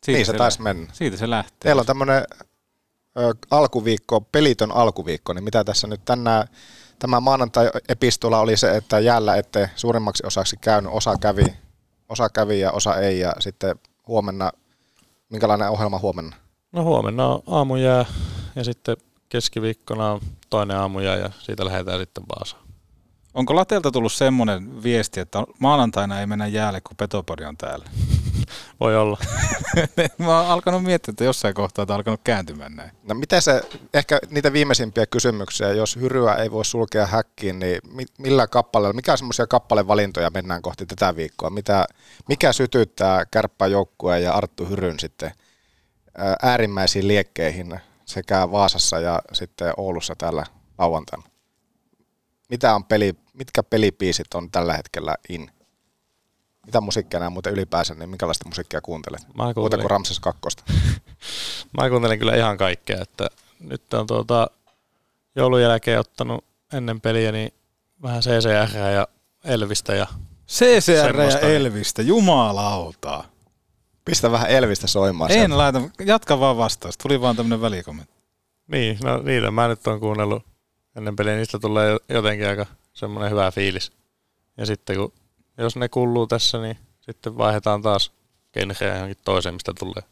[0.03, 0.93] Siitä niin se, se taisi mennä.
[0.93, 1.57] siitä se lähtee.
[1.59, 2.23] Teillä on tämmöinen
[3.51, 6.47] alkuviikko, pelitön alkuviikko, niin mitä tässä nyt tänään,
[6.99, 11.45] tämä maanantai-epistola oli se, että jäällä ette suurimmaksi osaksi käynyt, osa kävi,
[12.09, 14.51] osa kävi ja osa ei, ja sitten huomenna,
[15.29, 16.35] minkälainen ohjelma huomenna?
[16.72, 18.06] No huomenna on aamujää
[18.56, 18.98] ja sitten
[19.30, 22.61] keskiviikkona on toinen aamuja ja siitä lähdetään sitten Vaasaan.
[23.34, 27.85] Onko Latelta tullut semmoinen viesti, että maanantaina ei mennä jäälle, kun Petopori on täällä?
[28.80, 29.18] Voi olla.
[30.18, 32.91] Mä oon alkanut miettiä, että jossain kohtaa on alkanut kääntymään näin.
[33.03, 33.61] No miten se,
[33.93, 37.81] ehkä niitä viimeisimpiä kysymyksiä, jos hyryä ei voi sulkea häkkiin, niin
[38.18, 41.49] millä kappaleella, mikä semmoisia kappalevalintoja mennään kohti tätä viikkoa?
[41.49, 41.85] Mitä,
[42.30, 45.31] mikä sytyttää kärppäjoukkueen ja Arttu Hyryn sitten
[46.41, 50.45] äärimmäisiin liekkeihin sekä Vaasassa ja sitten Oulussa täällä
[50.77, 51.23] lauantaina?
[52.49, 55.51] Mitä on peli, mitkä pelipiisit on tällä hetkellä in?
[56.65, 59.21] Mitä musiikkia nämä muuten ylipäänsä, niin minkälaista musiikkia kuuntelet?
[59.33, 60.41] Mä Muuta kuin Ramses 2.
[61.77, 63.29] Mä kuuntelen kyllä ihan kaikkea, että
[63.59, 64.47] nyt on tuota
[65.35, 67.53] joulun jälkeen ottanut ennen peliä niin
[68.01, 69.07] vähän CCR ja
[69.43, 70.07] Elvistä ja
[70.47, 73.23] CCR ja Elvistä, jumalauta.
[74.06, 75.32] Pistä vähän Elvistä soimaan.
[75.32, 75.57] En sieltä.
[75.57, 76.98] laita, jatka vaan vastaus.
[76.98, 78.15] Tuli vaan tämmönen välikommentti.
[78.68, 80.44] Niin, no niitä mä nyt on kuunnellut
[80.95, 81.36] ennen peliä.
[81.36, 83.91] Niistä tulee jotenkin aika semmoinen hyvä fiilis.
[84.57, 85.14] Ja sitten kun
[85.57, 88.11] jos ne kuuluu tässä, niin sitten vaihdetaan taas
[88.53, 90.03] genreä johonkin toiseen, mistä tulee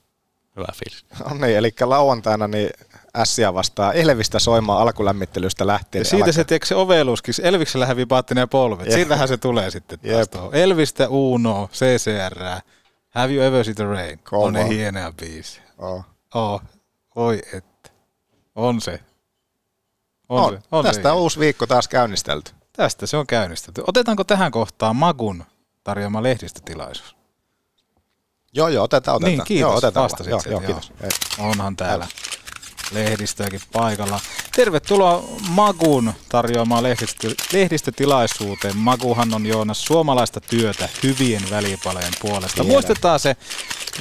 [0.56, 1.06] hyvä fiilis.
[1.30, 2.70] No niin, eli lauantaina niin
[3.18, 6.02] ässiä vastaa Elvistä soimaan alkulämmittelystä lähtien.
[6.02, 6.34] Ja siitä alkaa.
[6.34, 8.88] se, tiedätkö, se oveluskin, Elviksellä hävii paattinen ja polvet.
[8.88, 8.95] Yep.
[8.95, 12.61] Siitähän se tulee sitten taas Elvistä Uno, CCR,
[13.10, 14.19] Have You Ever Seen the Rain?
[14.19, 14.45] Kova.
[14.45, 15.61] On ne hienoja biisi.
[15.77, 16.06] Oh.
[16.34, 16.61] oh.
[17.15, 17.90] Oi että.
[18.56, 18.99] On se.
[20.30, 20.53] On, on.
[20.53, 20.68] Se.
[20.72, 22.52] on Tästä se on uusi viikko taas käynnistelty.
[22.73, 23.84] Tästä se on käynnistetty.
[23.88, 25.44] Otetaanko tähän kohtaan Magun
[25.84, 27.15] tarjoama lehdistötilaisuus?
[28.53, 29.31] Joo, joo, otetaan, otetaan.
[29.31, 29.69] Niin, kiitos.
[29.69, 30.91] Joo, otetaan Vastasit joo, joo, kiitos.
[31.02, 31.49] Joo.
[31.49, 32.07] Onhan täällä
[32.91, 34.19] lehdistöäkin paikalla.
[34.55, 38.77] Tervetuloa Magun tarjoamaan lehdistö, lehdistötilaisuuteen.
[38.77, 42.55] Maguhan on Joonas suomalaista työtä hyvien välipalojen puolesta.
[42.55, 42.71] Tiedän.
[42.71, 43.35] Muistetaan se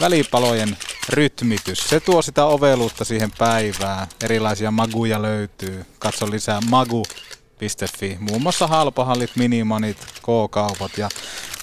[0.00, 0.76] välipalojen
[1.08, 1.88] rytmitys.
[1.88, 4.06] Se tuo sitä oveluutta siihen päivään.
[4.24, 5.86] Erilaisia maguja löytyy.
[5.98, 7.02] Katso lisää magu
[7.98, 8.16] Fi.
[8.20, 11.08] Muun muassa halpahallit, minimanit, K-kaupat ja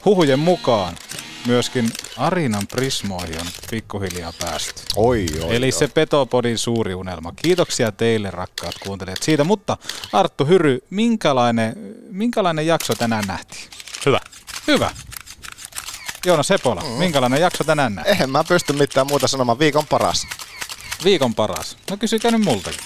[0.05, 0.97] huhujen mukaan
[1.45, 4.81] myöskin Arinan Prismoihin on pikkuhiljaa päästy.
[4.95, 5.72] Oi, oi, Eli oi.
[5.72, 7.34] se Petopodin suuri unelma.
[7.41, 9.77] Kiitoksia teille rakkaat kuuntelijat siitä, mutta
[10.13, 13.69] Arttu Hyry, minkälainen, minkälainen jakso tänään nähtiin?
[14.05, 14.19] Hyvä.
[14.67, 14.91] Hyvä.
[16.26, 16.88] Joona Sepola, mm.
[16.88, 18.13] minkälainen jakso tänään nähtiin?
[18.13, 19.59] Eihän mä pysty mitään muuta sanomaan.
[19.59, 20.27] Viikon paras.
[21.03, 21.77] Viikon paras.
[21.89, 22.80] No kysykää nyt multakin.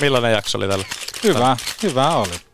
[0.00, 0.84] Millainen jakso oli tällä?
[1.22, 2.45] Hyvä, hyvä oli.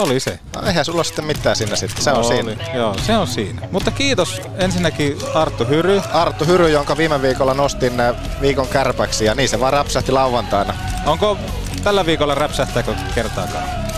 [0.00, 0.38] Oli se.
[0.56, 2.26] No eihän sulla sitten mitään siinä sitten, se on oli.
[2.26, 2.56] siinä.
[2.74, 3.62] Joo, se on siinä.
[3.70, 6.02] Mutta kiitos ensinnäkin Arttu Hyry.
[6.12, 10.74] Arttu Hyry, jonka viime viikolla nostin äh, viikon kärpäksi ja niin se vaan räpsähti lauantaina.
[11.06, 11.38] Onko
[11.84, 13.89] tällä viikolla räpsähtääkö kertaakaan?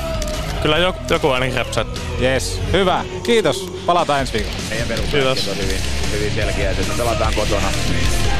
[0.62, 2.00] Kyllä joku, joku ainakin räpsähti.
[2.20, 3.04] Yes, hyvä.
[3.22, 3.72] Kiitos.
[3.86, 4.56] Palataan ensi viikolla.
[4.70, 5.80] Meidän peruspätkät on hyvin,
[6.12, 7.68] hyvin selkeä, että me pelataan kotona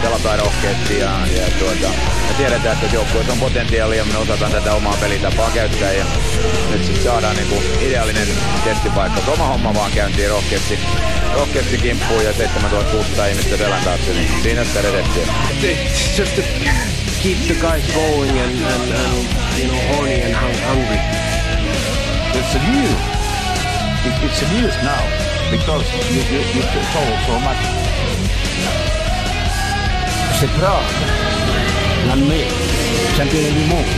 [0.02, 1.88] pelataan rohkeasti ja, ja tuota,
[2.28, 6.04] me tiedetään, että joukkueessa on potentiaalia ja me osataan tätä omaa pelitapaa käyttää ja
[6.70, 8.28] nyt sitten saadaan niinku ideaalinen
[8.64, 9.32] testipaikka.
[9.32, 10.78] Oma homma vaan käyntiin rohkeasti,
[11.34, 15.26] rohkeasti kimppuun ja 7600 ihmistä selän taakse, niin siinä sitä reseptiä.
[16.18, 16.42] Just to
[17.22, 19.26] keep the guys going and, and, and
[19.58, 20.34] you know, horny and
[20.68, 21.31] hungry.
[22.34, 23.00] It's a news.
[24.24, 25.04] It's a news now
[25.50, 27.82] because you, you, you told so much
[30.42, 30.82] c'est Prague,
[32.08, 32.48] l'année,
[33.16, 33.92] championnat du monde.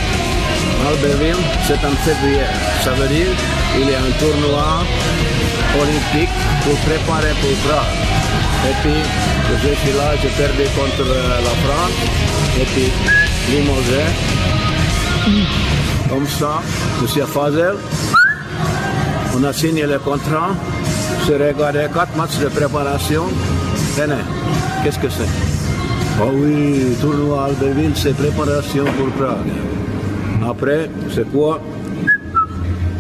[0.87, 2.45] Albertville, c'est en février.
[2.83, 3.33] Ça veut dire
[3.73, 4.85] qu'il y a un tournoi
[5.81, 7.95] olympique pour préparer pour Prague.
[8.69, 9.01] Et puis,
[9.63, 11.09] je suis là, j'ai perdu contre
[11.49, 11.97] la France.
[12.61, 12.93] Et puis,
[13.51, 14.05] limogé.
[16.11, 16.61] Comme ça,
[17.01, 17.77] Monsieur Fazel,
[19.35, 20.55] on a signé le contrat.
[21.27, 23.25] J'ai regardé quatre matchs de préparation.
[23.97, 24.25] Tenez,
[24.83, 25.33] qu'est-ce que c'est?
[26.21, 29.53] Ah oui, tournoi Albertville, c'est préparation pour Prague.
[30.49, 31.61] Après, c'est quoi?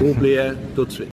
[0.00, 1.13] Oubliez tout de suite.